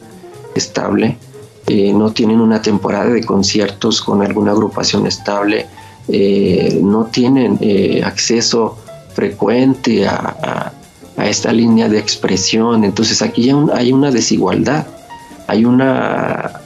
estable, 0.53 1.17
eh, 1.65 1.91
no 1.91 2.11
tienen 2.11 2.39
una 2.39 2.61
temporada 2.61 3.09
de 3.09 3.23
conciertos 3.23 4.01
con 4.01 4.21
alguna 4.21 4.51
agrupación 4.51 5.07
estable, 5.07 5.65
eh, 6.07 6.79
no 6.83 7.05
tienen 7.05 7.59
acceso 8.03 8.77
frecuente 9.15 10.07
a, 10.07 10.71
a, 11.17 11.27
esta 11.27 11.51
línea 11.51 11.89
de 11.89 11.97
expresión. 11.97 12.83
Entonces 12.83 13.23
aquí 13.23 13.51
hay 13.73 13.91
una 13.91 14.11
desigualdad, 14.11 14.85
hay 15.47 15.65
una 15.65 16.61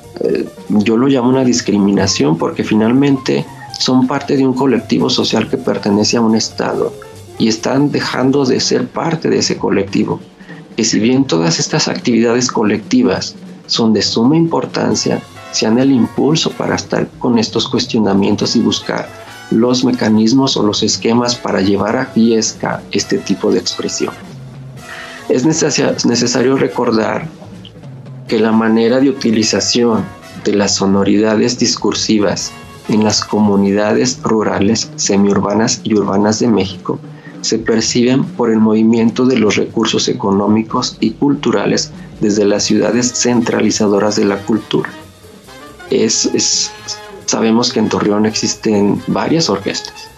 yo 0.70 0.98
lo 0.98 1.08
llamo 1.08 1.30
una 1.30 1.44
discriminación 1.44 2.38
porque 2.38 2.64
finalmente 2.64 3.46
son 3.80 4.08
parte 4.08 4.38
de 4.38 4.46
un 4.46 4.54
colectivo 4.54 5.10
social 5.10 5.50
que 5.50 5.58
pertenece 5.58 6.18
a 6.18 6.22
un 6.22 6.36
Estado 6.36 6.94
y 7.38 7.48
están 7.48 7.92
dejando 7.92 8.46
de 8.46 8.60
ser 8.60 8.88
parte 8.88 9.30
de 9.30 9.40
ese 9.40 9.58
colectivo. 9.58 10.20
Que 10.76 10.84
si 10.84 11.00
bien 11.00 11.26
todas 11.26 11.60
estas 11.60 11.88
actividades 11.88 12.52
colectivas 12.52 13.36
son 13.68 13.94
de 13.94 14.02
suma 14.02 14.36
importancia, 14.36 15.22
sean 15.52 15.80
el 15.80 15.92
impulso 15.92 16.52
para 16.52 16.76
estar 16.76 17.08
con 17.20 17.40
estos 17.40 17.68
cuestionamientos 17.68 18.56
y 18.56 18.62
buscar 18.62 19.08
los 19.52 19.84
mecanismos 19.86 20.58
o 20.58 20.64
los 20.64 20.84
esquemas 20.84 21.36
para 21.36 21.62
llevar 21.62 21.96
a 21.96 22.06
fiesta 22.08 22.82
este 22.92 23.18
tipo 23.20 23.52
de 23.52 23.60
expresión. 23.60 24.14
Es 25.30 25.46
necesario 25.46 26.56
recordar 26.58 27.28
que 28.28 28.40
la 28.40 28.52
manera 28.52 29.00
de 29.00 29.10
utilización 29.10 30.04
de 30.46 30.54
las 30.54 30.76
sonoridades 30.76 31.60
discursivas 31.60 32.52
en 32.88 33.04
las 33.04 33.24
comunidades 33.24 34.20
rurales, 34.24 34.90
semiurbanas 34.96 35.82
y 35.84 35.96
urbanas 35.96 36.40
de 36.40 36.48
México 36.48 37.00
se 37.46 37.60
perciben 37.60 38.24
por 38.24 38.50
el 38.50 38.58
movimiento 38.58 39.26
de 39.26 39.38
los 39.38 39.56
recursos 39.56 40.08
económicos 40.08 40.98
y 41.00 41.12
culturales 41.12 41.92
desde 42.20 42.44
las 42.44 42.64
ciudades 42.64 43.14
centralizadoras 43.14 44.16
de 44.16 44.26
la 44.26 44.38
cultura. 44.38 44.90
Es, 45.92 46.72
sabemos 47.28 47.72
que 47.72 47.80
en 47.80 47.90
Torreón 47.90 48.26
existen 48.26 49.00
varias 49.08 49.48
orquestas. 49.50 50.10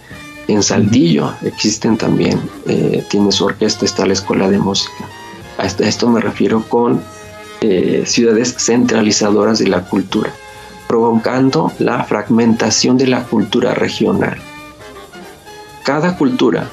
En 0.47 0.63
Saldillo 0.63 1.34
existen 1.41 1.97
también, 1.97 2.39
eh, 2.65 3.03
tiene 3.09 3.34
su 3.34 3.43
orquesta, 3.43 3.84
está 3.84 4.05
la 4.05 4.13
Escuela 4.13 4.49
de 4.49 4.59
Música. 4.59 5.05
A 5.57 5.65
esto 5.65 6.07
me 6.07 6.21
refiero 6.21 6.63
con 6.69 7.01
eh, 7.62 8.03
ciudades 8.05 8.53
centralizadoras 8.58 9.58
de 9.58 9.68
la 9.68 9.82
cultura, 9.82 10.32
provocando 10.88 11.72
la 11.80 12.03
fragmentación 12.03 12.99
de 12.99 13.08
la 13.08 13.24
cultura 13.24 13.74
regional. 13.74 14.38
Cada 15.84 16.16
cultura, 16.18 16.70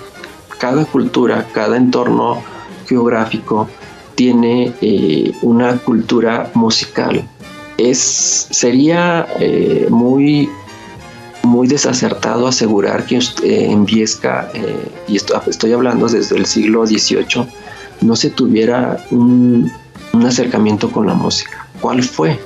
cada 0.58 0.84
cultura, 0.84 1.48
cada 1.52 1.78
entorno 1.78 2.42
geográfico 2.86 3.66
tiene 4.14 4.74
eh, 4.82 5.32
una 5.40 5.78
cultura 5.78 6.50
musical. 6.52 7.26
Es, 7.78 8.48
sería 8.50 9.26
eh, 9.40 9.86
muy, 9.88 10.50
muy 11.44 11.66
desacertado 11.66 12.46
asegurar 12.46 13.06
que 13.06 13.18
en 13.42 13.86
Viesca, 13.86 14.50
y 15.08 15.16
estoy 15.16 15.72
hablando 15.72 16.08
desde 16.08 16.36
el 16.36 16.44
siglo 16.44 16.86
XVIII, 16.86 17.46
no 18.02 18.16
se 18.16 18.28
tuviera 18.28 18.98
un, 19.10 19.72
un 20.14 20.26
acercamiento 20.26 20.90
con 20.90 21.06
la 21.06 21.14
música. 21.14 21.66
¿Cuál 21.80 22.02
fue? 22.02 22.38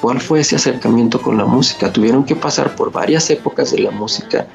¿Cuál 0.00 0.20
fue 0.20 0.40
ese 0.40 0.56
acercamiento 0.56 1.20
con 1.20 1.36
la 1.36 1.44
música? 1.44 1.92
Tuvieron 1.92 2.24
que 2.24 2.36
pasar 2.36 2.74
por 2.76 2.92
varias 2.92 3.28
épocas 3.30 3.72
de 3.72 3.80
la 3.80 3.90
música 3.90 4.46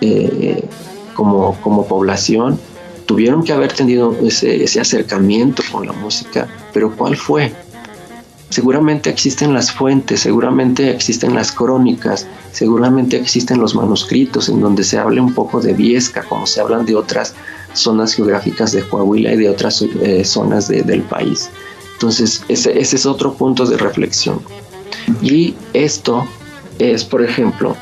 eh, 0.00 0.68
como, 1.14 1.56
como 1.62 1.86
población, 1.86 2.58
tuvieron 3.06 3.44
que 3.44 3.52
haber 3.52 3.72
tenido 3.72 4.14
ese, 4.22 4.64
ese 4.64 4.80
acercamiento 4.80 5.62
con 5.70 5.86
la 5.86 5.92
música, 5.92 6.48
pero 6.72 6.94
¿cuál 6.94 7.16
fue? 7.16 7.52
Seguramente 8.50 9.10
existen 9.10 9.52
las 9.54 9.72
fuentes, 9.72 10.20
seguramente 10.20 10.90
existen 10.90 11.34
las 11.34 11.50
crónicas, 11.52 12.26
seguramente 12.52 13.16
existen 13.16 13.60
los 13.60 13.74
manuscritos 13.74 14.48
en 14.48 14.60
donde 14.60 14.84
se 14.84 14.98
hable 14.98 15.20
un 15.20 15.34
poco 15.34 15.60
de 15.60 15.72
Viesca, 15.72 16.22
como 16.22 16.46
se 16.46 16.60
hablan 16.60 16.86
de 16.86 16.94
otras 16.94 17.34
zonas 17.72 18.14
geográficas 18.14 18.72
de 18.72 18.82
Coahuila 18.82 19.32
y 19.32 19.36
de 19.36 19.50
otras 19.50 19.82
eh, 19.82 20.24
zonas 20.24 20.68
del 20.68 21.02
país. 21.02 21.50
Entonces, 21.96 22.44
ese, 22.48 22.78
es 22.78 23.06
otro 23.06 23.32
punto 23.32 23.64
de 23.64 23.78
reflexión. 23.78 24.40
Y 25.22 25.54
esto 25.72 26.26
es, 26.78 27.04
por 27.04 27.24
ejemplo, 27.24 27.74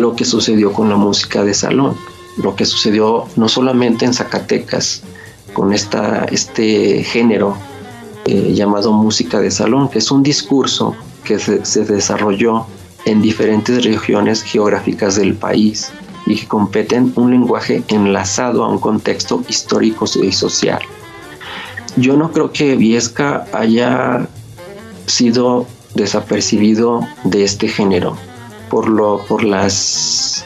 lo 0.00 0.16
que 0.16 0.24
sucedió 0.24 0.72
con 0.72 0.88
la 0.88 0.96
música 0.96 1.44
de 1.44 1.54
salón, 1.54 1.96
lo 2.36 2.56
que 2.56 2.64
sucedió 2.64 3.26
no 3.36 3.48
solamente 3.48 4.04
en 4.06 4.12
Zacatecas 4.12 5.02
con 5.52 5.72
esta, 5.72 6.24
este 6.24 7.04
género 7.04 7.56
eh, 8.24 8.52
llamado 8.54 8.92
música 8.92 9.38
de 9.38 9.52
salón, 9.52 9.88
que 9.88 10.00
es 10.00 10.10
un 10.10 10.24
discurso 10.24 10.96
que 11.22 11.38
se, 11.38 11.84
desarrolló 11.84 12.66
en 13.04 13.22
diferentes 13.22 13.84
regiones 13.84 14.42
geográficas 14.42 15.14
del 15.14 15.34
país 15.34 15.92
y 16.26 16.34
que 16.34 16.48
competen 16.48 17.12
un 17.14 17.30
lenguaje 17.30 17.84
enlazado 17.86 18.64
a 18.64 18.68
un 18.68 18.78
contexto 18.78 19.44
histórico 19.48 20.06
y 20.20 20.32
social. 20.32 20.80
Yo 22.00 22.16
no 22.16 22.30
creo 22.30 22.52
que 22.52 22.76
Viesca 22.76 23.46
haya 23.52 24.28
sido 25.06 25.66
desapercibido 25.94 27.00
de 27.24 27.42
este 27.42 27.66
género 27.66 28.16
por 28.70 28.88
lo 28.88 29.24
por 29.26 29.42
las 29.42 30.44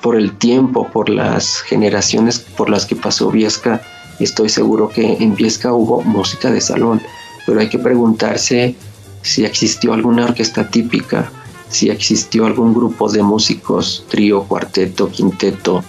por 0.00 0.14
el 0.16 0.36
tiempo, 0.38 0.88
por 0.92 1.08
las 1.08 1.60
generaciones 1.62 2.38
por 2.38 2.70
las 2.70 2.86
que 2.86 2.94
pasó 2.94 3.30
Viesca, 3.30 3.82
estoy 4.20 4.48
seguro 4.48 4.88
que 4.88 5.14
en 5.14 5.34
Viesca 5.34 5.72
hubo 5.72 6.02
música 6.02 6.50
de 6.50 6.60
salón, 6.60 7.02
pero 7.46 7.60
hay 7.60 7.68
que 7.68 7.78
preguntarse 7.78 8.76
si 9.22 9.44
existió 9.44 9.92
alguna 9.92 10.26
orquesta 10.26 10.68
típica, 10.68 11.32
si 11.68 11.90
existió 11.90 12.46
algún 12.46 12.74
grupo 12.74 13.10
de 13.10 13.22
músicos, 13.22 14.04
trío, 14.08 14.44
cuarteto, 14.44 15.08
quinteto, 15.08 15.82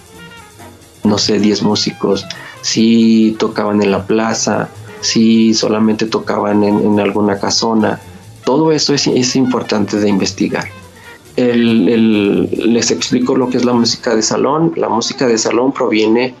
no 1.04 1.18
sé, 1.18 1.38
10 1.38 1.62
músicos, 1.62 2.24
si 2.64 3.36
tocaban 3.38 3.82
en 3.82 3.90
la 3.90 4.06
plaza, 4.06 4.70
si 5.02 5.52
solamente 5.52 6.06
tocaban 6.06 6.64
en, 6.64 6.98
alguna 6.98 7.38
casona. 7.38 8.00
Todo 8.46 8.72
eso 8.72 8.94
es, 8.94 9.36
importante 9.36 9.98
de 9.98 10.08
investigar. 10.08 10.64
les 11.36 12.90
explico 12.90 13.36
lo 13.36 13.50
que 13.50 13.58
es 13.58 13.66
la 13.66 13.74
música 13.74 14.16
de 14.16 14.22
salón. 14.22 14.72
La 14.76 14.88
música 14.88 15.26
de 15.26 15.36
salón 15.36 15.72
proviene 15.72 16.34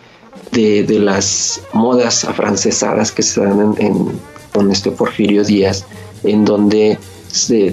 de, 0.50 0.98
las 0.98 1.60
modas 1.74 2.24
afrancesadas 2.24 3.12
que 3.12 3.22
se 3.22 3.42
dan 3.42 3.74
en, 3.78 4.08
con 4.54 4.70
este 4.70 4.92
Porfirio 4.92 5.44
Díaz, 5.44 5.84
en 6.22 6.46
donde 6.46 6.98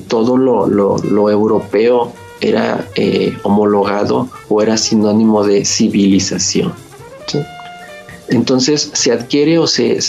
todo 0.09 0.35
lo, 0.35 1.29
europeo 1.29 2.11
era 2.41 2.85
eh, 2.95 3.33
homologado 3.43 4.27
o 4.49 4.61
era 4.61 4.75
sinónimo 4.75 5.45
de 5.45 5.63
civilización. 5.63 6.73
Entonces 8.31 8.89
se 8.93 9.11
adquiere 9.11 9.59
o 9.59 9.67
se, 9.67 9.99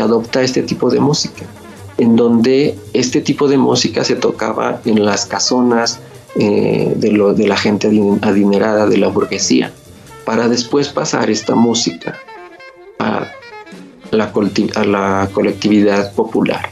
adopta 0.00 0.42
este 0.42 0.62
tipo 0.62 0.90
de 0.90 0.98
música. 0.98 1.44
en 1.98 2.16
donde 2.16 2.78
este 2.94 3.20
tipo 3.20 3.46
de 3.46 3.58
música 3.58 4.04
se 4.04 4.16
tocaba 4.16 4.80
en 4.86 5.04
las 5.04 5.26
casonas 5.26 5.98
eh, 6.34 6.94
de, 6.96 7.12
lo, 7.12 7.34
de 7.34 7.46
la 7.46 7.58
gente 7.58 7.88
adinerada, 8.22 8.86
de 8.86 8.96
la 8.96 9.08
burguesía, 9.08 9.70
para 10.24 10.48
después 10.48 10.88
pasar 10.88 11.28
esta 11.28 11.54
música 11.54 12.18
a 12.98 13.30
la, 14.10 14.32
a 14.74 14.84
la 14.84 15.28
colectividad 15.30 16.14
popular. 16.14 16.70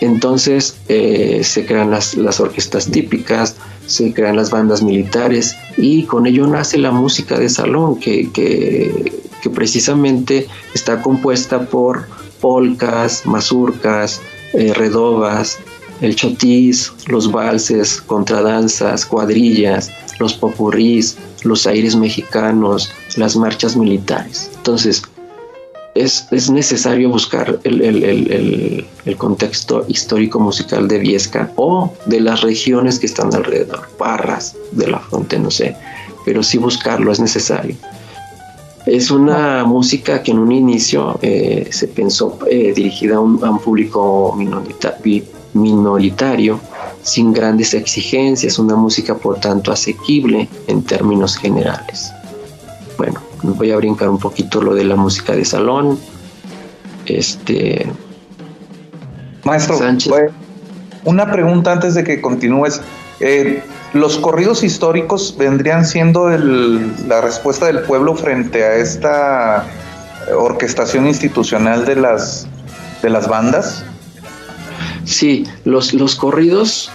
Entonces 0.00 0.76
eh, 0.88 1.42
se 1.44 1.64
crean 1.64 1.90
las, 1.90 2.40
orquestas 2.40 2.90
típicas, 2.90 3.56
se 3.86 4.12
crean 4.12 4.34
las 4.34 4.50
bandas 4.50 4.82
militares 4.82 5.56
y 5.76 6.04
con 6.04 6.26
ello 6.26 6.46
nace 6.46 6.78
la 6.78 6.90
música 6.90 7.38
de 7.38 7.48
salón 7.48 8.00
que, 8.00 8.30
que, 8.32 9.27
precisamente 9.52 10.46
está 10.74 11.00
compuesta 11.02 11.60
por 11.66 12.06
polcas, 12.40 13.24
mazurcas, 13.26 14.20
eh, 14.52 14.72
redobas, 14.74 15.58
el 16.00 16.14
chotis, 16.14 16.92
los 17.06 17.30
valses, 17.30 18.00
contradanzas, 18.00 19.04
cuadrillas, 19.04 19.90
los 20.18 20.34
popurrís, 20.34 21.16
los 21.42 21.66
aires 21.66 21.96
mexicanos, 21.96 22.92
las 23.16 23.36
marchas 23.36 23.76
militares. 23.76 24.50
Entonces, 24.56 25.02
es, 25.94 26.50
necesario 26.50 27.08
buscar 27.08 27.58
el, 27.64 28.86
contexto 29.16 29.84
histórico 29.88 30.38
musical 30.38 30.86
de 30.86 30.98
Viesca 30.98 31.50
o 31.56 31.92
de 32.06 32.20
las 32.20 32.42
regiones 32.42 32.98
que 32.98 33.06
están 33.06 33.34
alrededor, 33.34 33.88
Parras, 33.98 34.54
de 34.72 34.86
la 34.86 35.00
Fuente, 35.00 35.38
no 35.38 35.50
sé, 35.50 35.74
pero 36.24 36.42
sí 36.42 36.58
buscarlo 36.58 37.10
es 37.10 37.18
necesario. 37.18 37.74
Es 38.88 39.10
una 39.10 39.64
música 39.64 40.22
que 40.22 40.30
en 40.30 40.38
un 40.38 40.50
inicio 40.50 41.18
eh, 41.20 41.68
se 41.70 41.88
pensó 41.88 42.38
eh, 42.50 42.72
dirigida 42.74 43.16
a 43.16 43.20
un, 43.20 43.44
a 43.44 43.50
un 43.50 43.58
público 43.58 44.34
minoritario, 45.52 46.58
sin 47.02 47.34
grandes 47.34 47.74
exigencias, 47.74 48.58
una 48.58 48.76
música 48.76 49.14
por 49.14 49.40
tanto 49.40 49.72
asequible 49.72 50.48
en 50.68 50.82
términos 50.82 51.36
generales. 51.36 52.12
Bueno, 52.96 53.20
voy 53.42 53.70
a 53.72 53.76
brincar 53.76 54.08
un 54.08 54.18
poquito 54.18 54.62
lo 54.62 54.74
de 54.74 54.84
la 54.84 54.96
música 54.96 55.34
de 55.36 55.44
salón. 55.44 55.98
Este. 57.04 57.86
Maestro, 59.44 59.78
una 61.04 61.30
pregunta 61.30 61.72
antes 61.72 61.94
de 61.94 62.04
que 62.04 62.22
continúes. 62.22 62.80
Eh, 63.20 63.62
¿Los 63.94 64.18
corridos 64.18 64.62
históricos 64.62 65.34
vendrían 65.36 65.84
siendo 65.84 66.28
la 66.28 67.20
respuesta 67.20 67.66
del 67.66 67.80
pueblo 67.80 68.14
frente 68.14 68.62
a 68.64 68.76
esta 68.76 69.66
orquestación 70.36 71.06
institucional 71.06 71.84
de 71.84 71.96
las, 71.96 72.46
de 73.02 73.10
las 73.10 73.28
bandas? 73.28 73.84
Sí, 75.04 75.46
los, 75.64 75.94
los 75.94 76.14
corridos 76.14 76.90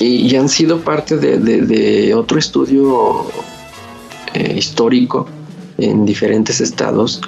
y, 0.00 0.34
han 0.36 0.48
sido 0.48 0.80
parte 0.80 1.16
de, 1.16 2.14
otro 2.14 2.38
estudio 2.38 3.26
eh, 4.34 4.54
histórico 4.56 5.28
en 5.78 6.04
diferentes 6.04 6.60
estados 6.60 7.20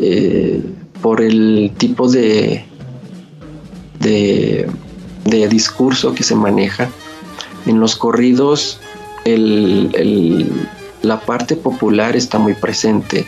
eh, 0.00 0.62
por 1.02 1.20
el 1.20 1.72
tipo 1.76 2.08
de, 2.08 2.64
de, 3.98 4.68
discurso 5.48 6.14
que 6.14 6.22
se 6.22 6.34
maneja. 6.34 6.88
En 7.70 7.78
los 7.78 7.94
corridos 7.94 8.80
la 11.02 11.20
parte 11.20 11.54
popular 11.54 12.16
está 12.16 12.36
muy 12.40 12.54
presente. 12.54 13.24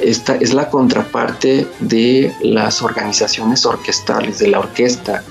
Esta 0.00 0.34
es 0.36 0.54
la 0.54 0.70
contraparte 0.70 1.66
de 1.80 2.32
las 2.40 2.80
organizaciones 2.80 3.66
orquestales, 3.66 4.38
de 4.38 4.48
la 4.48 4.60
orquesta 4.60 5.22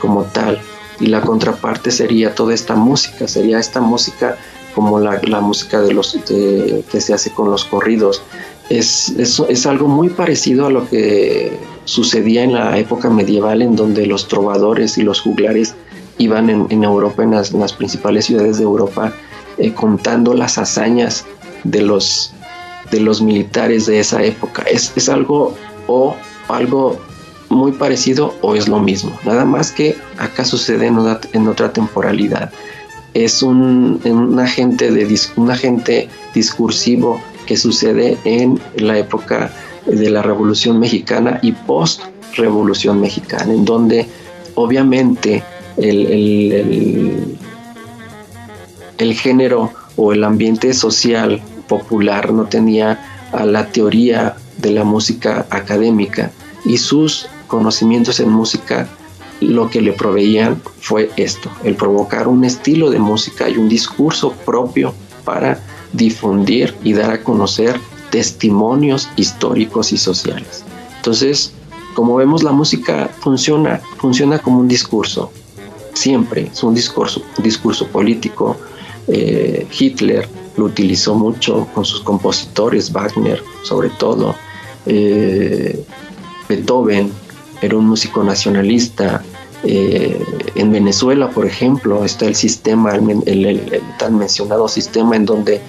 como 0.00 0.22
tal. 0.22 0.60
Y 1.00 1.06
la 1.06 1.22
contraparte 1.22 1.90
sería 1.90 2.36
toda 2.36 2.54
esta 2.54 2.76
música, 2.76 3.26
sería 3.26 3.58
esta 3.58 3.80
música 3.80 4.36
como 4.76 5.00
la, 5.00 5.40
música 5.40 5.80
de 5.80 5.92
los, 5.92 6.16
que 6.24 7.00
se 7.00 7.12
hace 7.12 7.32
con 7.32 7.50
los 7.50 7.64
corridos. 7.64 8.22
Es, 8.70 9.08
es, 9.18 9.66
algo 9.66 9.88
muy 9.88 10.08
parecido 10.08 10.66
a 10.66 10.70
lo 10.70 10.88
que 10.88 11.58
sucedía 11.84 12.44
en 12.44 12.52
la 12.52 12.78
época 12.78 13.10
medieval 13.10 13.60
en 13.60 13.74
donde 13.74 14.06
los 14.06 14.28
trovadores 14.28 14.98
y 14.98 15.02
los 15.02 15.20
juglares 15.20 15.74
iban 16.18 16.50
en, 16.50 16.84
Europa, 16.84 17.22
en 17.22 17.32
las, 17.32 17.72
principales 17.72 18.26
ciudades 18.26 18.58
de 18.58 18.64
Europa, 18.64 19.12
eh, 19.56 19.72
contando 19.72 20.34
las 20.34 20.58
hazañas 20.58 21.24
de 21.64 21.82
los, 21.82 22.32
de 22.90 23.00
los 23.00 23.22
militares 23.22 23.86
de 23.86 24.00
esa 24.00 24.22
época. 24.22 24.62
Es, 24.70 24.92
es 24.96 25.08
algo 25.08 25.54
o 25.86 26.14
algo 26.48 26.98
muy 27.48 27.72
parecido 27.72 28.34
o 28.42 28.54
es 28.54 28.68
lo 28.68 28.78
mismo, 28.78 29.18
nada 29.24 29.44
más 29.44 29.72
que 29.72 29.96
acá 30.18 30.44
sucede 30.44 30.86
en 30.86 31.48
otra 31.48 31.72
temporalidad 31.72 32.52
es 33.14 33.42
un, 33.42 34.38
agente, 34.38 34.90
de, 34.90 35.18
un 35.36 35.50
agente 35.50 36.08
discursivo 36.34 37.20
que 37.46 37.56
sucede 37.56 38.18
en 38.24 38.60
la 38.76 38.98
época 38.98 39.50
de 39.86 40.10
la 40.10 40.22
Revolución 40.22 40.78
Mexicana 40.78 41.38
y 41.42 41.52
post-Revolución 41.52 43.00
Mexicana, 43.00 43.52
en 43.52 43.64
donde 43.64 44.06
obviamente 44.54 45.42
el, 45.80 47.36
el, 48.98 49.14
género 49.14 49.72
o 49.96 50.12
el 50.12 50.24
ambiente 50.24 50.74
social 50.74 51.42
popular 51.68 52.32
no 52.32 52.46
tenía 52.46 52.98
a 53.32 53.44
la 53.44 53.66
teoría 53.68 54.36
de 54.58 54.70
la 54.70 54.84
música 54.84 55.46
académica 55.50 56.30
y 56.64 56.78
sus 56.78 57.28
conocimientos 57.46 58.20
en 58.20 58.30
música 58.30 58.88
lo 59.40 59.70
que 59.70 59.80
le 59.80 59.92
proveían 59.92 60.60
fue 60.80 61.10
esto, 61.16 61.50
el 61.62 61.76
provocar 61.76 62.26
un 62.26 62.44
estilo 62.44 62.90
de 62.90 62.98
música 62.98 63.48
y 63.48 63.56
un 63.56 63.68
discurso 63.68 64.32
propio 64.44 64.94
para 65.24 65.60
difundir 65.92 66.74
y 66.82 66.92
dar 66.92 67.10
a 67.10 67.22
conocer 67.22 67.78
testimonios 68.10 69.08
históricos 69.16 69.92
y 69.92 69.98
sociales. 69.98 70.64
Entonces, 70.96 71.52
como 71.94 72.16
vemos, 72.16 72.42
la 72.42 72.52
música 72.52 73.10
funciona, 73.20 73.80
funciona 73.98 74.38
como 74.38 74.60
un 74.60 74.68
discurso, 74.68 75.30
siempre 75.98 76.48
es 76.52 76.62
un 76.62 76.74
discurso, 76.74 77.22
discurso 77.38 77.86
político. 77.88 78.56
Eh, 79.08 79.66
Hitler 79.78 80.28
lo 80.56 80.66
utilizó 80.66 81.14
mucho 81.14 81.66
con 81.74 81.84
sus 81.84 82.00
compositores, 82.00 82.92
Wagner 82.92 83.42
sobre 83.62 83.90
todo, 83.90 84.34
eh, 84.86 85.84
Beethoven, 86.48 87.10
era 87.60 87.76
un 87.76 87.86
músico 87.86 88.22
nacionalista. 88.22 89.22
Eh, 89.64 90.22
en 90.54 90.70
Venezuela, 90.70 91.30
por 91.30 91.44
ejemplo, 91.46 92.04
está 92.04 92.26
el 92.26 92.36
sistema, 92.36 92.92
el, 92.94 93.82
tan 93.98 94.16
mencionado 94.16 94.68
sistema 94.68 95.16
en 95.16 95.24
donde 95.24 95.60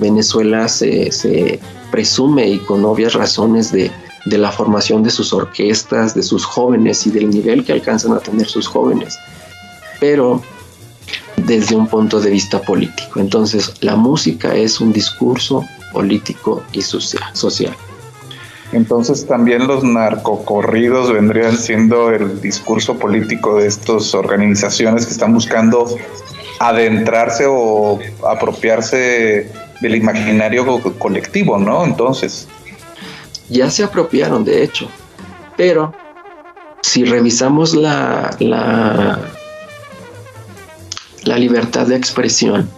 Venezuela 0.00 0.66
se, 0.66 1.60
presume 1.90 2.48
y 2.48 2.58
con 2.58 2.84
obvias 2.84 3.12
razones 3.12 3.70
de, 3.70 3.90
de 4.26 4.38
la 4.38 4.52
formación 4.52 5.02
de 5.02 5.10
sus 5.10 5.32
orquestas, 5.32 6.14
de 6.14 6.22
sus 6.22 6.44
jóvenes 6.44 7.06
y 7.06 7.10
del 7.10 7.30
nivel 7.30 7.64
que 7.64 7.72
alcanzan 7.72 8.12
a 8.12 8.18
tener 8.18 8.46
sus 8.46 8.66
jóvenes, 8.66 9.18
pero 10.00 10.42
desde 11.36 11.76
un 11.76 11.86
punto 11.86 12.20
de 12.20 12.30
vista 12.30 12.60
político. 12.60 13.20
Entonces, 13.20 13.74
la 13.80 13.96
música 13.96 14.54
es 14.54 14.80
un 14.80 14.92
discurso 14.92 15.64
político 15.92 16.62
y 16.72 16.82
social. 16.82 17.74
Entonces 18.72 19.26
también 19.26 19.68
los 19.68 19.84
narcocorridos 19.84 21.12
vendrían 21.12 21.56
siendo 21.56 22.10
el 22.10 22.40
discurso 22.40 22.98
político 22.98 23.58
de 23.58 23.68
estas 23.68 24.12
organizaciones 24.12 25.06
que 25.06 25.12
están 25.12 25.32
buscando 25.32 25.96
adentrarse 26.58 27.44
o 27.48 28.00
apropiarse 28.28 29.52
del 29.80 29.94
imaginario 29.94 30.80
colectivo, 30.98 31.58
¿no? 31.58 31.84
Entonces. 31.84 32.48
Ya 33.48 33.70
se 33.70 33.84
apropiaron, 33.84 34.44
de 34.44 34.62
hecho, 34.62 34.88
pero 35.56 35.94
si 36.82 37.04
revisamos 37.04 37.74
la, 37.74 38.36
la, 38.40 39.20
la 41.24 41.38
libertad 41.38 41.86
de 41.86 41.96
expresión, 41.96 42.68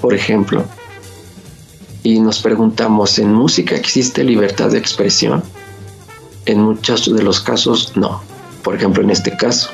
por 0.00 0.14
ejemplo, 0.14 0.64
y 2.02 2.20
nos 2.20 2.40
preguntamos, 2.40 3.18
¿en 3.18 3.32
música 3.32 3.74
existe 3.74 4.22
libertad 4.22 4.70
de 4.70 4.78
expresión? 4.78 5.42
En 6.44 6.60
muchos 6.60 7.12
de 7.12 7.22
los 7.22 7.40
casos 7.40 7.96
no, 7.96 8.22
por 8.62 8.76
ejemplo 8.76 9.02
en 9.02 9.10
este 9.10 9.36
caso. 9.36 9.70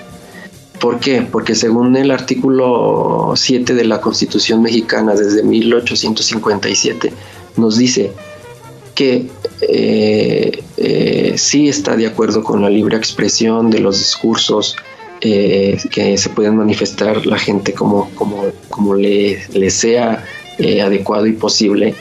¿Por 0.80 0.98
qué? 0.98 1.22
Porque 1.22 1.54
según 1.54 1.94
el 1.94 2.10
artículo 2.10 3.34
7 3.36 3.74
de 3.74 3.84
la 3.84 4.00
Constitución 4.00 4.62
mexicana 4.62 5.14
desde 5.14 5.42
1857 5.42 7.12
nos 7.56 7.76
dice 7.76 8.12
que 8.94 9.28
eh, 9.62 10.62
eh, 10.76 11.34
sí 11.36 11.68
está 11.68 11.96
de 11.96 12.06
acuerdo 12.06 12.42
con 12.42 12.62
la 12.62 12.70
libre 12.70 12.96
expresión 12.96 13.70
de 13.70 13.80
los 13.80 13.98
discursos 13.98 14.76
eh, 15.20 15.78
que 15.90 16.18
se 16.18 16.28
pueden 16.30 16.56
manifestar 16.56 17.24
la 17.26 17.38
gente 17.38 17.72
como, 17.72 18.10
como, 18.14 18.44
como 18.68 18.94
le, 18.94 19.42
le 19.52 19.70
sea 19.70 20.24
adecuado 20.84 21.26
y 21.26 21.32
posible, 21.32 21.94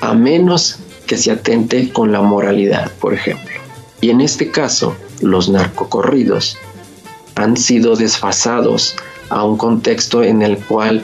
a 0.00 0.14
menos 0.14 0.78
que 1.06 1.16
se 1.16 1.32
atente 1.32 1.92
con 1.92 2.12
la 2.12 2.20
moralidad, 2.20 2.92
por 3.00 3.12
ejemplo. 3.12 3.50
Y 4.00 4.10
en 4.10 4.20
este 4.20 4.52
caso, 4.52 4.94
los 5.20 5.48
narcocorridos 5.48 6.56
han 7.34 7.56
sido 7.56 7.96
desfasados 7.96 8.94
a 9.30 9.44
un 9.44 9.56
contexto 9.56 10.22
en 10.22 10.42
el 10.42 10.58
cual 10.58 11.02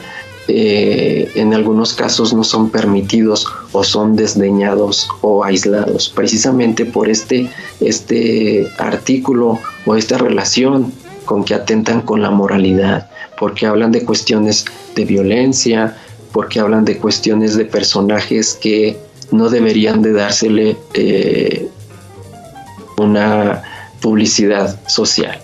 eh, 0.51 1.31
en 1.35 1.53
algunos 1.53 1.93
casos 1.93 2.33
no 2.33 2.43
son 2.43 2.71
permitidos 2.71 3.45
o 3.71 3.83
son 3.83 4.15
desdeñados 4.15 5.07
o 5.21 5.43
aislados, 5.43 6.09
precisamente 6.09 6.85
por 6.85 7.07
este, 7.07 7.49
este 7.79 8.67
artículo 8.79 9.59
o 9.85 9.95
esta 9.95 10.17
relación 10.17 10.91
con 11.25 11.43
que 11.43 11.53
atentan 11.53 12.01
con 12.01 12.23
la 12.23 12.31
moralidad, 12.31 13.11
porque 13.37 13.67
hablan 13.67 13.91
de 13.91 14.03
cuestiones 14.03 14.65
de 14.95 15.05
violencia, 15.05 15.95
porque 16.31 16.59
hablan 16.59 16.83
de 16.83 16.97
cuestiones 16.97 17.55
de 17.55 17.65
personajes 17.65 18.57
que 18.59 18.97
no 19.31 19.49
deberían 19.49 20.01
de 20.01 20.13
dársele 20.13 20.77
eh, 20.95 21.69
una 22.97 23.61
publicidad 24.01 24.79
social. 24.87 25.39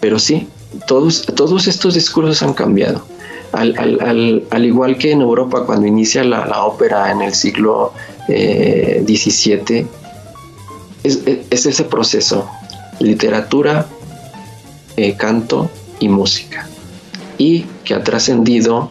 Pero 0.00 0.18
sí, 0.18 0.48
todos, 0.86 1.26
todos 1.34 1.68
estos 1.68 1.94
discursos 1.94 2.42
han 2.42 2.54
cambiado 2.54 3.17
al, 3.52 4.64
igual 4.64 4.98
que 4.98 5.12
en 5.12 5.22
Europa 5.22 5.64
cuando 5.64 5.86
inicia 5.86 6.24
la, 6.24 6.64
ópera 6.64 7.10
en 7.10 7.22
el 7.22 7.34
siglo 7.34 7.92
XVII, 8.26 9.86
eh, 11.04 11.46
es, 11.50 11.66
ese 11.66 11.84
proceso, 11.84 12.48
literatura, 13.00 13.86
eh, 14.96 15.14
canto 15.16 15.70
y 16.00 16.08
música, 16.08 16.68
y 17.38 17.62
que 17.84 17.94
ha 17.94 18.02
trascendido 18.02 18.90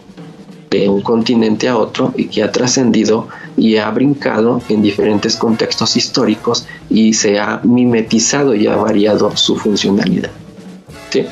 de 0.70 0.90
un 0.90 1.02
continente 1.02 1.68
a 1.68 1.78
otro 1.78 2.14
y 2.18 2.26
que 2.26 2.44
ha 2.44 2.52
trascendido 2.52 3.28
y 3.56 3.78
ha 3.78 3.90
brincado 3.90 4.62
en 4.70 4.82
diferentes 4.82 5.36
contextos 5.36 5.96
históricos 5.96 6.68
y 6.90 7.14
se 7.14 7.40
ha 7.40 7.62
mimetizado 7.64 8.54
y 8.54 8.68
ha 8.68 8.76
variado 8.76 9.36
su 9.36 9.56
funcionalidad. 9.56 10.32
¿Sí? 11.10 11.26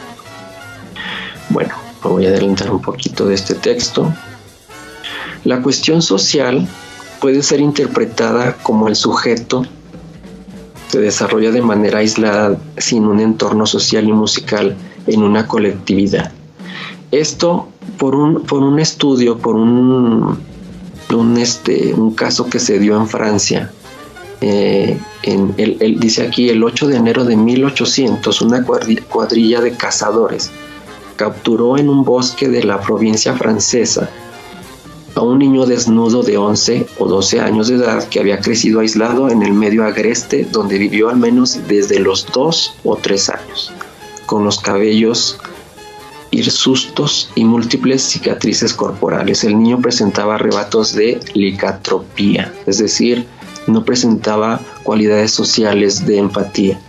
Bueno, 2.06 2.18
voy 2.18 2.28
a 2.28 2.30
adelantar 2.30 2.70
un 2.70 2.82
poquito 2.82 3.26
de 3.26 3.34
este 3.34 3.56
texto. 3.56 4.14
La 5.43 5.64
cuestión 5.64 6.03
social 6.03 6.68
puede 7.20 7.41
ser 7.41 7.60
interpretada 7.62 8.58
como 8.62 8.88
el 8.88 8.95
sujeto 8.95 9.66
se 10.88 10.99
desarrolla 10.99 11.49
de 11.49 11.64
manera 11.64 11.99
aislada 11.99 12.60
sin 12.78 13.06
un 13.06 13.20
entorno 13.20 13.66
social 13.66 14.08
y 14.08 14.14
musical 14.14 14.76
en 15.08 15.24
una 15.24 15.47
colectividad. 15.47 16.32
Esto 17.10 17.70
por 17.97 18.14
un, 18.14 18.43
por 18.43 18.62
un 18.62 18.78
estudio, 18.78 19.39
por 19.39 19.56
un, 19.56 20.38
un, 21.12 21.38
este, 21.38 21.91
un 21.95 22.14
caso 22.14 22.47
que 22.51 22.60
se 22.60 22.78
dio 22.78 22.97
en 22.97 23.08
Francia. 23.08 23.72
Eh, 24.41 24.99
en 25.24 25.56
el, 25.58 25.99
dice 25.99 26.28
aquí 26.28 26.49
el 26.49 26.64
8 26.64 26.88
de 26.88 26.97
enero 26.97 27.26
de 27.26 27.36
1800, 27.36 28.43
una 28.43 28.64
cuadrilla 28.64 29.60
de 29.60 29.72
cazadores 29.72 30.51
capturó 31.16 31.78
en 31.78 31.89
un 31.89 32.03
bosque 32.03 32.49
de 32.49 32.63
la 32.63 32.82
provincia 32.82 33.34
francesa 33.36 34.09
a 35.16 35.22
un 35.22 35.39
niño 35.39 35.66
desnudo 35.66 36.24
de 36.24 36.38
11 36.38 36.88
o 36.99 37.07
12 37.07 37.39
años 37.39 37.70
de 37.70 37.76
edad 37.76 38.07
que 38.09 38.20
había 38.20 38.41
crecido 38.41 38.82
aislado 38.82 39.30
en 39.30 39.43
el 39.43 39.53
medio 39.53 39.86
agreste 39.86 40.45
donde 40.51 40.78
vivió 40.78 41.09
al 41.09 41.18
menos 41.18 41.59
desde 41.68 41.99
los 41.99 42.28
2 42.34 42.76
o 42.84 42.97
3 42.97 43.30
años, 43.30 43.72
con 44.26 44.43
los 44.43 44.59
cabellos 44.59 45.38
hirsustos 46.32 47.32
y 47.36 47.45
múltiples 47.45 48.03
cicatrices 48.03 48.74
corporales. 48.74 49.45
El 49.45 49.57
niño 49.57 49.80
presentaba 49.80 50.36
arrebatos 50.36 50.93
de 50.93 51.22
licatropía, 51.34 52.53
es 52.66 52.80
decir, 52.80 53.26
no 53.68 53.86
presentaba 53.86 54.59
cualidades 54.84 55.32
sociales 55.32 56.05
de 56.05 56.18
empatía. 56.18 56.80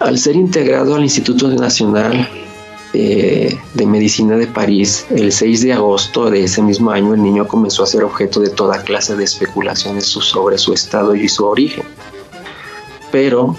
Al 0.00 0.18
ser 0.18 0.34
integrado 0.34 0.96
al 0.96 1.04
Instituto 1.04 1.48
Nacional 1.48 2.28
de 2.94 3.86
Medicina 3.86 4.36
de 4.36 4.46
París, 4.46 5.06
el 5.10 5.32
6 5.32 5.62
de 5.62 5.72
agosto 5.72 6.30
de 6.30 6.44
ese 6.44 6.62
mismo 6.62 6.92
año, 6.92 7.14
el 7.14 7.22
niño 7.22 7.48
comenzó 7.48 7.82
a 7.82 7.86
ser 7.86 8.04
objeto 8.04 8.38
de 8.38 8.50
toda 8.50 8.82
clase 8.82 9.16
de 9.16 9.24
especulaciones 9.24 10.06
sobre 10.06 10.58
su 10.58 10.72
estado 10.72 11.14
y 11.16 11.28
su 11.28 11.44
origen. 11.44 11.84
Pero 13.10 13.56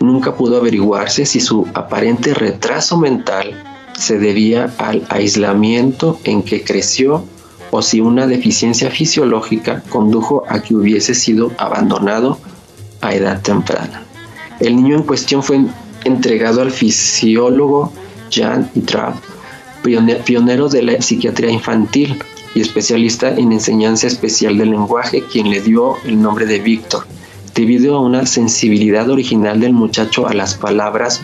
nunca 0.00 0.36
pudo 0.36 0.58
averiguarse 0.58 1.24
si 1.24 1.40
su 1.40 1.66
aparente 1.72 2.34
retraso 2.34 2.98
mental 2.98 3.62
se 3.98 4.18
debía 4.18 4.74
al 4.76 5.06
aislamiento 5.08 6.18
en 6.24 6.42
que 6.42 6.62
creció 6.62 7.24
o 7.70 7.80
si 7.80 8.00
una 8.00 8.26
deficiencia 8.26 8.90
fisiológica 8.90 9.82
condujo 9.88 10.44
a 10.46 10.60
que 10.60 10.74
hubiese 10.74 11.14
sido 11.14 11.52
abandonado 11.56 12.38
a 13.00 13.14
edad 13.14 13.40
temprana. 13.40 14.02
El 14.60 14.76
niño 14.76 14.96
en 14.96 15.02
cuestión 15.04 15.42
fue 15.42 15.64
entregado 16.04 16.60
al 16.60 16.70
fisiólogo 16.70 17.92
Jean 18.30 18.70
Trapp, 18.86 19.16
pionero 19.82 20.68
de 20.68 20.82
la 20.82 21.02
psiquiatría 21.02 21.50
infantil 21.50 22.18
y 22.54 22.60
especialista 22.60 23.34
en 23.34 23.52
enseñanza 23.52 24.06
especial 24.06 24.58
del 24.58 24.70
lenguaje, 24.70 25.24
quien 25.30 25.50
le 25.50 25.60
dio 25.60 25.96
el 26.04 26.20
nombre 26.20 26.46
de 26.46 26.60
Víctor, 26.60 27.04
debido 27.54 27.96
a 27.96 28.00
una 28.00 28.26
sensibilidad 28.26 29.10
original 29.10 29.60
del 29.60 29.72
muchacho 29.72 30.26
a 30.26 30.34
las 30.34 30.54
palabras 30.54 31.22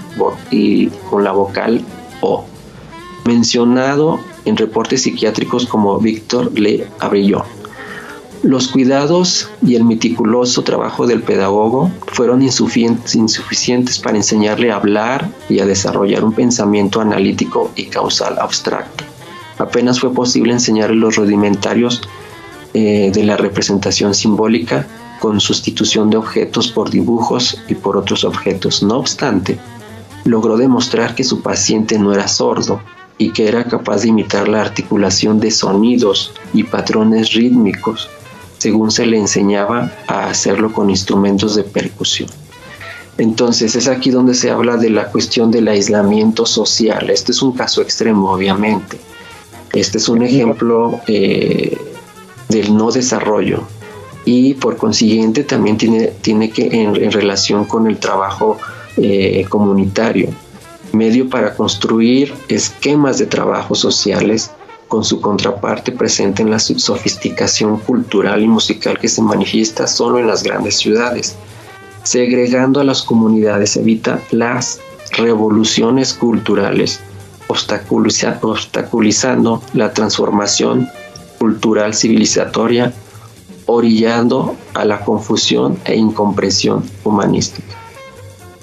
y 0.50 0.88
con 1.08 1.24
la 1.24 1.32
vocal 1.32 1.82
O, 2.20 2.44
mencionado 3.24 4.20
en 4.44 4.56
reportes 4.56 5.02
psiquiátricos 5.02 5.66
como 5.66 5.98
Víctor 5.98 6.58
Le 6.58 6.86
Abrilló. 6.98 7.44
Los 8.42 8.68
cuidados 8.68 9.50
y 9.60 9.74
el 9.74 9.84
meticuloso 9.84 10.62
trabajo 10.62 11.06
del 11.06 11.22
pedagogo 11.22 11.90
fueron 12.06 12.40
insuficientes 12.40 13.98
para 13.98 14.16
enseñarle 14.16 14.72
a 14.72 14.76
hablar 14.76 15.30
y 15.50 15.60
a 15.60 15.66
desarrollar 15.66 16.24
un 16.24 16.32
pensamiento 16.32 17.02
analítico 17.02 17.70
y 17.76 17.86
causal 17.86 18.38
abstracto. 18.38 19.04
Apenas 19.58 20.00
fue 20.00 20.14
posible 20.14 20.54
enseñarle 20.54 20.96
los 20.96 21.16
rudimentarios 21.16 22.00
eh, 22.72 23.10
de 23.12 23.24
la 23.24 23.36
representación 23.36 24.14
simbólica 24.14 24.86
con 25.20 25.38
sustitución 25.38 26.08
de 26.08 26.16
objetos 26.16 26.68
por 26.68 26.88
dibujos 26.88 27.60
y 27.68 27.74
por 27.74 27.98
otros 27.98 28.24
objetos. 28.24 28.82
No 28.82 28.96
obstante, 28.96 29.58
logró 30.24 30.56
demostrar 30.56 31.14
que 31.14 31.24
su 31.24 31.42
paciente 31.42 31.98
no 31.98 32.14
era 32.14 32.26
sordo 32.26 32.80
y 33.18 33.34
que 33.34 33.48
era 33.48 33.64
capaz 33.64 34.00
de 34.00 34.08
imitar 34.08 34.48
la 34.48 34.62
articulación 34.62 35.40
de 35.40 35.50
sonidos 35.50 36.32
y 36.54 36.64
patrones 36.64 37.34
rítmicos 37.34 38.08
según 38.60 38.90
se 38.90 39.06
le 39.06 39.16
enseñaba 39.16 39.90
a 40.06 40.26
hacerlo 40.26 40.70
con 40.70 40.90
instrumentos 40.90 41.54
de 41.54 41.64
percusión. 41.64 42.28
Entonces 43.16 43.74
es 43.74 43.88
aquí 43.88 44.10
donde 44.10 44.34
se 44.34 44.50
habla 44.50 44.76
de 44.76 44.90
la 44.90 45.10
cuestión 45.10 45.50
del 45.50 45.68
aislamiento 45.68 46.44
social. 46.44 47.08
Este 47.08 47.32
es 47.32 47.40
un 47.40 47.52
caso 47.52 47.80
extremo, 47.80 48.30
obviamente. 48.30 48.98
Este 49.72 49.96
es 49.96 50.10
un 50.10 50.22
ejemplo 50.22 51.00
eh, 51.06 51.78
del 52.50 52.76
no 52.76 52.90
desarrollo 52.92 53.62
y 54.26 54.52
por 54.54 54.76
consiguiente 54.76 55.42
también 55.42 55.78
tiene, 55.78 56.08
tiene 56.20 56.50
que 56.50 56.66
en, 56.66 57.12
relación 57.12 57.64
con 57.64 57.86
el 57.86 57.96
trabajo 57.96 58.58
eh, 58.98 59.46
comunitario, 59.48 60.28
medio 60.92 61.30
para 61.30 61.54
construir 61.54 62.34
esquemas 62.48 63.16
de 63.16 63.24
trabajo 63.24 63.74
sociales 63.74 64.50
con 64.90 65.04
su 65.04 65.20
contraparte 65.20 65.92
presente 65.92 66.42
en 66.42 66.50
la 66.50 66.58
sofisticación 66.58 67.78
cultural 67.78 68.42
y 68.42 68.48
musical 68.48 68.98
que 68.98 69.06
se 69.06 69.22
manifiesta 69.22 69.86
solo 69.86 70.18
en 70.18 70.26
las 70.26 70.42
grandes 70.42 70.78
ciudades. 70.78 71.36
Segregando 72.02 72.80
a 72.80 72.84
las 72.84 73.02
comunidades 73.02 73.76
evita 73.76 74.20
las 74.32 74.80
revoluciones 75.12 76.12
culturales, 76.12 76.98
obstaculizando 77.46 79.62
la 79.74 79.92
transformación 79.92 80.88
cultural 81.38 81.94
civilizatoria, 81.94 82.92
orillando 83.66 84.56
a 84.74 84.84
la 84.84 85.04
confusión 85.04 85.78
e 85.84 85.94
incomprensión 85.94 86.82
humanística. 87.04 87.76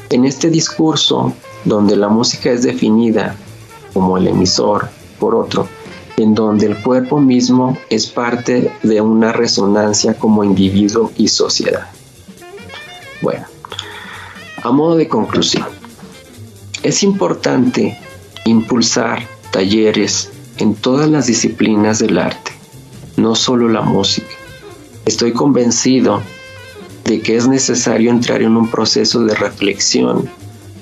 En 0.09 0.25
este 0.25 0.49
discurso, 0.49 1.31
donde 1.63 1.95
la 1.95 2.09
música 2.09 2.51
es 2.51 2.63
definida 2.63 3.33
como 3.93 4.17
el 4.17 4.27
emisor, 4.27 4.89
por 5.19 5.33
otro, 5.33 5.69
en 6.17 6.33
donde 6.33 6.65
el 6.65 6.81
cuerpo 6.81 7.21
mismo 7.21 7.77
es 7.91 8.07
parte 8.07 8.73
de 8.81 9.01
una 9.01 9.31
resonancia 9.31 10.15
como 10.15 10.43
individuo 10.43 11.11
y 11.15 11.27
sociedad. 11.27 11.91
Bueno, 13.21 13.45
a 14.63 14.71
modo 14.71 14.97
de 14.97 15.07
conclusión, 15.07 15.67
es 16.81 17.03
importante 17.03 17.99
impulsar 18.45 19.27
talleres 19.51 20.31
en 20.57 20.73
todas 20.73 21.07
las 21.07 21.27
disciplinas 21.27 21.99
del 21.99 22.17
arte, 22.17 22.51
no 23.15 23.35
solo 23.35 23.69
la 23.69 23.81
música. 23.81 24.33
Estoy 25.05 25.33
convencido 25.33 26.23
de 27.05 27.21
que 27.21 27.35
es 27.35 27.47
necesario 27.47 28.09
entrar 28.09 28.41
en 28.41 28.57
un 28.57 28.71
proceso 28.71 29.23
de 29.23 29.35
reflexión 29.35 30.27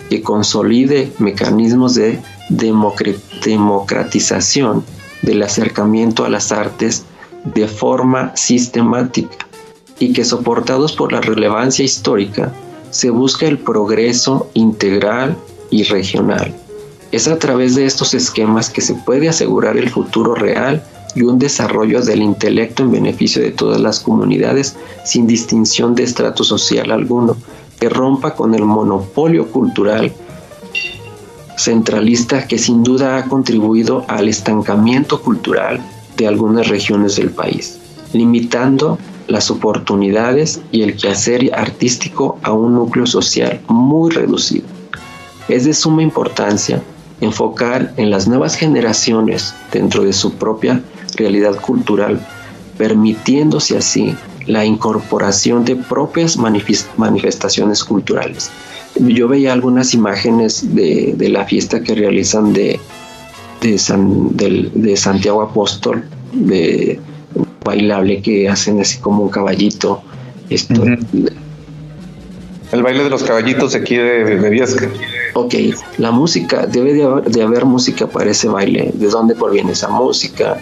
que 0.10 0.22
consolide 0.22 1.12
mecanismos 1.20 1.96
de 1.96 2.22
democratización 2.50 4.86
del 5.26 5.44
acercamiento 5.44 6.24
a 6.24 6.30
las 6.30 6.52
artes 6.52 7.04
de 7.44 7.68
forma 7.68 8.36
sistemática 8.36 9.48
y 10.00 10.14
que 10.14 10.26
soportados 10.26 10.94
por 10.94 11.12
la 11.12 11.22
relevancia 11.22 11.86
histórica 11.86 12.54
se 12.92 13.10
busca 13.10 13.46
el 13.48 13.58
progreso 13.58 14.50
integral 14.54 15.36
y 15.70 15.84
regional. 15.84 16.56
Es 17.12 17.28
a 17.28 17.40
través 17.40 17.76
de 17.76 17.86
estos 17.86 18.14
esquemas 18.14 18.70
que 18.70 18.82
se 18.82 18.94
puede 18.94 19.30
asegurar 19.30 19.78
el 19.78 19.90
futuro 19.90 20.36
real 20.36 20.84
y 21.16 21.24
un 21.24 21.40
desarrollo 21.40 22.02
del 22.02 22.22
intelecto 22.22 22.84
en 22.84 22.92
beneficio 22.92 23.42
de 23.42 23.52
todas 23.52 23.80
las 23.80 24.00
comunidades 24.00 24.76
sin 25.06 25.28
distinción 25.28 25.96
de 25.96 26.04
estrato 26.04 26.44
social 26.44 26.92
alguno, 26.92 27.38
que 27.80 27.90
rompa 27.90 28.36
con 28.36 28.54
el 28.54 28.64
monopolio 28.64 29.48
cultural 29.52 30.14
centralista 31.66 32.48
que 32.48 32.60
sin 32.60 32.84
duda 32.84 33.18
ha 33.18 33.26
contribuido 33.26 34.06
al 34.08 34.30
estancamiento 34.30 35.22
cultural 35.22 35.82
de 36.16 36.28
algunas 36.28 36.68
regiones 36.68 37.16
del 37.16 37.32
país, 37.32 37.80
limitando 38.14 39.00
las 39.28 39.50
oportunidades 39.50 40.62
y 40.72 40.84
el 40.84 40.96
quehacer 40.96 41.52
artístico 41.56 42.38
a 42.44 42.54
un 42.54 42.76
núcleo 42.76 43.08
social 43.08 43.62
muy 43.68 44.12
reducido. 44.12 44.68
Es 45.48 45.66
de 45.66 45.74
suma 45.74 46.04
importancia 46.04 46.84
enfocar 47.20 47.94
en 47.98 48.12
las 48.12 48.28
nuevas 48.28 48.56
generaciones 48.56 49.56
dentro 49.72 50.04
de 50.04 50.14
su 50.14 50.34
propia 50.34 50.84
realidad 51.16 51.60
cultural, 51.60 52.20
permitiéndose 52.78 53.76
así 53.76 54.16
la 54.46 54.66
incorporación 54.66 55.66
de 55.66 55.76
propias 55.76 56.38
manifestaciones 56.38 57.84
culturales. 57.84 58.52
Yo 58.96 59.28
veía 59.28 59.54
algunas 59.54 59.94
imágenes 59.94 60.76
de, 60.76 61.16
la 61.30 61.46
fiesta 61.46 61.82
que 61.82 61.96
realizan 61.96 62.54
de, 62.54 62.80
de, 63.62 64.98
Santiago 64.98 65.42
Apóstol, 65.42 66.06
de 66.32 67.00
bailable 67.64 68.22
que 68.22 68.48
hacen 68.48 68.80
así 68.80 69.00
como 69.00 69.24
un 69.24 69.30
caballito. 69.30 70.02
Esto, 70.50 70.84
El 72.72 72.84
baile 72.84 73.04
de 73.04 73.10
los 73.10 73.24
caballitos 73.24 73.76
aquí 73.76 73.96
de, 73.96 74.24
de 74.38 74.50
Viesca. 74.50 74.90
Ok, 75.34 75.56
la 75.98 76.12
música, 76.12 76.66
debe 76.66 76.94
de 76.94 77.04
haber, 77.04 77.26
de 77.26 77.42
haber 77.42 77.66
música 77.66 78.08
para 78.08 78.32
ese 78.32 78.48
baile. 78.48 78.92
¿De 78.94 79.08
dónde 79.08 79.36
proviene 79.36 79.74
esa 79.74 79.90
música? 79.90 80.58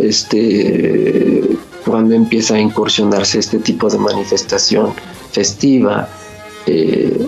este, 0.00 1.42
cuando 1.84 2.14
empieza 2.14 2.54
a 2.54 2.60
incursionarse 2.60 3.38
este 3.38 3.58
tipo 3.58 3.88
de 3.88 3.98
manifestación 3.98 4.92
festiva. 5.32 6.08
Eh, 6.66 7.26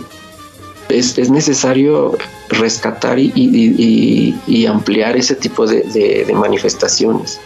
es, 0.90 1.30
necesario 1.30 2.16
rescatar 2.48 3.18
y, 3.18 4.66
ampliar 4.66 5.16
ese 5.16 5.34
tipo 5.34 5.66
de, 5.66 6.30
manifestaciones. 6.34 7.40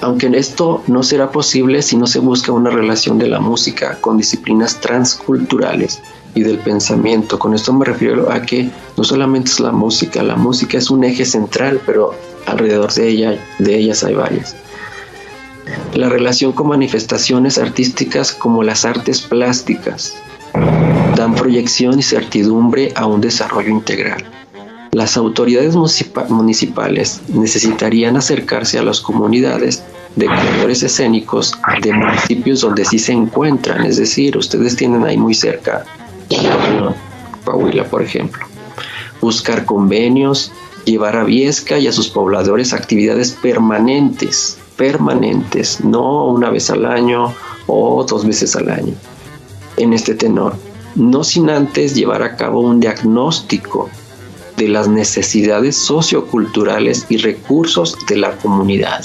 Aunque 0.00 0.26
esto 0.36 0.82
no 0.86 1.02
será 1.02 1.30
posible 1.30 1.80
si 1.80 1.96
no 1.96 2.06
se 2.06 2.18
busca 2.18 2.52
una 2.52 2.70
relación 2.70 3.18
de 3.18 3.28
la 3.28 3.40
música 3.40 3.98
con 4.00 4.18
disciplinas 4.18 4.78
transculturales 4.80 6.02
y 6.34 6.42
del 6.42 6.58
pensamiento. 6.58 7.38
Con 7.38 7.54
esto 7.54 7.72
me 7.72 7.86
refiero 7.86 8.30
a 8.30 8.42
que 8.42 8.70
no 8.98 9.04
solamente 9.04 9.50
es 9.50 9.60
la 9.60 9.72
música, 9.72 10.22
la 10.22 10.36
música 10.36 10.76
es 10.76 10.90
un 10.90 11.04
eje 11.04 11.24
central, 11.24 11.80
pero 11.86 12.12
alrededor 12.46 12.92
de, 12.92 13.08
ella, 13.08 13.38
de 13.58 13.78
ellas 13.78 14.04
hay 14.04 14.14
varias. 14.14 14.56
La 15.94 16.10
relación 16.10 16.52
con 16.52 16.68
manifestaciones 16.68 17.56
artísticas 17.56 18.34
como 18.34 18.62
las 18.62 18.84
artes 18.84 19.22
plásticas 19.22 20.14
dan 21.24 21.34
proyección 21.34 21.98
y 21.98 22.02
certidumbre 22.02 22.92
a 22.94 23.06
un 23.06 23.22
desarrollo 23.22 23.70
integral. 23.70 24.22
Las 24.92 25.16
autoridades 25.16 25.74
municipales 26.28 27.22
necesitarían 27.28 28.18
acercarse 28.18 28.78
a 28.78 28.82
las 28.82 29.00
comunidades 29.00 29.82
de 30.16 30.26
creadores 30.26 30.82
escénicos 30.82 31.54
de 31.82 31.94
municipios 31.94 32.60
donde 32.60 32.84
sí 32.84 32.98
se 32.98 33.12
encuentran, 33.12 33.86
es 33.86 33.96
decir, 33.96 34.36
ustedes 34.36 34.76
tienen 34.76 35.04
ahí 35.04 35.16
muy 35.16 35.34
cerca 35.34 35.84
Coahuila, 37.44 37.84
por 37.84 38.02
ejemplo. 38.02 38.44
Buscar 39.20 39.64
convenios, 39.64 40.52
llevar 40.84 41.16
a 41.16 41.24
Viesca 41.24 41.78
y 41.78 41.88
a 41.88 41.92
sus 41.92 42.08
pobladores 42.08 42.74
actividades 42.74 43.32
permanentes, 43.32 44.58
permanentes, 44.76 45.82
no 45.82 46.26
una 46.26 46.50
vez 46.50 46.68
al 46.70 46.84
año 46.84 47.34
o 47.66 48.04
dos 48.04 48.26
veces 48.26 48.54
al 48.56 48.68
año, 48.68 48.94
en 49.78 49.94
este 49.94 50.14
tenor, 50.14 50.54
no 50.94 51.24
sin 51.24 51.50
antes 51.50 51.94
llevar 51.94 52.22
a 52.22 52.36
cabo 52.36 52.60
un 52.60 52.80
diagnóstico 52.80 53.90
de 54.56 54.68
las 54.68 54.88
necesidades 54.88 55.76
socioculturales 55.76 57.06
y 57.08 57.16
recursos 57.16 57.96
de 58.08 58.16
la 58.16 58.36
comunidad, 58.36 59.04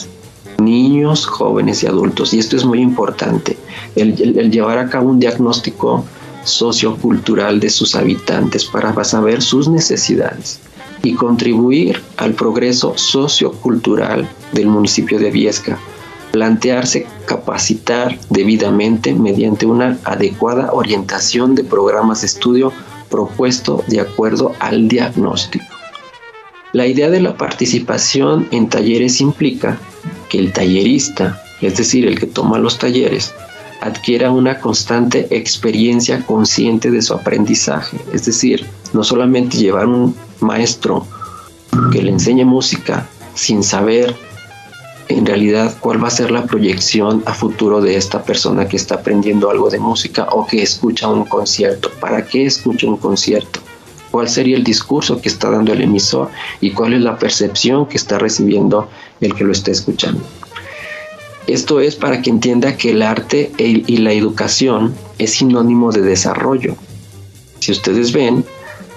niños, 0.59 1.25
jóvenes 1.25 1.83
y 1.83 1.87
adultos. 1.87 2.33
Y 2.33 2.39
esto 2.39 2.55
es 2.55 2.65
muy 2.65 2.81
importante, 2.81 3.57
el, 3.95 4.15
llevar 4.51 4.77
a 4.77 4.89
cabo 4.89 5.09
un 5.09 5.19
diagnóstico 5.19 6.05
sociocultural 6.43 7.59
de 7.59 7.69
sus 7.69 7.95
habitantes 7.95 8.65
para 8.65 9.03
saber 9.03 9.41
sus 9.41 9.67
necesidades 9.67 10.59
y 11.03 11.13
contribuir 11.13 12.01
al 12.17 12.33
progreso 12.33 12.93
sociocultural 12.97 14.27
del 14.51 14.67
municipio 14.67 15.19
de 15.19 15.31
Viesca. 15.31 15.79
Plantearse 16.31 17.07
capacitar 17.25 18.19
debidamente 18.29 19.13
mediante 19.13 19.65
una 19.65 19.97
adecuada 20.03 20.71
orientación 20.73 21.55
de 21.55 21.63
programas 21.63 22.21
de 22.21 22.27
estudio 22.27 22.71
propuesto 23.09 23.83
de 23.87 24.01
acuerdo 24.01 24.53
al 24.59 24.87
diagnóstico. 24.87 25.65
La 26.71 26.85
idea 26.85 27.09
de 27.09 27.19
la 27.19 27.35
participación 27.35 28.47
en 28.51 28.69
talleres 28.69 29.21
implica 29.21 29.79
que 30.29 30.37
el 30.37 30.53
tallerista, 30.53 31.41
es 31.61 31.77
decir, 31.77 32.05
el 32.07 32.19
que 32.19 32.27
toma 32.27 32.59
los 32.59 32.77
talleres, 32.77 33.33
adquiera 33.81 34.31
una 34.31 34.59
constante 34.59 35.27
experiencia 35.35 36.23
consciente 36.25 36.91
de 36.91 37.01
su 37.01 37.13
aprendizaje, 37.15 37.97
es 38.13 38.25
decir, 38.25 38.65
no 38.93 39.03
solamente 39.03 39.57
llevar 39.57 39.87
un 39.87 40.15
maestro 40.41 41.07
que 41.91 42.03
le 42.03 42.11
enseñe 42.11 42.45
música 42.45 43.07
sin 43.33 43.63
saber 43.63 44.15
en 45.09 45.25
realidad 45.25 45.75
cuál 45.79 46.01
va 46.01 46.07
a 46.07 46.11
ser 46.11 46.31
la 46.31 46.45
proyección 46.45 47.23
a 47.25 47.33
futuro 47.33 47.81
de 47.81 47.97
esta 47.97 48.23
persona 48.23 48.67
que 48.67 48.77
está 48.77 48.95
aprendiendo 48.95 49.49
algo 49.49 49.69
de 49.69 49.79
música 49.79 50.27
o 50.31 50.45
que 50.45 50.61
escucha 50.61 51.07
un 51.07 51.25
concierto. 51.25 51.91
¿Para 51.99 52.25
qué 52.25 52.45
escucha 52.45 52.87
un 52.87 52.97
concierto? 52.97 53.59
¿Cuál 54.11 54.29
sería 54.29 54.55
el 54.55 54.63
discurso 54.63 55.19
que 55.19 55.29
está 55.29 55.49
dando 55.49 55.73
el 55.73 55.81
emisor 55.81 56.29
y 56.61 56.71
cuál 56.71 56.93
es 56.93 57.01
la 57.01 57.17
percepción 57.17 57.87
que 57.87 57.97
está 57.97 58.19
recibiendo 58.19 58.87
el 59.19 59.33
que 59.33 59.43
lo 59.43 59.51
está 59.51 59.71
escuchando? 59.71 60.21
Esto 61.47 61.79
es 61.79 61.95
para 61.95 62.21
que 62.21 62.29
entienda 62.29 62.77
que 62.77 62.91
el 62.91 63.01
arte 63.01 63.51
e, 63.57 63.83
y 63.85 63.97
la 63.97 64.13
educación 64.13 64.93
es 65.17 65.31
sinónimo 65.31 65.91
de 65.91 66.01
desarrollo. 66.01 66.75
Si 67.59 67.71
ustedes 67.71 68.13
ven, 68.13 68.45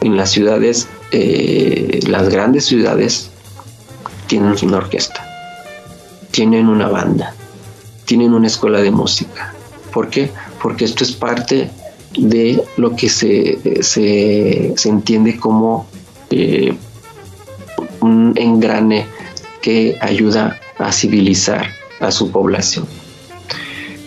en 0.02 0.16
las 0.16 0.30
ciudades, 0.30 0.88
eh, 1.12 2.00
las 2.06 2.28
grandes 2.28 2.66
ciudades, 2.66 3.30
tienen 4.26 4.54
una 4.62 4.78
orquesta, 4.78 5.31
tienen 6.32 6.68
una 6.68 6.88
banda, 6.88 7.34
tienen 8.04 8.34
una 8.34 8.48
escuela 8.48 8.80
de 8.80 8.90
música. 8.90 9.54
¿Por 9.92 10.08
qué? 10.08 10.30
Porque 10.60 10.84
esto 10.84 11.04
es 11.04 11.12
parte 11.12 11.70
de 12.16 12.62
lo 12.76 12.96
que 12.96 13.08
se, 13.08 13.82
se, 13.82 14.88
entiende 14.88 15.36
como 15.36 15.86
eh, 16.30 16.74
un 18.00 18.32
engrane 18.36 19.06
que 19.60 19.96
ayuda 20.00 20.58
a 20.78 20.90
civilizar 20.92 21.68
a 22.00 22.10
su 22.10 22.30
población 22.32 22.86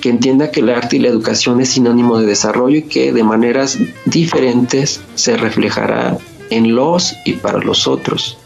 que 0.05 0.11
entienda 0.11 0.51
que 0.51 0.59
el 0.59 0.69
arte 0.69 0.97
y 0.97 0.99
la 0.99 1.07
educación 1.07 1.61
es 1.61 1.69
sinónimo 1.69 2.19
de 2.19 2.27
desarrollo 2.27 2.77
y 2.77 2.83
que 2.83 3.11
de 3.11 3.23
maneras 3.23 3.79
diferentes 4.05 5.01
se 5.15 5.35
reflejará 5.35 6.19
en 6.51 6.75
los 6.75 7.15
y 7.25 7.33
para 7.33 7.57
los 7.57 7.87
otros. 7.87 8.37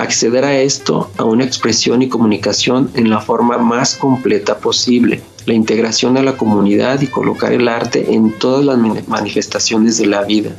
Acceder 0.00 0.46
a 0.46 0.58
esto, 0.58 1.10
a 1.18 1.24
una 1.24 1.44
expresión 1.44 2.00
y 2.00 2.08
comunicación 2.08 2.90
en 2.94 3.10
la 3.10 3.20
forma 3.20 3.58
más 3.58 3.96
completa 3.96 4.56
posible, 4.56 5.20
la 5.44 5.52
integración 5.52 6.16
a 6.16 6.22
la 6.22 6.38
comunidad 6.38 7.02
y 7.02 7.06
colocar 7.06 7.52
el 7.52 7.68
arte 7.68 8.14
en 8.14 8.32
todas 8.32 8.64
las 8.64 8.78
manifestaciones 9.08 9.98
de 9.98 10.06
la 10.06 10.22
vida. 10.22 10.52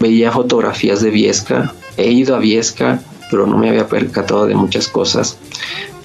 Veía 0.00 0.32
fotografías 0.32 1.00
de 1.02 1.10
Viesca, 1.10 1.72
he 1.96 2.10
ido 2.10 2.34
a 2.34 2.40
Viesca, 2.40 3.00
pero 3.30 3.46
no 3.46 3.56
me 3.58 3.68
había 3.68 3.86
percatado 3.86 4.46
de 4.46 4.56
muchas 4.56 4.88
cosas. 4.88 5.38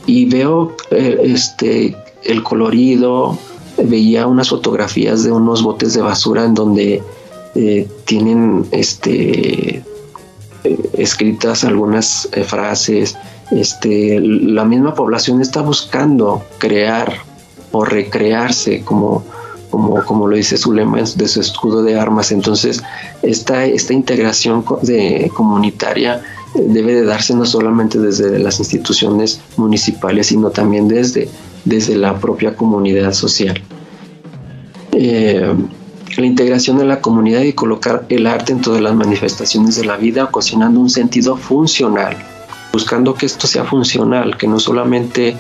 Y 0.06 0.26
veo 0.26 0.78
eh, 0.92 1.22
este, 1.24 1.98
el 2.24 2.44
colorido, 2.44 3.36
veía 3.84 4.28
unas 4.28 4.50
fotografías 4.50 5.24
de 5.24 5.32
unos 5.32 5.64
botes 5.64 5.96
de 5.96 6.02
basura 6.02 6.46
en 6.46 6.54
donde 6.54 7.02
eh, 7.56 7.88
tienen 8.06 8.68
este 8.70 9.84
escritas 10.94 11.64
algunas 11.64 12.30
eh, 12.32 12.44
frases. 12.44 13.16
Este, 13.52 14.20
la 14.20 14.66
misma 14.66 14.94
población 14.94 15.42
está 15.42 15.62
buscando 15.62 16.44
crear 16.58 17.14
o 17.72 17.84
recrearse 17.86 18.82
como, 18.82 19.24
como, 19.70 20.04
como 20.06 20.28
lo 20.28 20.36
dice 20.36 20.58
su 20.58 20.74
lema 20.74 21.00
de 21.02 21.28
su 21.28 21.42
escudo 21.42 21.84
de 21.84 22.00
armas. 22.00 22.32
Entonces, 22.32 22.82
esta, 23.22 23.66
esta 23.66 23.94
integración 23.94 24.64
comunitaria 24.64 26.22
debe 26.56 26.94
de 26.94 27.06
darse 27.06 27.36
no 27.36 27.46
solamente 27.46 28.00
desde 28.00 28.40
las 28.40 28.60
instituciones 28.60 29.42
municipales, 29.58 30.28
sino 30.28 30.52
también 30.52 30.88
desde 30.88 31.30
desde 31.66 31.96
la 31.96 32.20
propia 32.20 32.56
comunidad 32.56 33.14
social. 33.14 33.62
Eh, 34.92 35.54
la 36.22 36.28
integración 36.28 36.78
de 36.78 36.86
la 36.86 37.02
comunidad 37.02 37.42
y 37.42 37.54
colocar 37.54 38.06
el 38.10 38.28
arte 38.28 38.54
en 38.54 38.62
todas 38.62 38.82
las 38.82 38.94
manifestaciones 38.96 39.76
de 39.76 39.86
la 39.86 39.98
vida, 39.98 40.26
ocasionando 40.26 40.80
un 40.80 40.90
sentido 40.90 41.38
funcional, 41.38 42.18
buscando 42.72 43.14
que 43.14 43.26
esto 43.26 43.48
sea 43.48 43.64
funcional, 43.64 44.38
que 44.38 44.48
no 44.48 44.60
solamente 44.60 45.36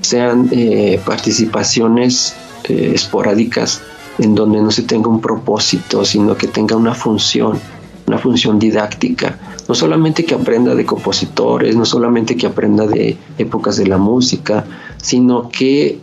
sean 0.00 0.48
eh, 0.50 1.00
participaciones 1.04 2.34
eh, 2.64 2.92
esporádicas 2.94 3.82
en 4.18 4.34
donde 4.34 4.60
no 4.60 4.70
se 4.70 4.82
tenga 4.82 5.08
un 5.08 5.20
propósito, 5.20 6.04
sino 6.04 6.36
que 6.36 6.46
tenga 6.46 6.76
una 6.76 6.94
función, 6.94 7.58
una 8.06 8.18
función 8.18 8.58
didáctica. 8.58 9.38
No 9.68 9.74
solamente 9.74 10.24
que 10.24 10.34
aprenda 10.34 10.74
de 10.74 10.84
compositores, 10.84 11.76
no 11.76 11.84
solamente 11.84 12.36
que 12.36 12.46
aprenda 12.46 12.86
de 12.86 13.16
épocas 13.38 13.76
de 13.76 13.86
la 13.86 13.96
música, 13.96 14.64
sino 14.98 15.48
que 15.48 15.98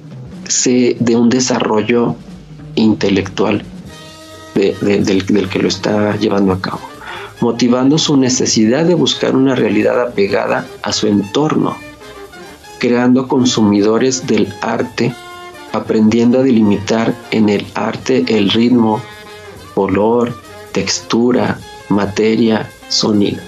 se 0.48 0.98
dé 1.00 1.16
un 1.16 1.30
desarrollo 1.30 2.16
intelectual 2.76 3.64
del, 4.60 5.50
que 5.50 5.60
lo 5.60 5.68
está 5.68 6.16
llevando 6.18 6.54
a 6.54 6.62
cabo, 6.62 6.82
motivando 7.42 7.98
su 7.98 8.18
necesidad 8.18 8.86
de 8.86 8.94
buscar 8.94 9.36
una 9.36 9.56
realidad 9.56 10.02
apegada 10.02 10.68
a 10.82 10.92
su 10.92 11.08
entorno, 11.08 11.78
creando 12.80 13.28
consumidores 13.28 14.28
del 14.28 14.54
arte, 14.62 15.14
aprendiendo 15.72 16.40
a 16.40 16.44
delimitar 16.44 17.16
en 17.32 17.50
el 17.50 17.66
arte 17.76 18.26
el 18.28 18.50
ritmo, 18.50 19.02
color, 19.76 20.34
textura, 20.72 21.60
materia, 21.90 22.70
sonido. 22.88 23.42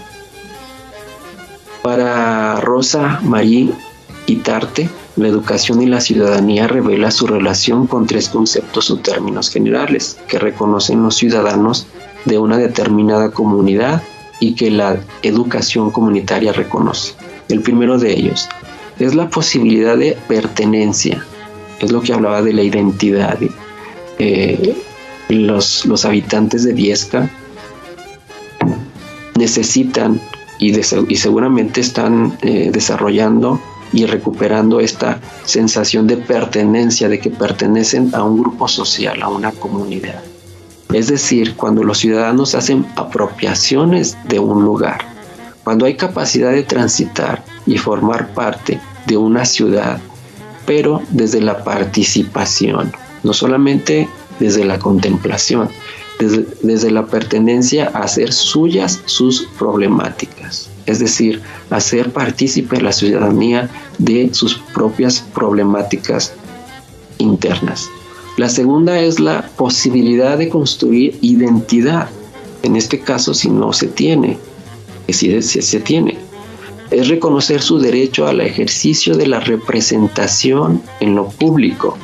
Para 1.82 2.62
Rosa 2.62 3.20
Marie 3.24 3.72
Itarte, 4.28 4.90
la 5.22 5.28
educación 5.28 5.82
y 5.82 5.86
la 5.86 6.02
ciudadanía 6.02 6.68
revela 6.68 7.12
su 7.12 7.28
relación 7.28 7.88
con 7.88 8.08
tres 8.08 8.30
conceptos 8.30 8.90
o 8.90 8.98
términos 8.98 9.50
generales 9.50 10.18
que 10.28 10.40
reconocen 10.40 11.04
los 11.04 11.16
ciudadanos 11.16 11.88
de 12.26 12.38
una 12.38 12.58
determinada 12.58 13.32
comunidad 13.32 14.02
y 14.40 14.56
que 14.56 14.72
la 14.72 14.98
educación 15.22 15.92
comunitaria 15.92 16.52
reconoce. 16.52 17.14
El 17.50 17.62
primero 17.62 17.98
de 17.98 18.14
ellos 18.14 18.50
es 19.00 19.16
la 19.16 19.30
posibilidad 19.30 19.98
de 19.98 20.18
pertenencia, 20.28 21.26
es 21.80 21.92
lo 21.92 22.02
que 22.02 22.14
hablaba 22.14 22.42
de 22.42 22.54
la 22.54 22.64
identidad. 22.64 23.38
Eh, 24.20 24.76
los, 25.30 25.86
los, 25.86 26.06
habitantes 26.06 26.64
de 26.64 26.74
Viesca 26.74 27.30
necesitan 29.36 30.20
y, 30.60 30.74
seguramente 31.16 31.82
están 31.82 32.38
eh, 32.42 32.70
desarrollando 32.72 33.60
y 33.94 34.06
recuperando 34.06 34.80
esta 34.80 35.20
sensación 35.46 36.08
de 36.08 36.18
pertenencia, 36.18 37.10
de 37.10 37.20
que 37.20 37.30
pertenecen 37.30 38.14
a 38.16 38.24
un 38.24 38.42
grupo 38.42 38.68
social, 38.68 39.22
a 39.22 39.28
una 39.28 39.52
comunidad. 39.52 40.22
Es 40.94 41.08
decir, 41.08 41.56
cuando 41.56 41.84
los 41.84 42.00
ciudadanos 42.00 42.56
hacen 42.56 42.86
apropiaciones 42.96 44.18
de 44.28 44.40
un 44.40 44.64
lugar, 44.64 45.00
cuando 45.64 45.86
hay 45.86 45.96
capacidad 45.96 46.52
de 46.52 46.64
transitar 46.64 47.44
y 47.66 47.78
formar 47.78 48.34
parte 48.34 48.80
de 49.06 49.18
una 49.18 49.46
ciudad, 49.46 50.00
pero 50.66 51.02
desde 51.10 51.42
la 51.42 51.64
participación, 51.64 52.92
no 53.24 53.34
solamente 53.34 54.10
desde 54.40 54.66
la 54.66 54.80
contemplación, 54.80 55.70
desde, 56.22 56.92
la 56.92 57.06
pertenencia 57.06 57.92
a 57.94 58.00
hacer 58.00 58.32
suyas 58.32 59.02
sus 59.06 59.48
problemáticas 59.58 60.72
es 60.86 61.00
decir, 61.00 61.42
hacer 61.70 62.12
partícipe 62.12 62.82
la 62.82 62.92
ciudadanía 62.92 63.70
de 63.98 64.34
sus 64.34 64.58
propias 64.74 65.22
problemáticas 65.34 66.34
internas. 67.18 67.90
La 68.38 68.50
segunda 68.50 69.00
es 69.00 69.20
la 69.20 69.48
posibilidad 69.58 70.38
de 70.38 70.50
construir 70.50 71.18
identidad. 71.22 72.10
En 72.64 72.76
este 72.76 73.00
caso, 73.00 73.34
si 73.34 73.50
no 73.50 73.74
se 73.74 73.88
tiene, 73.88 74.38
si 75.08 75.42
se 75.42 75.80
tiene, 75.80 76.18
es 76.90 77.08
reconocer 77.08 77.62
su 77.62 77.80
derecho 77.80 78.28
al 78.28 78.42
ejercicio 78.42 79.16
de 79.16 79.28
la 79.28 79.40
representación 79.40 80.82
en 81.00 81.16
lo 81.16 81.30
público. 81.30 81.98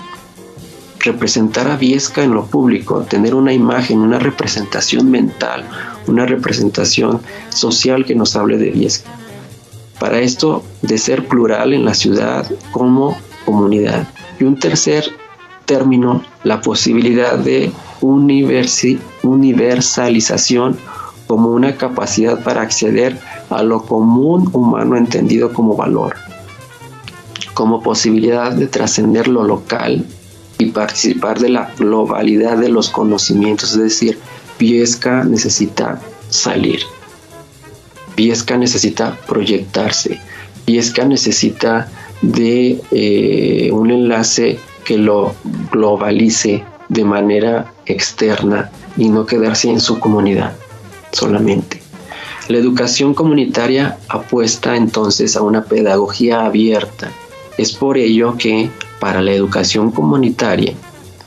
Representar 1.00 1.68
a 1.68 1.78
Viesca 1.78 2.24
en 2.24 2.34
lo 2.34 2.46
público, 2.46 3.02
tener 3.02 3.36
una 3.36 3.54
imagen, 3.54 4.00
una 4.00 4.18
representación 4.20 5.12
mental, 5.12 5.66
una 6.08 6.26
representación 6.26 7.22
social 7.50 8.06
que 8.06 8.16
nos 8.16 8.36
hable 8.36 8.58
de 8.58 8.72
Viesca. 8.72 9.12
Para 10.00 10.20
esto, 10.20 10.64
de 10.82 10.98
ser 10.98 11.28
plural 11.28 11.74
en 11.74 11.86
la 11.86 11.94
ciudad 11.94 12.52
como 12.72 13.16
comunidad. 13.46 14.08
Y 14.40 14.44
un 14.44 14.60
tercer 14.60 15.06
término, 15.66 16.24
la 16.44 16.62
posibilidad 16.62 17.38
de 17.38 17.72
universalización 18.02 20.78
como 21.28 21.50
una 21.50 21.76
capacidad 21.76 22.44
para 22.44 22.62
acceder 22.62 23.20
a 23.50 23.64
lo 23.64 23.84
común 23.84 24.50
humano 24.54 24.96
entendido 24.96 25.52
como 25.52 25.76
valor, 25.76 26.16
como 27.54 27.82
posibilidad 27.82 28.52
de 28.52 28.68
trascender 28.68 29.28
lo 29.28 29.44
local 29.44 30.06
y 30.58 30.68
participar 30.68 31.40
de 31.40 31.50
la 31.50 31.72
globalidad 31.78 32.58
de 32.58 32.70
los 32.70 32.90
conocimientos, 32.90 33.74
es 33.74 33.80
decir, 33.80 34.18
Viesca 34.60 35.24
necesita 35.24 36.02
salir. 36.30 36.80
Viesca 38.16 38.58
necesita 38.58 39.16
proyectarse. 39.28 40.20
Viesca 40.66 41.06
necesita 41.06 41.90
de 42.22 42.82
eh, 42.92 43.70
un 43.72 43.92
enlace 43.92 44.58
que 44.84 44.98
lo 44.98 45.36
globalice 45.72 46.64
de 46.90 47.04
manera 47.04 47.72
externa 47.86 48.72
y 48.96 49.10
no 49.10 49.26
quedarse 49.26 49.70
en 49.70 49.80
su 49.80 50.00
comunidad 50.00 50.56
solamente. 51.12 51.82
La 52.48 52.58
educación 52.58 53.14
comunitaria 53.14 53.98
apuesta 54.08 54.76
entonces 54.76 55.36
a 55.36 55.42
una 55.42 55.66
pedagogía 55.66 56.46
abierta. 56.46 57.12
Es 57.58 57.74
por 57.74 57.98
ello 57.98 58.38
que 58.38 58.70
para 59.00 59.22
la 59.22 59.32
educación 59.32 59.92
comunitaria 59.92 60.74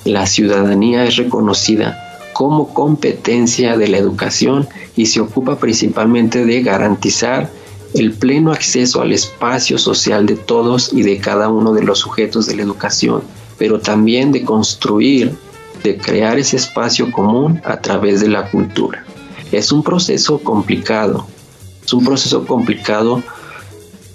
la 0.05 0.27
ciudadanía 0.27 1.05
es 1.05 1.17
reconocida 1.17 2.31
como 2.33 2.73
competencia 2.73 3.77
de 3.77 3.89
la 3.89 3.99
educación 3.99 4.67
y 4.97 5.07
se 5.07 5.21
ocupa 5.21 5.59
principalmente 5.59 6.47
de 6.47 6.63
garantizar 6.63 7.51
el 7.93 8.13
pleno 8.13 8.53
acceso 8.53 9.03
al 9.03 9.13
espacio 9.13 9.77
social 9.77 10.25
de 10.25 10.37
todos 10.37 10.93
y 10.93 11.03
de 11.03 11.19
cada 11.19 11.49
uno 11.49 11.75
de 11.75 11.83
los 11.83 11.99
sujetos 11.99 12.47
de 12.47 12.57
la 12.57 12.63
educación, 12.63 13.23
pero 13.59 13.81
también 13.81 14.33
de 14.33 14.43
construir, 14.43 15.35
de 15.83 15.99
crear 15.99 16.39
ese 16.39 16.57
espacio 16.57 17.11
común 17.13 17.61
a 17.65 17.81
través 17.81 18.21
de 18.21 18.29
la 18.29 18.51
cultura. 18.51 19.05
Es 19.53 19.71
un 19.71 19.83
proceso 19.83 20.39
complicado, 20.39 21.27
es 21.85 21.93
un 21.93 22.05
proceso 22.05 22.47
complicado 22.47 23.23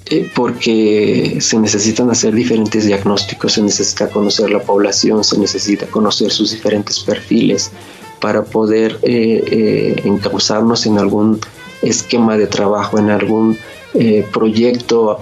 eh, 0.08 0.30
porque 0.36 1.38
se 1.40 1.60
necesitan 1.60 2.10
hacer 2.10 2.34
diferentes 2.34 2.86
diagnósticos, 2.86 3.54
se 3.54 3.62
necesita 3.62 4.08
conocer 4.10 4.50
la 4.50 4.62
población, 4.62 5.24
se 5.24 5.38
necesita 5.40 5.86
conocer 5.88 6.32
sus 6.32 6.52
diferentes 6.52 7.00
perfiles, 7.00 7.72
para 8.20 8.44
poder 8.44 8.98
eh, 9.04 9.44
eh, 9.52 10.02
encauzarnos 10.04 10.86
en 10.86 10.98
algún 10.98 11.40
esquema 11.82 12.38
de 12.38 12.48
trabajo, 12.48 12.98
en 12.98 13.10
algún 13.10 13.58
eh, 13.94 14.26
proyecto 14.34 15.20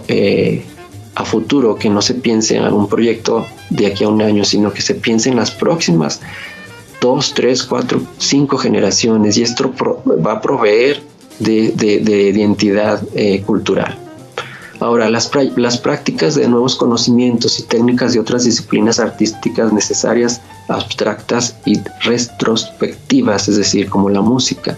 a 1.15 1.25
futuro, 1.25 1.75
que 1.75 1.89
no 1.89 2.01
se 2.01 2.13
piense 2.13 2.55
en 2.55 2.63
algún 2.63 2.87
proyecto 2.87 3.45
de 3.69 3.87
aquí 3.87 4.03
a 4.03 4.09
un 4.09 4.21
año, 4.21 4.45
sino 4.45 4.71
que 4.73 4.81
se 4.81 4.95
piense 4.95 5.29
en 5.29 5.35
las 5.35 5.51
próximas 5.51 6.21
dos, 7.01 7.33
tres, 7.33 7.63
cuatro, 7.63 8.01
cinco 8.17 8.57
generaciones 8.57 9.37
y 9.37 9.43
esto 9.43 9.73
va 10.25 10.33
a 10.33 10.41
proveer 10.41 11.03
de, 11.39 11.73
identidad 12.33 13.03
cultural. 13.45 14.02
Ahora, 14.83 15.09
las, 15.09 15.29
prácticas 15.77 16.35
de 16.35 16.45
nuevos 16.45 16.75
conocimientos 16.75 17.57
y 17.57 17.63
técnicas 17.63 18.11
de 18.11 18.19
otras 18.19 18.43
disciplinas 18.43 18.99
artísticas 18.99 19.71
necesarias 19.71 20.41
abstractas 20.67 21.55
y 21.63 21.79
retrospectivas, 22.01 23.47
es 23.47 23.55
decir, 23.55 23.89
como 23.89 24.09
la 24.09 24.19
música. 24.19 24.77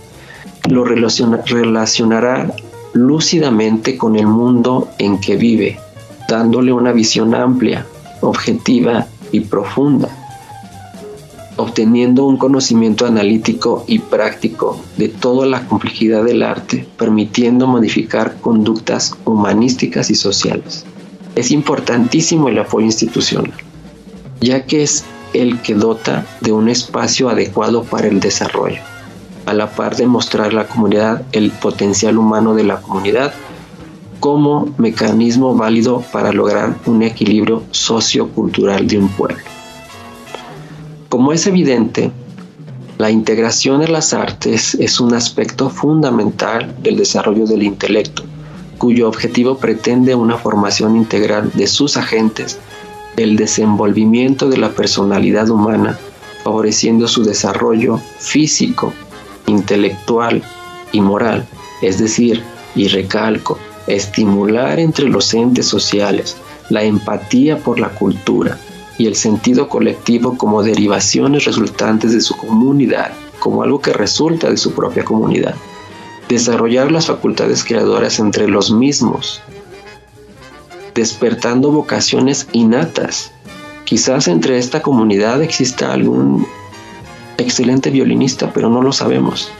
Lo 0.70 0.84
relacionará 0.84 2.54
lúcidamente 2.94 3.98
con 3.98 4.16
el 4.16 4.28
mundo 4.28 4.90
en 5.00 5.20
que 5.20 5.38
vive, 5.38 5.80
dándole 6.30 6.72
una 6.72 6.92
visión 6.92 7.34
amplia, 7.34 7.88
objetiva 8.22 9.08
y 9.32 9.40
profunda, 9.40 10.10
obteniendo 11.58 12.26
un 12.26 12.38
conocimiento 12.38 13.06
analítico 13.06 13.86
y 13.88 14.00
práctico 14.00 14.80
de 14.98 15.10
toda 15.10 15.46
la 15.46 15.68
complejidad 15.68 16.24
del 16.24 16.44
arte, 16.44 16.88
permitiendo 16.98 17.68
modificar 17.68 18.38
conductas 18.42 19.16
humanísticas 19.26 20.10
y 20.10 20.16
sociales. 20.16 20.86
Es 21.36 21.52
importantísimo 21.52 22.50
el 22.50 22.60
apoyo 22.60 22.86
institucional, 22.86 23.54
ya 24.42 24.66
que 24.66 24.84
es 24.84 25.06
el 25.34 25.62
que 25.62 25.76
dota 25.76 26.26
de 26.42 26.52
un 26.52 26.70
espacio 26.70 27.30
adecuado 27.30 27.84
para 27.84 28.08
el 28.08 28.20
desarrollo, 28.20 28.82
a 29.46 29.54
la 29.54 29.72
par 29.72 29.96
de 29.96 30.08
mostrar 30.08 30.48
a 30.48 30.54
la 30.54 30.68
comunidad 30.68 31.24
el 31.32 31.52
potencial 31.52 32.18
humano 32.18 32.56
de 32.56 32.64
la 32.64 32.82
comunidad 32.82 33.34
como 34.20 34.74
mecanismo 34.78 35.56
válido 35.56 36.04
para 36.12 36.32
lograr 36.32 36.76
un 36.86 37.04
equilibrio 37.04 37.64
sociocultural 37.72 38.88
de 38.88 38.98
un 38.98 39.10
pueblo. 39.10 39.55
Como 41.10 41.32
es 41.32 41.48
evidente, 41.48 42.12
La 42.98 43.12
integración 43.12 43.82
de 43.82 43.90
las 43.90 44.14
artes 44.14 44.74
es 44.76 45.02
un 45.02 45.14
aspecto 45.14 45.70
fundamental 45.70 46.74
del 46.82 46.96
desarrollo 46.96 47.46
del 47.46 47.64
intelecto, 47.64 48.24
cuyo 48.78 49.10
objetivo 49.10 49.58
pretende 49.58 50.16
una 50.16 50.38
formación 50.38 50.96
integral 50.96 51.52
de 51.56 51.68
sus 51.68 51.98
agentes, 51.98 52.58
el 53.18 53.36
desenvolvimiento 53.36 54.48
de 54.48 54.58
la 54.58 54.70
personalidad 54.70 55.50
humana, 55.50 56.00
favoreciendo 56.46 57.10
su 57.10 57.26
desarrollo 57.26 58.00
físico, 58.18 58.94
intelectual 59.46 60.42
y 60.94 61.02
moral, 61.02 61.46
es 61.82 62.00
decir, 62.00 62.44
y 62.76 62.88
recalco, 62.88 63.60
estimular 63.88 64.80
entre 64.80 65.10
los 65.10 65.34
entes 65.34 65.66
sociales 65.66 66.38
la 66.70 66.84
empatía 66.84 67.58
por 67.58 67.78
la 67.78 67.90
cultura 67.90 68.58
y 68.98 69.08
el 69.08 69.16
sentido 69.16 69.68
colectivo 69.68 70.38
como 70.38 70.64
derivaciones 70.64 71.46
resultantes 71.46 72.14
de 72.14 72.22
su 72.22 72.36
comunidad, 72.38 73.12
como 73.40 73.64
algo 73.64 73.82
que 73.82 73.94
resulta 73.94 74.50
de 74.50 74.58
su 74.58 74.74
propia 74.74 75.04
comunidad. 75.04 75.56
Desarrollar 76.30 76.92
las 76.92 77.08
facultades 77.08 77.64
creadoras 77.64 78.20
entre 78.20 78.48
los 78.48 78.72
mismos, 78.72 79.42
despertando 80.94 81.72
vocaciones 81.72 82.48
innatas. 82.54 83.32
Quizás 83.84 84.28
entre 84.28 84.58
esta 84.58 84.82
comunidad 84.82 85.44
exista 85.44 85.94
algún 85.94 86.48
excelente 87.38 87.92
violinista, 87.92 88.52
pero 88.54 88.70
no 88.70 88.82
lo 88.82 88.92
sabemos. 88.92 89.52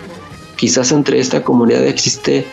Quizás 0.56 0.92
entre 0.92 1.20
esta 1.20 1.44
comunidad 1.44 1.86
existe 1.86 2.48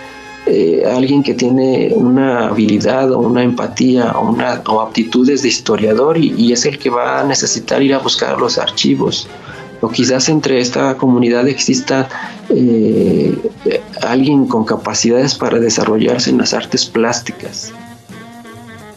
eh, 0.44 0.82
alguien 0.84 1.22
que 1.22 1.34
tiene 1.34 1.92
una 1.94 2.48
habilidad 2.48 3.12
o 3.12 3.20
una 3.20 3.44
empatía 3.44 4.10
o, 4.10 4.28
una, 4.28 4.60
o 4.66 4.80
aptitudes 4.80 5.42
de 5.42 5.48
historiador 5.48 6.18
y, 6.18 6.52
es 6.52 6.66
el 6.66 6.80
que 6.80 6.90
va 6.90 7.20
a 7.20 7.24
necesitar 7.24 7.80
ir 7.80 7.94
a 7.94 7.98
buscar 7.98 8.40
los 8.40 8.58
archivos. 8.58 9.28
O 9.80 9.88
quizás 9.88 10.28
entre 10.28 10.60
esta 10.60 10.96
comunidad 10.96 11.46
exista 11.46 12.08
eh, 12.48 13.38
alguien 14.00 14.46
con 14.46 14.64
capacidades 14.64 15.36
para 15.36 15.60
desarrollarse 15.60 16.30
en 16.30 16.38
las 16.38 16.54
artes 16.54 16.86
plásticas. 16.86 17.72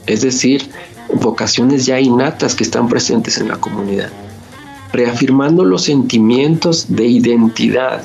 Es 0.08 0.22
decir, 0.22 0.68
vocaciones 1.14 1.86
ya 1.86 2.00
innatas 2.00 2.56
que 2.56 2.64
están 2.64 2.88
presentes 2.88 3.38
en 3.38 3.50
la 3.50 3.58
comunidad, 3.58 4.10
reafirmando 4.94 5.64
los 5.64 5.84
sentimientos 5.84 6.88
de 6.90 7.06
identidad 7.06 8.04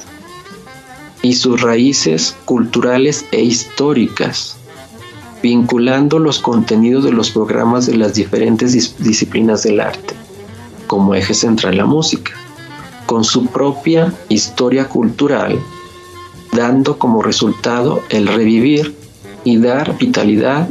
y 1.23 1.35
sus 1.35 1.61
raíces 1.61 2.37
culturales 2.45 3.27
e 3.33 3.43
históricas, 3.43 4.57
vinculando 5.43 6.19
los 6.19 6.39
contenidos 6.39 7.05
de 7.05 7.13
los 7.13 7.31
programas 7.31 7.87
de 7.87 7.97
las 7.97 8.15
diferentes 8.15 8.73
disciplinas 8.99 9.63
del 9.63 9.81
arte, 9.81 10.15
como 10.87 11.15
eje 11.15 11.35
central 11.35 11.77
la 11.77 11.87
música, 11.87 12.33
con 13.07 13.25
su 13.25 13.47
propia 13.47 14.13
historia 14.29 14.89
cultural, 14.89 15.59
dando 16.53 16.99
como 16.99 17.23
resultado 17.23 18.03
el 18.09 18.27
revivir 18.27 18.95
y 19.45 19.59
dar 19.59 19.97
vitalidad 19.99 20.69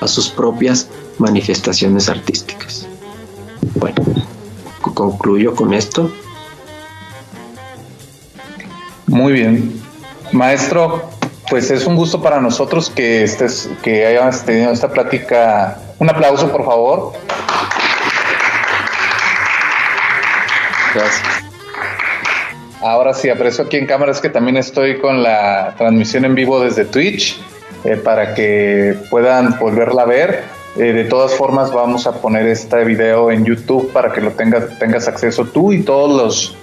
a 0.00 0.08
sus 0.08 0.28
propias 0.28 0.88
manifestaciones 1.18 2.08
artísticas. 2.08 2.86
Bueno, 3.74 4.02
concluyo 4.94 5.54
con 5.54 5.72
esto. 5.74 6.10
Muy 9.06 9.32
bien. 9.32 9.79
Maestro, 10.32 11.02
pues 11.48 11.70
es 11.70 11.86
un 11.86 11.96
gusto 11.96 12.22
para 12.22 12.40
nosotros 12.40 12.90
que 12.90 13.24
estés, 13.24 13.68
que 13.82 14.06
hayas 14.06 14.44
tenido 14.44 14.70
esta 14.70 14.88
plática. 14.88 15.78
Un 15.98 16.08
aplauso, 16.08 16.50
por 16.50 16.64
favor. 16.64 17.12
Gracias. 20.94 21.22
Ahora 22.80 23.12
sí, 23.12 23.28
aprecio 23.28 23.64
aquí 23.64 23.76
en 23.76 23.86
cámara 23.86 24.12
es 24.12 24.20
que 24.20 24.30
también 24.30 24.56
estoy 24.56 24.98
con 25.00 25.22
la 25.22 25.74
transmisión 25.76 26.24
en 26.24 26.34
vivo 26.34 26.60
desde 26.60 26.84
Twitch 26.86 27.38
eh, 27.84 27.96
para 27.96 28.34
que 28.34 28.96
puedan 29.10 29.58
volverla 29.58 30.02
a 30.02 30.06
ver. 30.06 30.44
Eh, 30.76 30.92
de 30.92 31.04
todas 31.04 31.34
formas, 31.34 31.72
vamos 31.72 32.06
a 32.06 32.12
poner 32.12 32.46
este 32.46 32.84
video 32.84 33.30
en 33.30 33.44
YouTube 33.44 33.92
para 33.92 34.12
que 34.12 34.20
lo 34.20 34.30
tengas, 34.30 34.78
tengas 34.78 35.08
acceso 35.08 35.44
tú 35.44 35.72
y 35.72 35.82
todos 35.82 36.16
los 36.16 36.56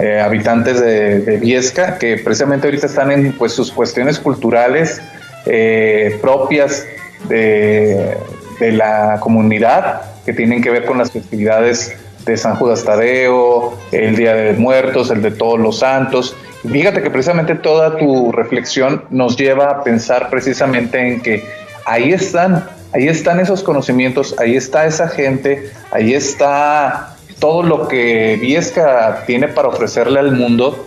eh, 0.00 0.20
habitantes 0.20 0.80
de, 0.80 1.38
Viesca, 1.38 1.98
que 1.98 2.16
precisamente 2.16 2.66
ahorita 2.66 2.86
están 2.86 3.10
en 3.10 3.32
pues, 3.32 3.52
sus 3.52 3.70
cuestiones 3.70 4.18
culturales 4.18 5.00
eh, 5.46 6.18
propias 6.22 6.86
de, 7.28 8.16
la 8.60 9.18
comunidad, 9.20 10.02
que 10.24 10.32
tienen 10.32 10.62
que 10.62 10.70
ver 10.70 10.84
con 10.84 10.98
las 10.98 11.10
festividades 11.10 11.96
de 12.26 12.36
San 12.36 12.56
Judas 12.56 12.84
Tadeo, 12.84 13.74
el 13.90 14.16
Día 14.16 14.34
de 14.34 14.52
Muertos, 14.52 15.10
el 15.10 15.22
de 15.22 15.30
Todos 15.30 15.58
los 15.58 15.78
Santos. 15.78 16.36
fíjate 16.70 17.02
que 17.02 17.10
precisamente 17.10 17.54
toda 17.54 17.96
tu 17.96 18.32
reflexión 18.32 19.04
nos 19.10 19.36
lleva 19.36 19.70
a 19.70 19.82
pensar 19.82 20.28
precisamente 20.28 20.98
en 20.98 21.22
que 21.22 21.44
ahí 21.86 22.12
están, 22.12 22.66
ahí 22.92 23.08
están 23.08 23.40
esos 23.40 23.62
conocimientos, 23.62 24.34
ahí 24.38 24.56
está 24.56 24.84
esa 24.84 25.08
gente, 25.08 25.70
ahí 25.90 26.12
está 26.12 27.16
todo 27.40 27.62
lo 27.62 27.88
que 27.88 28.38
Viesca 28.40 29.24
tiene 29.26 29.48
para 29.48 29.68
ofrecerle 29.68 30.20
al 30.20 30.32
mundo 30.32 30.86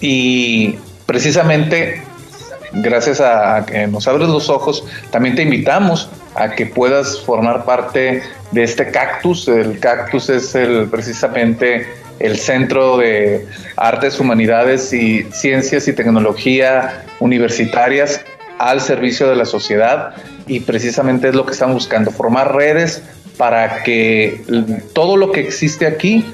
y 0.00 0.76
precisamente 1.04 2.02
gracias 2.72 3.20
a 3.20 3.64
que 3.66 3.86
nos 3.86 4.06
abres 4.08 4.28
los 4.28 4.48
ojos, 4.48 4.84
también 5.10 5.34
te 5.34 5.42
invitamos 5.42 6.08
a 6.34 6.50
que 6.50 6.66
puedas 6.66 7.20
formar 7.20 7.64
parte 7.64 8.22
de 8.52 8.62
este 8.62 8.90
cactus. 8.90 9.48
El 9.48 9.80
cactus 9.80 10.28
es 10.28 10.54
el, 10.54 10.88
precisamente 10.88 11.86
el 12.20 12.38
Centro 12.38 12.96
de 12.96 13.46
Artes, 13.76 14.20
Humanidades 14.20 14.92
y 14.92 15.24
Ciencias 15.32 15.88
y 15.88 15.92
Tecnología 15.92 17.04
Universitarias 17.20 18.24
al 18.58 18.80
servicio 18.80 19.28
de 19.28 19.36
la 19.36 19.44
sociedad 19.44 20.14
y 20.46 20.60
precisamente 20.60 21.28
es 21.28 21.34
lo 21.34 21.46
que 21.46 21.52
están 21.52 21.72
buscando, 21.72 22.10
formar 22.10 22.54
redes 22.54 23.02
para 23.36 23.82
que 23.84 24.42
todo 24.92 25.16
lo 25.16 25.30
que 25.30 25.40
existe 25.40 25.86
aquí, 25.86 26.24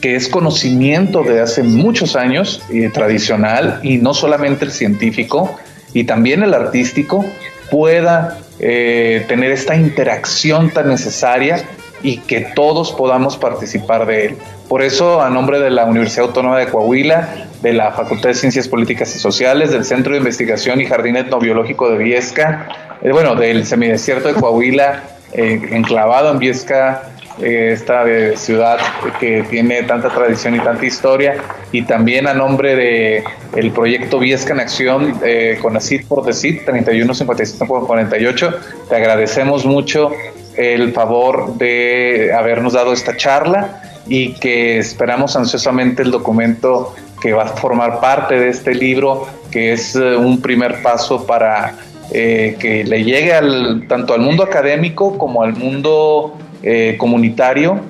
que 0.00 0.14
es 0.14 0.28
conocimiento 0.28 1.22
de 1.22 1.40
hace 1.40 1.62
muchos 1.62 2.14
años, 2.14 2.62
y 2.68 2.88
tradicional, 2.90 3.80
y 3.82 3.96
no 3.96 4.12
solamente 4.12 4.66
el 4.66 4.70
científico, 4.70 5.56
y 5.94 6.04
también 6.04 6.42
el 6.42 6.52
artístico, 6.52 7.24
pueda 7.70 8.38
eh, 8.58 9.24
tener 9.28 9.50
esta 9.50 9.74
interacción 9.76 10.70
tan 10.70 10.88
necesaria 10.88 11.64
y 12.02 12.18
que 12.18 12.40
todos 12.54 12.92
podamos 12.92 13.38
participar 13.38 14.06
de 14.06 14.26
él. 14.26 14.36
Por 14.68 14.82
eso, 14.82 15.22
a 15.22 15.30
nombre 15.30 15.58
de 15.58 15.70
la 15.70 15.86
Universidad 15.86 16.26
Autónoma 16.26 16.58
de 16.58 16.66
Coahuila, 16.66 17.45
de 17.62 17.72
la 17.72 17.92
Facultad 17.92 18.30
de 18.30 18.34
Ciencias 18.34 18.68
Políticas 18.68 19.14
y 19.16 19.18
Sociales, 19.18 19.70
del 19.70 19.84
Centro 19.84 20.12
de 20.12 20.18
Investigación 20.18 20.80
y 20.80 20.86
Jardín 20.86 21.16
Etnobiológico 21.16 21.90
de 21.90 21.98
Viesca, 21.98 22.68
eh, 23.02 23.12
bueno, 23.12 23.34
del 23.34 23.66
Semidesierto 23.66 24.28
de 24.28 24.34
Coahuila, 24.34 25.02
eh, 25.32 25.60
enclavado 25.72 26.30
en 26.30 26.38
Viesca, 26.38 27.02
eh, 27.40 27.72
esta 27.72 28.04
ciudad 28.36 28.78
que 29.20 29.42
tiene 29.50 29.82
tanta 29.82 30.08
tradición 30.08 30.54
y 30.54 30.60
tanta 30.60 30.86
historia, 30.86 31.34
y 31.70 31.82
también 31.82 32.26
a 32.26 32.32
nombre 32.32 32.74
de 32.74 33.24
el 33.54 33.72
proyecto 33.72 34.18
Viesca 34.18 34.54
en 34.54 34.60
Acción 34.60 35.20
eh, 35.22 35.58
con 35.60 35.76
ACID 35.76 36.06
por 36.06 36.24
DECID 36.24 36.62
48 36.64 38.54
te 38.88 38.96
agradecemos 38.96 39.66
mucho 39.66 40.12
el 40.56 40.94
favor 40.94 41.58
de 41.58 42.32
habernos 42.34 42.72
dado 42.72 42.94
esta 42.94 43.16
charla 43.16 43.82
y 44.06 44.32
que 44.34 44.78
esperamos 44.78 45.36
ansiosamente 45.36 46.02
el 46.02 46.10
documento 46.10 46.94
que 47.26 47.32
va 47.32 47.42
a 47.42 47.48
formar 47.48 47.98
parte 47.98 48.38
de 48.38 48.50
este 48.50 48.72
libro, 48.72 49.26
que 49.50 49.72
es 49.72 49.96
un 49.96 50.40
primer 50.40 50.80
paso 50.80 51.26
para 51.26 51.74
eh, 52.12 52.54
que 52.60 52.84
le 52.84 53.02
llegue 53.02 53.34
al, 53.34 53.88
tanto 53.88 54.14
al 54.14 54.20
mundo 54.20 54.44
académico 54.44 55.18
como 55.18 55.42
al 55.42 55.54
mundo 55.54 56.38
eh, 56.62 56.94
comunitario 56.96 57.80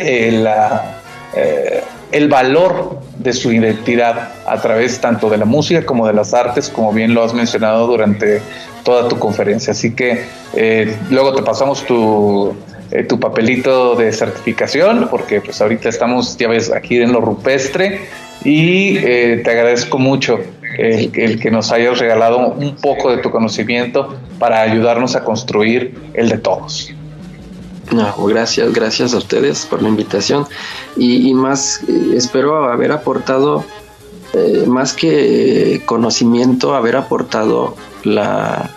eh, 0.00 0.44
el 2.10 2.28
valor 2.28 2.98
de 3.18 3.32
su 3.32 3.52
identidad 3.52 4.32
a 4.44 4.60
través 4.60 5.00
tanto 5.00 5.30
de 5.30 5.36
la 5.36 5.44
música 5.44 5.86
como 5.86 6.04
de 6.08 6.12
las 6.12 6.34
artes, 6.34 6.70
como 6.70 6.92
bien 6.92 7.14
lo 7.14 7.22
has 7.22 7.32
mencionado 7.32 7.86
durante 7.86 8.42
toda 8.82 9.08
tu 9.08 9.16
conferencia. 9.16 9.70
Así 9.70 9.94
que 9.94 10.24
luego 11.08 11.36
te 11.36 11.42
pasamos 11.44 11.86
tu, 11.86 12.52
tu 13.08 13.20
papelito 13.20 13.94
de 13.94 14.12
certificación, 14.12 15.06
porque 15.08 15.40
pues 15.40 15.60
ahorita 15.60 15.88
estamos, 15.88 16.36
ya 16.36 16.48
ves, 16.48 16.72
aquí 16.72 16.96
en 16.96 17.12
lo 17.12 17.20
rupestre 17.20 18.00
y 18.44 18.94
te 18.98 19.50
agradezco 19.50 19.98
mucho 19.98 20.38
el, 20.78 21.40
que 21.40 21.50
nos 21.50 21.72
hayas 21.72 21.98
regalado 21.98 22.48
un 22.48 22.76
poco 22.76 23.10
de 23.10 23.18
tu 23.18 23.30
conocimiento 23.30 24.14
para 24.38 24.62
ayudarnos 24.62 25.16
a 25.16 25.24
construir 25.24 25.98
el 26.14 26.28
de 26.28 26.38
todos. 26.38 26.92
No, 27.92 28.14
gracias, 28.26 28.72
gracias 28.72 29.14
a 29.14 29.18
ustedes 29.18 29.66
por 29.66 29.82
la 29.82 29.88
invitación 29.88 30.46
y, 30.96 31.34
más 31.34 31.82
eh, 31.88 32.12
espero 32.14 32.70
haber 32.70 32.92
aportado 32.92 33.64
eh, 34.32 34.64
más 34.66 34.92
que 34.92 35.82
conocimiento, 35.86 36.76
haber 36.76 36.94
aportado 36.94 37.76
la, 38.04 38.70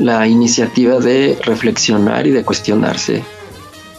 la 0.00 0.26
iniciativa 0.26 0.98
de 0.98 1.38
reflexionar 1.44 2.26
y 2.26 2.32
de 2.32 2.42
cuestionarse 2.42 3.22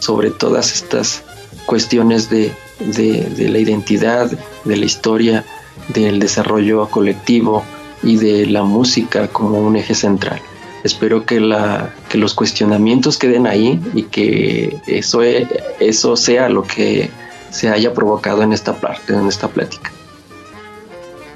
sobre 0.00 0.30
todas 0.30 0.74
estas 0.74 1.22
cuestiones 1.64 2.28
de 2.28 2.52
de, 2.80 3.48
la 3.48 3.58
identidad, 3.58 4.30
de 4.64 4.76
la 4.76 4.84
historia, 4.84 5.44
del 5.88 6.18
desarrollo 6.18 6.88
colectivo 6.88 7.64
y 8.02 8.16
de 8.16 8.46
la 8.46 8.62
música 8.62 9.28
como 9.28 9.58
un 9.58 9.76
eje 9.76 9.94
central. 9.94 10.40
Espero 10.84 11.26
que, 11.26 11.40
la, 11.40 11.94
que 12.08 12.18
los 12.18 12.34
cuestionamientos 12.34 13.18
queden 13.18 13.46
ahí 13.46 13.80
y 13.94 14.04
que 14.04 14.78
eso, 14.86 15.22
eso 15.22 16.16
sea 16.16 16.48
lo 16.48 16.62
que 16.62 17.10
se 17.50 17.68
haya 17.68 17.92
provocado 17.92 18.42
en 18.42 18.52
esta 18.52 18.74
parte, 18.74 19.12
en 19.12 19.26
esta 19.26 19.48
plática. 19.48 19.90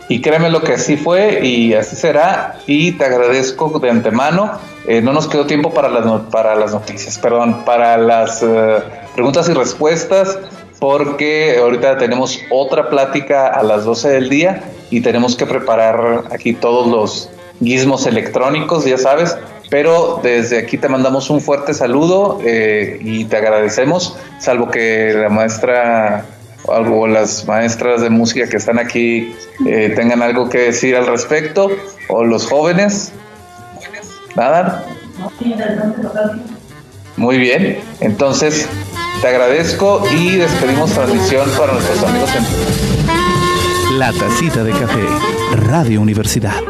Y 0.09 0.21
créeme 0.21 0.51
lo 0.51 0.63
que 0.63 0.75
así 0.75 0.97
fue 0.97 1.47
y 1.47 1.73
así 1.75 1.97
será. 1.97 2.59
Y 2.67 2.93
te 2.93 3.05
agradezco 3.05 3.79
de 3.79 3.91
antemano. 3.91 4.53
Eh, 4.87 5.01
no 5.01 5.13
nos 5.13 5.27
quedó 5.27 5.47
tiempo 5.47 5.73
para 5.73 5.89
las, 5.89 6.23
para 6.23 6.55
las 6.55 6.73
noticias, 6.73 7.19
perdón, 7.19 7.65
para 7.65 7.97
las 7.97 8.43
eh, 8.43 8.83
preguntas 9.15 9.49
y 9.49 9.55
respuestas, 9.55 10.39
porque 10.83 11.59
ahorita 11.61 11.97
tenemos 11.97 12.41
otra 12.51 12.91
plática 12.91 13.47
a 13.47 13.63
las 13.63 13.85
12 13.85 14.09
del 14.09 14.29
día 14.29 14.65
y 14.91 15.01
tenemos 15.01 15.37
que 15.37 15.47
preparar 15.47 16.25
aquí 16.33 16.55
todos 16.55 16.89
los 16.89 17.31
guismos 17.61 18.05
electrónicos, 18.09 18.85
ya 18.85 18.99
sabes. 18.99 19.39
Pero 19.71 20.19
desde 20.25 20.59
aquí 20.59 20.79
te 20.79 20.89
mandamos 20.89 21.31
un 21.31 21.41
fuerte 21.41 21.73
saludo 21.73 22.41
eh, 22.45 22.99
y 23.01 23.27
te 23.27 23.37
agradecemos, 23.37 24.17
salvo 24.41 24.73
que 24.73 25.15
la 25.15 25.29
maestra 25.29 26.27
o 26.65 27.07
las 27.07 27.47
maestras 27.47 28.01
de 28.01 28.11
música 28.11 28.49
que 28.49 28.57
están 28.57 28.81
aquí 28.81 29.37
eh, 29.65 29.93
tengan 29.95 30.21
algo 30.21 30.49
que 30.49 30.59
decir 30.59 30.97
al 30.97 31.07
respecto, 31.07 31.71
o 32.09 32.25
los 32.25 32.49
jóvenes. 32.49 33.13
Nada. 34.35 34.85
Muy 37.17 37.39
bien, 37.39 37.79
entonces 38.01 38.69
te 39.23 39.29
agradezco 39.29 40.03
y 40.11 40.35
despedimos 40.35 40.91
transmisión 40.91 41.49
para 41.57 41.75
nuestros 41.75 42.03
amigos 42.03 42.31
en 42.35 43.99
La 44.01 44.13
Tacita 44.13 44.65
de 44.65 44.73
Café, 44.73 45.07
Radio 45.69 46.01
Universidad. 46.01 46.61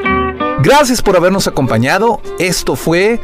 Gracias 0.60 1.00
por 1.00 1.16
habernos 1.16 1.46
acompañado. 1.46 2.20
Esto 2.38 2.76
fue 2.76 3.20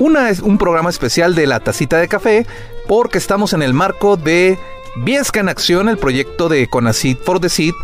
una, 0.00 0.30
un 0.42 0.58
programa 0.58 0.90
especial 0.90 1.36
de 1.36 1.46
La 1.46 1.60
Tacita 1.60 1.98
de 1.98 2.08
Café 2.08 2.44
porque 2.88 3.18
estamos 3.18 3.52
en 3.52 3.62
el 3.62 3.72
marco 3.72 4.16
de 4.16 4.58
Viesca 4.96 5.38
en 5.38 5.48
Acción, 5.48 5.88
el 5.88 5.96
proyecto 5.96 6.48
de 6.48 6.66
Conacid 6.66 7.18
for 7.18 7.38
the 7.38 7.48
Seed, 7.48 7.74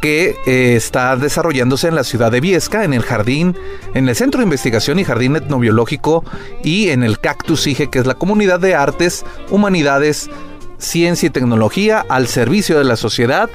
que 0.00 0.36
eh, 0.46 0.76
está 0.76 1.16
desarrollándose 1.16 1.88
en 1.88 1.94
la 1.94 2.04
ciudad 2.04 2.30
de 2.30 2.40
Viesca, 2.40 2.84
en 2.84 2.94
el 2.94 3.02
jardín, 3.02 3.56
en 3.94 4.08
el 4.08 4.16
Centro 4.16 4.40
de 4.40 4.44
Investigación 4.44 4.98
y 4.98 5.04
Jardín 5.04 5.36
Etnobiológico 5.36 6.24
y 6.62 6.90
en 6.90 7.02
el 7.02 7.18
Cactus 7.18 7.66
IGE, 7.66 7.90
que 7.90 7.98
es 7.98 8.06
la 8.06 8.14
comunidad 8.14 8.60
de 8.60 8.74
artes, 8.74 9.24
humanidades, 9.50 10.30
ciencia 10.78 11.26
y 11.28 11.30
tecnología 11.30 12.04
al 12.08 12.28
servicio 12.28 12.78
de 12.78 12.84
la 12.84 12.96
sociedad 12.96 13.48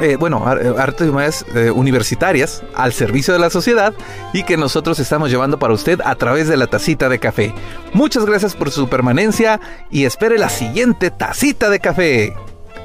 eh, 0.00 0.16
bueno, 0.16 0.44
eh, 0.56 0.74
artes 0.78 1.08
humanidades 1.08 1.44
eh, 1.54 1.70
universitarias 1.70 2.62
al 2.74 2.92
servicio 2.92 3.34
de 3.34 3.40
la 3.40 3.50
sociedad 3.50 3.92
y 4.32 4.42
que 4.42 4.56
nosotros 4.56 4.98
estamos 4.98 5.30
llevando 5.30 5.58
para 5.58 5.74
usted 5.74 6.00
a 6.02 6.14
través 6.14 6.48
de 6.48 6.56
la 6.56 6.66
tacita 6.66 7.08
de 7.08 7.18
café. 7.18 7.54
Muchas 7.92 8.24
gracias 8.24 8.54
por 8.54 8.70
su 8.70 8.88
permanencia 8.88 9.60
y 9.90 10.04
espere 10.04 10.38
la 10.38 10.48
siguiente 10.48 11.10
tacita 11.10 11.68
de 11.68 11.78
café. 11.78 12.34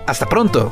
Hasta 0.06 0.26
pronto. 0.26 0.72